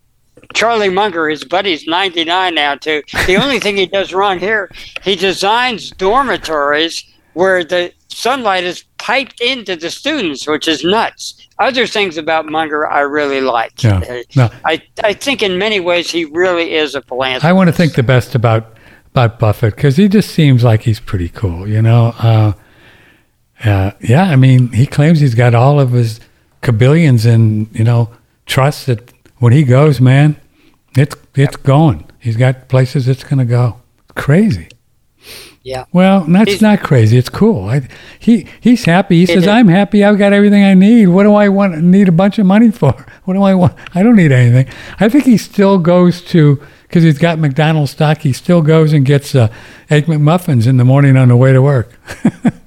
[0.53, 3.01] Charlie Munger, his buddy's 99 now, too.
[3.27, 4.71] The only thing he does wrong here,
[5.03, 7.03] he designs dormitories
[7.35, 11.47] where the sunlight is piped into the students, which is nuts.
[11.59, 13.83] Other things about Munger I really like.
[13.83, 13.99] Yeah.
[13.99, 17.45] Uh, No, I, I think in many ways he really is a philanthropist.
[17.45, 18.77] I want to think the best about
[19.11, 21.67] about Buffett because he just seems like he's pretty cool.
[21.67, 22.13] You know.
[22.17, 22.53] Uh,
[23.63, 26.19] uh, yeah, I mean, he claims he's got all of his
[26.61, 28.09] cabillions in you know
[28.45, 30.35] trusts that when he goes, man,
[30.97, 32.09] it's it's going.
[32.19, 33.81] He's got places it's going to go.
[34.15, 34.69] Crazy.
[35.65, 35.85] Yeah.
[35.91, 37.17] Well, that's He's- not crazy.
[37.17, 37.67] It's cool.
[37.67, 37.87] I,
[38.19, 39.17] he he's happy.
[39.21, 39.47] He says, is.
[39.47, 40.03] "I'm happy.
[40.03, 41.07] I've got everything I need.
[41.07, 41.75] What do I want?
[41.81, 42.93] Need a bunch of money for?
[43.25, 43.73] What do I want?
[43.95, 48.19] I don't need anything." I think he still goes to because he's got McDonald's stock.
[48.19, 49.51] He still goes and gets uh,
[49.89, 51.91] egg McMuffins in the morning on the way to work.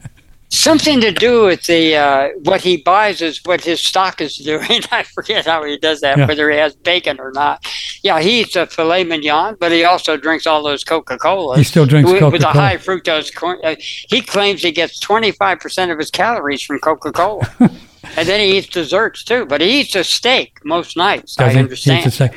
[0.50, 4.80] Something to do with the uh, what he buys is what his stock is doing.
[4.90, 6.26] I forget how he does that, Yeah.
[6.26, 7.62] whether he has bacon or not.
[8.02, 11.58] Yeah, he eats a filet mignon, but he also drinks all those Coca Colas.
[11.58, 13.58] He still drinks with, with a high fructose corn.
[13.62, 18.26] Uh, he claims he gets twenty five percent of his calories from Coca Cola, and
[18.26, 19.44] then he eats desserts too.
[19.44, 21.38] But he eats a steak most nights.
[21.38, 22.04] I Doesn't- understand.
[22.06, 22.30] the same.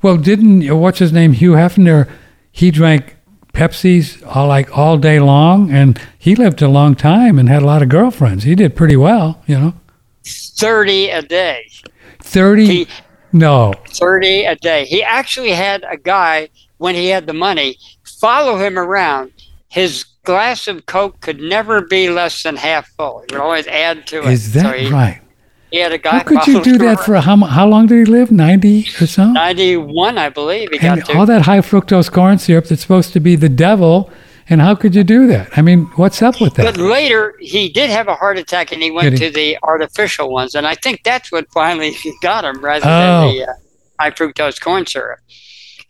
[0.00, 2.08] Well, didn't what's his name Hugh Hefner?
[2.50, 3.16] He drank
[3.58, 7.66] Pepsis all like all day long, and he lived a long time and had a
[7.66, 8.44] lot of girlfriends.
[8.44, 9.74] He did pretty well, you know.
[10.24, 11.68] Thirty a day.
[12.20, 12.66] Thirty.
[12.66, 12.88] He-
[13.30, 14.86] no, 30 a day.
[14.86, 16.48] He actually had a guy,
[16.78, 19.32] when he had the money, follow him around.
[19.68, 23.24] His glass of Coke could never be less than half full.
[23.28, 24.32] He would always add to it.
[24.32, 25.20] is that So he, right?
[25.70, 26.10] He had a guy.
[26.18, 28.30] How could you do that for how how long did he live?
[28.30, 29.32] Ninety or so.
[29.32, 30.70] 91, I believe.
[30.70, 34.10] He And all that high fructose corn syrup that's supposed to be the devil.
[34.50, 35.50] And how could you do that?
[35.58, 36.64] I mean, what's up with that?
[36.64, 39.18] But later, he did have a heart attack and he went he?
[39.18, 40.54] to the artificial ones.
[40.54, 43.26] And I think that's what finally got him rather Oh.
[43.28, 43.52] than the uh,
[44.00, 45.18] high fructose corn syrup.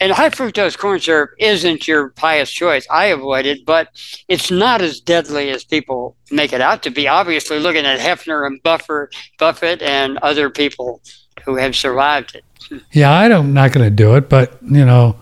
[0.01, 2.87] And high fructose corn syrup isn't your pious choice.
[2.89, 3.89] I avoid it, but
[4.29, 7.09] it's not as deadly as people make it out to be.
[7.09, 11.03] Obviously, looking at Hefner and Buffer, Buffett and other people
[11.45, 12.45] who have survived it.
[12.93, 15.17] Yeah, I don't, I'm not going to do it, but you know,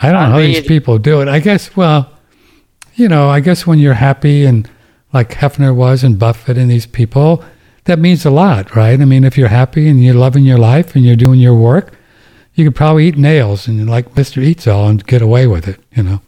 [0.00, 1.28] I don't Not know how these people do it.
[1.28, 2.12] I guess, well,
[2.94, 4.68] you know, I guess when you're happy and
[5.12, 7.44] like Hefner was and Buffett and these people,
[7.84, 9.00] that means a lot, right?
[9.00, 11.94] I mean, if you're happy and you're loving your life and you're doing your work,
[12.54, 14.42] you could probably eat nails and like Mr.
[14.42, 16.20] Eats All and get away with it, you know.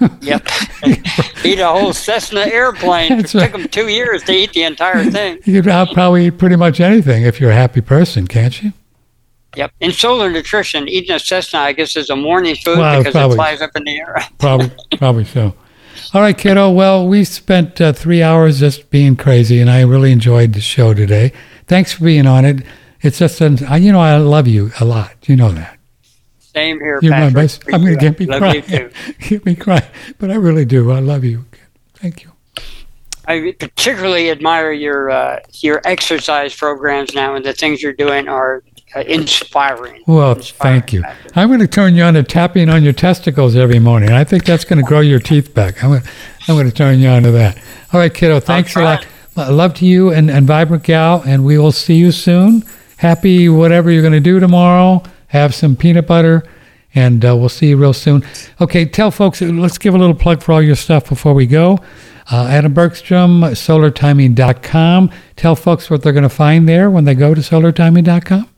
[0.20, 0.46] Yep.
[1.44, 3.12] eat a whole Cessna airplane.
[3.12, 3.50] It right.
[3.50, 5.38] took them two years to eat the entire thing.
[5.44, 8.72] You could probably eat pretty much anything if you're a happy person, can't you?
[9.56, 9.72] Yep.
[9.80, 13.34] In solar nutrition, eating a Cessna, I guess, is a morning food Well, because probably.
[13.34, 14.22] it flies up in the air.
[14.38, 15.54] Probably, probably so.
[16.14, 16.70] All right, kiddo.
[16.70, 20.94] Well, we spent uh, three hours just being crazy, and I really enjoyed the show
[20.94, 21.32] today.
[21.66, 22.62] Thanks for being on it.
[23.02, 25.28] It's just, an, I- you know, I love you a lot.
[25.28, 25.78] You know that.
[26.38, 27.74] Same here, You're Patrick.
[27.74, 28.90] I'm going to get me crying.
[29.20, 29.84] get me crying,
[30.18, 30.90] but I really do.
[30.92, 31.46] I love you.
[31.94, 32.32] Thank you.
[33.26, 38.62] I particularly admire your uh, your exercise programs now, and the things you're doing are
[38.94, 40.02] uh, inspiring.
[40.06, 41.02] Well, Inspiring, thank you.
[41.02, 41.36] Patrick.
[41.36, 44.10] I'm going to turn you on to tapping on your testicles every morning.
[44.10, 45.82] I think that's going to grow your teeth back.
[45.82, 46.02] I'm going,
[46.48, 47.56] I'm going to turn you on to that.
[47.92, 48.40] All right, kiddo.
[48.40, 49.06] Thanks a lot.
[49.36, 52.64] Love to you and, and Vibrant Gal, and we will see you soon.
[53.02, 55.02] Happy whatever you're going to do tomorrow.
[55.26, 56.44] Have some peanut butter,
[56.94, 58.24] and uh, we'll see you real soon.
[58.60, 61.80] Okay, tell folks, let's give a little plug for all your stuff before we go.
[62.30, 65.10] Uh, Adam Bergstrom, solartiming.com.
[65.34, 68.48] Tell folks what they're going to find there when they go to solartiming.com.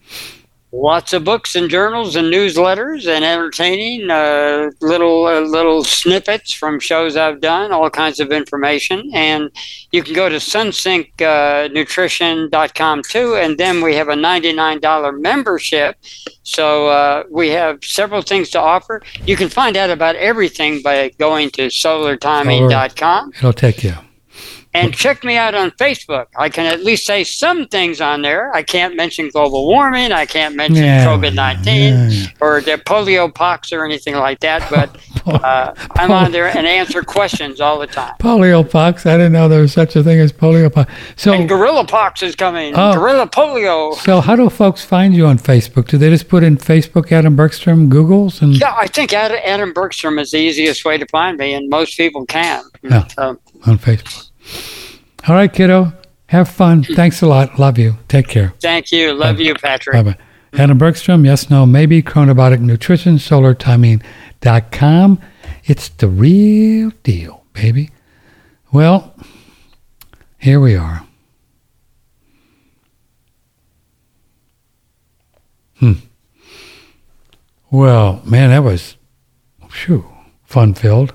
[0.76, 6.80] Lots of books and journals and newsletters and entertaining uh, little uh, little snippets from
[6.80, 9.08] shows I've done, all kinds of information.
[9.14, 9.52] And
[9.92, 13.36] you can go to sunsyncnutrition.com too.
[13.36, 15.96] And then we have a $99 membership.
[16.42, 19.00] So uh, we have several things to offer.
[19.24, 23.32] You can find out about everything by going to solartiming.com.
[23.36, 23.94] It'll take you.
[24.74, 26.26] And check me out on Facebook.
[26.36, 28.52] I can at least say some things on there.
[28.52, 30.10] I can't mention global warming.
[30.10, 31.64] I can't mention Yeah, COVID 19
[32.10, 34.68] yeah, or the polio pox or anything like that.
[34.68, 34.98] But
[35.44, 38.14] uh, I'm on there and answer questions all the time.
[38.18, 39.06] polio pox.
[39.06, 40.92] I didn't know there was such a thing as polio pox.
[41.16, 42.74] So, And gorilla pox is coming.
[42.76, 42.94] Oh.
[42.94, 43.94] Gorilla polio.
[43.94, 45.86] so how do folks find you on Facebook?
[45.86, 49.72] Do they just put in Facebook Adam Bergstrom Googles and Yeah, I think Ad- Adam
[49.72, 52.64] Bergstrom is the easiest way to find me, and most people can.
[52.82, 53.06] Yeah.
[53.06, 54.30] So, on Facebook?
[55.28, 55.92] All right, kiddo.
[56.26, 56.82] Have fun.
[56.82, 57.58] Thanks a lot.
[57.58, 57.96] Love you.
[58.08, 58.52] Take care.
[58.60, 59.12] thank you.
[59.12, 59.94] Love you, Patrick.
[59.94, 60.18] Bye bye.
[60.56, 65.20] Adam Bergstrom, yes, no, maybe, Chronobiotic Nutrition, solartiming.com.
[65.64, 67.90] It's the real deal, baby.
[68.70, 69.16] Well,
[70.38, 71.04] here we are.
[75.80, 75.94] Hmm.
[77.70, 78.96] Well, man, that was,
[79.68, 80.06] phew,
[80.44, 81.14] fun filled.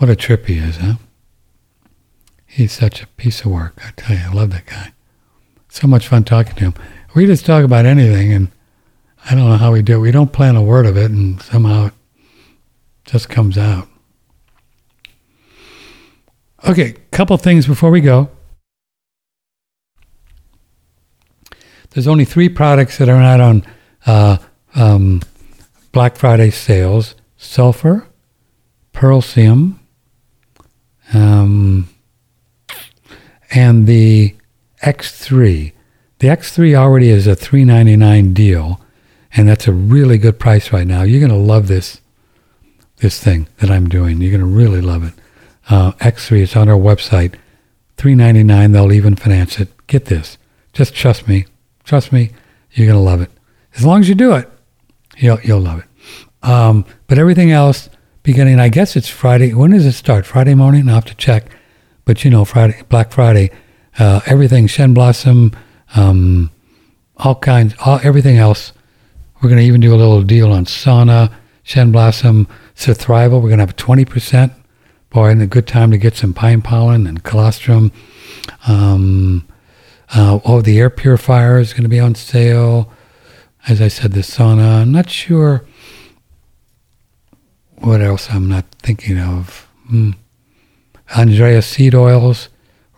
[0.00, 0.94] What a trip he is, huh?
[2.46, 3.78] He's such a piece of work.
[3.86, 4.94] I tell you, I love that guy.
[5.68, 6.74] So much fun talking to him.
[7.14, 8.50] We just talk about anything, and
[9.26, 9.98] I don't know how we do it.
[9.98, 11.92] We don't plan a word of it, and somehow it
[13.04, 13.88] just comes out.
[16.66, 18.30] Okay, couple things before we go.
[21.90, 23.66] There's only three products that are not on
[24.06, 24.38] uh,
[24.74, 25.20] um,
[25.92, 28.06] Black Friday sales: sulfur,
[28.94, 29.79] pearlsium,
[31.14, 31.88] um,
[33.50, 34.34] and the
[34.82, 35.72] X3.
[36.18, 38.80] The X3 already is a 399 deal,
[39.34, 41.02] and that's a really good price right now.
[41.02, 42.00] You're going to love this
[42.98, 44.20] this thing that I'm doing.
[44.20, 45.14] You're going to really love it.
[45.70, 47.34] Uh, X3, it's on our website.
[47.96, 49.68] 399 they'll even finance it.
[49.86, 50.38] Get this.
[50.72, 51.46] Just trust me.
[51.84, 52.30] Trust me,
[52.72, 53.30] you're going to love it.
[53.74, 54.48] As long as you do it,
[55.16, 56.48] you'll, you'll love it.
[56.48, 57.90] Um, but everything else,
[58.22, 59.54] beginning, I guess it's Friday.
[59.54, 60.26] When does it start?
[60.26, 60.88] Friday morning?
[60.88, 61.46] I'll have to check.
[62.04, 63.50] But you know, Friday, Black Friday,
[63.98, 65.52] uh, everything, Shen Blossom,
[65.94, 66.50] um,
[67.16, 68.72] all kinds, all, everything else.
[69.40, 71.32] We're going to even do a little deal on sauna,
[71.62, 73.40] Shen Blossom, Cithrival.
[73.42, 74.52] We're going to have 20%.
[75.10, 77.90] Boy, and a good time to get some pine pollen and colostrum.
[78.68, 79.46] Um,
[80.14, 82.92] uh, oh, the air purifier is going to be on sale.
[83.66, 84.82] As I said, the sauna.
[84.82, 85.64] I'm not sure
[87.80, 89.68] what else I'm not thinking of.
[89.88, 90.12] Hmm.
[91.16, 92.48] Andreas seed oils,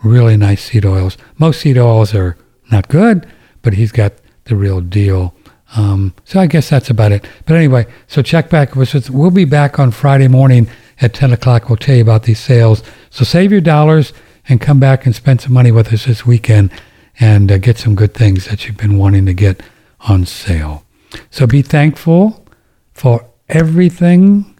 [0.02, 1.16] really nice seed oils.
[1.38, 2.36] Most seed oils are
[2.70, 3.26] not good,
[3.62, 4.12] but he's got
[4.44, 5.34] the real deal.
[5.76, 7.26] Um, so I guess that's about it.
[7.46, 9.08] But anyway, so check back with us.
[9.08, 10.68] We'll be back on Friday morning
[11.00, 11.68] at 10 o'clock.
[11.68, 12.82] We'll tell you about these sales.
[13.10, 14.12] So save your dollars
[14.48, 16.70] and come back and spend some money with us this weekend
[17.18, 19.62] and uh, get some good things that you've been wanting to get
[20.00, 20.84] on sale.
[21.30, 22.46] So be thankful
[22.92, 24.51] for everything,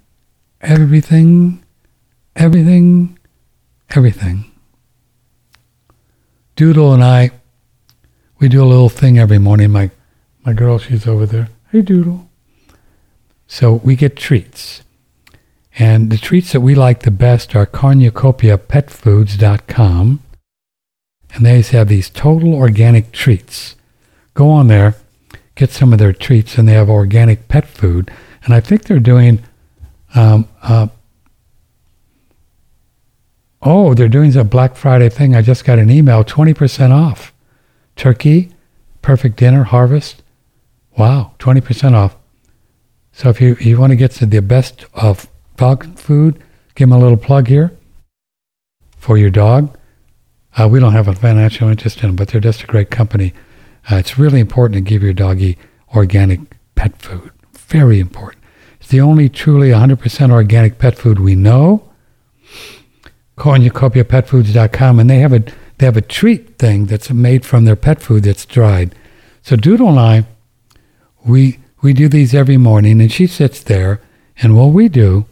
[0.62, 1.62] everything,
[2.34, 3.18] everything,
[3.90, 4.50] everything.
[6.56, 7.30] Doodle and I,
[8.38, 9.70] we do a little thing every morning.
[9.70, 9.90] My,
[10.44, 11.48] my girl, she's over there.
[11.70, 12.28] Hey, Doodle.
[13.46, 14.82] So we get treats.
[15.78, 20.20] And the treats that we like the best are cornucopiapetfoods.com
[21.34, 23.74] and they have these total organic treats.
[24.34, 24.96] Go on there,
[25.54, 28.10] get some of their treats, and they have organic pet food.
[28.44, 29.42] And I think they're doing,
[30.14, 30.88] um, uh,
[33.62, 35.34] oh, they're doing a Black Friday thing.
[35.34, 37.32] I just got an email, 20% off.
[37.96, 38.50] Turkey,
[39.00, 40.22] perfect dinner, harvest.
[40.96, 42.16] Wow, 20% off.
[43.12, 46.42] So if you, you want to get to the best of dog food,
[46.74, 47.76] give them a little plug here
[48.96, 49.76] for your dog.
[50.56, 53.32] Uh, we don't have a financial interest in them, but they're just a great company.
[53.90, 55.58] Uh, it's really important to give your doggy
[55.94, 56.40] organic
[56.74, 57.30] pet food.
[57.54, 58.41] Very important.
[58.92, 61.90] The only truly 100% organic pet food we know.
[63.38, 65.42] Cornucopiapetfoods.com, and they have a
[65.78, 68.94] they have a treat thing that's made from their pet food that's dried.
[69.40, 70.26] So Doodle and I,
[71.24, 74.02] we we do these every morning, and she sits there,
[74.42, 75.24] and what we do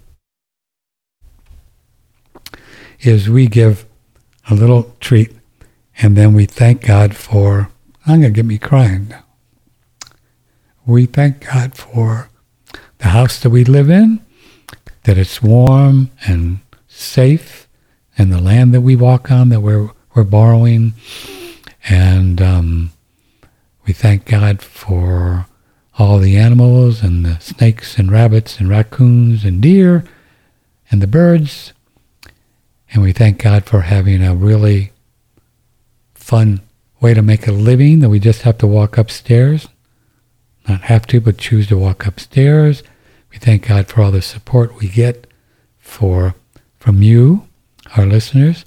[3.00, 3.84] is we give
[4.48, 5.36] a little treat,
[5.98, 7.68] and then we thank God for,
[8.06, 9.12] I'm to get me crying.
[10.86, 12.29] We thank God for
[13.00, 14.24] the house that we live in,
[15.04, 17.68] that it's warm and safe,
[18.16, 20.94] and the land that we walk on that we're, we're borrowing.
[21.88, 22.92] And um,
[23.86, 25.46] we thank God for
[25.98, 30.04] all the animals and the snakes and rabbits and raccoons and deer
[30.90, 31.72] and the birds
[32.92, 34.92] and we thank God for having a really
[36.14, 36.60] fun
[37.00, 39.68] way to make a living that we just have to walk upstairs.
[40.68, 42.82] Not have to, but choose to walk upstairs.
[43.30, 45.26] We thank God for all the support we get
[45.78, 46.34] for
[46.78, 47.46] from you,
[47.96, 48.64] our listeners,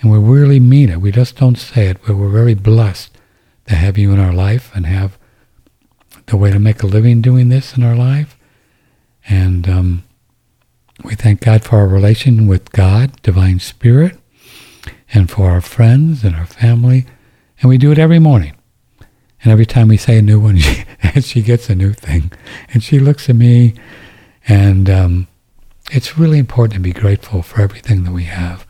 [0.00, 1.00] and we really mean it.
[1.00, 3.16] We just don't say it, but we're very blessed
[3.66, 5.18] to have you in our life and have
[6.26, 8.36] the way to make a living doing this in our life.
[9.28, 10.04] And um,
[11.02, 14.18] we thank God for our relation with God, Divine Spirit,
[15.12, 17.06] and for our friends and our family.
[17.60, 18.54] And we do it every morning.
[19.42, 20.84] And every time we say a new one, she,
[21.20, 22.32] she gets a new thing.
[22.72, 23.74] And she looks at me,
[24.46, 25.28] and um,
[25.90, 28.66] it's really important to be grateful for everything that we have.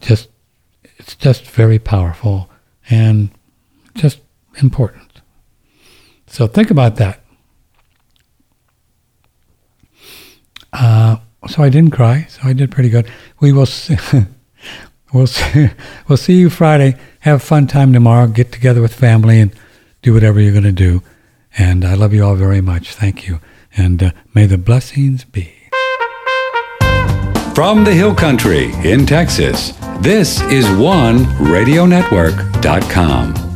[0.00, 0.28] Just
[0.98, 2.50] it's just very powerful
[2.88, 3.30] and
[3.94, 4.20] just
[4.60, 5.22] important.
[6.26, 7.20] So think about that.
[10.72, 11.16] Uh,
[11.48, 12.26] so I didn't cry.
[12.28, 13.10] So I did pretty good.
[13.40, 13.96] We will see,
[15.12, 15.70] we'll see,
[16.08, 16.96] we'll see you Friday.
[17.20, 18.26] Have a fun time tomorrow.
[18.26, 19.52] Get together with family and
[20.02, 21.02] do whatever you're going to do.
[21.58, 22.94] And I love you all very much.
[22.94, 23.40] Thank you.
[23.76, 25.52] And uh, may the blessings be.
[27.54, 33.49] From the Hill Country in Texas, this is one OneRadioNetwork.com.